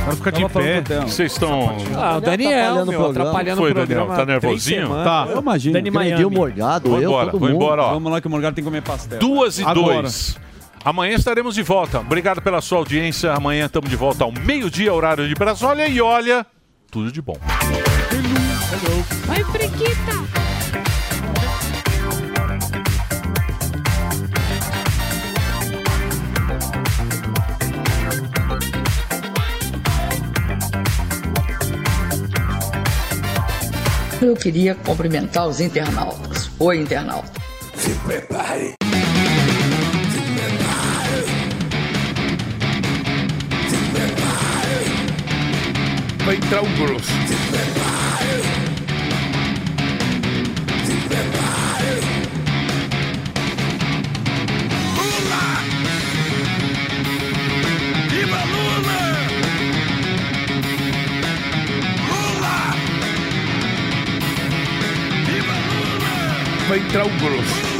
[0.07, 0.81] Agora fica de pé.
[1.01, 1.75] Vocês estão.
[1.95, 4.05] Ah, o Daniel, meu, atrapalhando Foi, o programa.
[4.07, 4.17] Daniel?
[4.17, 4.87] Tá nervosinho?
[5.03, 5.27] Tá.
[5.29, 5.73] Eu imagino.
[5.73, 6.25] Dani Miami.
[6.25, 7.61] o Morgado, Vou eu, embora, todo vou mundo.
[7.61, 7.93] embora, ó.
[7.93, 9.19] Vamos lá que o Morgado tem que comer pastel.
[9.19, 10.03] Duas e Agora.
[10.03, 10.37] dois.
[10.85, 11.99] Amanhã estaremos de volta.
[11.99, 13.33] Obrigado pela sua audiência.
[13.33, 15.87] Amanhã estamos de volta ao meio-dia, horário de Brasília.
[15.89, 16.45] E olha,
[16.89, 17.35] tudo de bom.
[19.25, 20.56] Vai, Frequita.
[34.27, 36.51] Eu queria cumprimentar os internautas.
[36.59, 37.31] Oi, internauta.
[37.77, 38.73] Se prepare.
[46.25, 47.13] Vai entrar um grosso.
[50.83, 52.16] Viva
[66.67, 67.77] Vai entrar um grosso.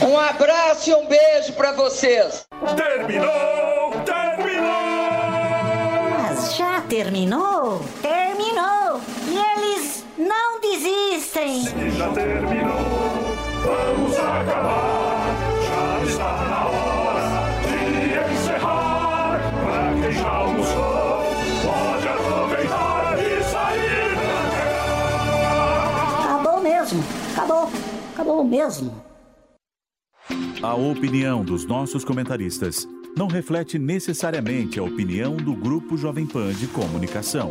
[0.00, 2.46] Um abraço e um beijo pra vocês.
[2.76, 3.92] Terminou!
[4.04, 4.70] Terminou!
[6.10, 6.80] Mas já?
[6.82, 7.82] Terminou!
[9.28, 10.60] E eles não
[11.30, 11.62] desistem!
[11.62, 12.76] Se já terminou,
[13.64, 15.36] vamos acabar.
[15.66, 19.40] Já está na hora de encerrar.
[19.64, 21.22] Pra quem já almoçou,
[21.64, 24.50] pode aproveitar e sair pra
[25.38, 26.34] cá.
[26.34, 27.04] Acabou mesmo!
[27.32, 27.70] Acabou!
[28.14, 29.10] Acabou mesmo!
[30.62, 32.86] A opinião dos nossos comentaristas
[33.16, 37.50] não reflete necessariamente a opinião do Grupo Jovem Pan de Comunicação.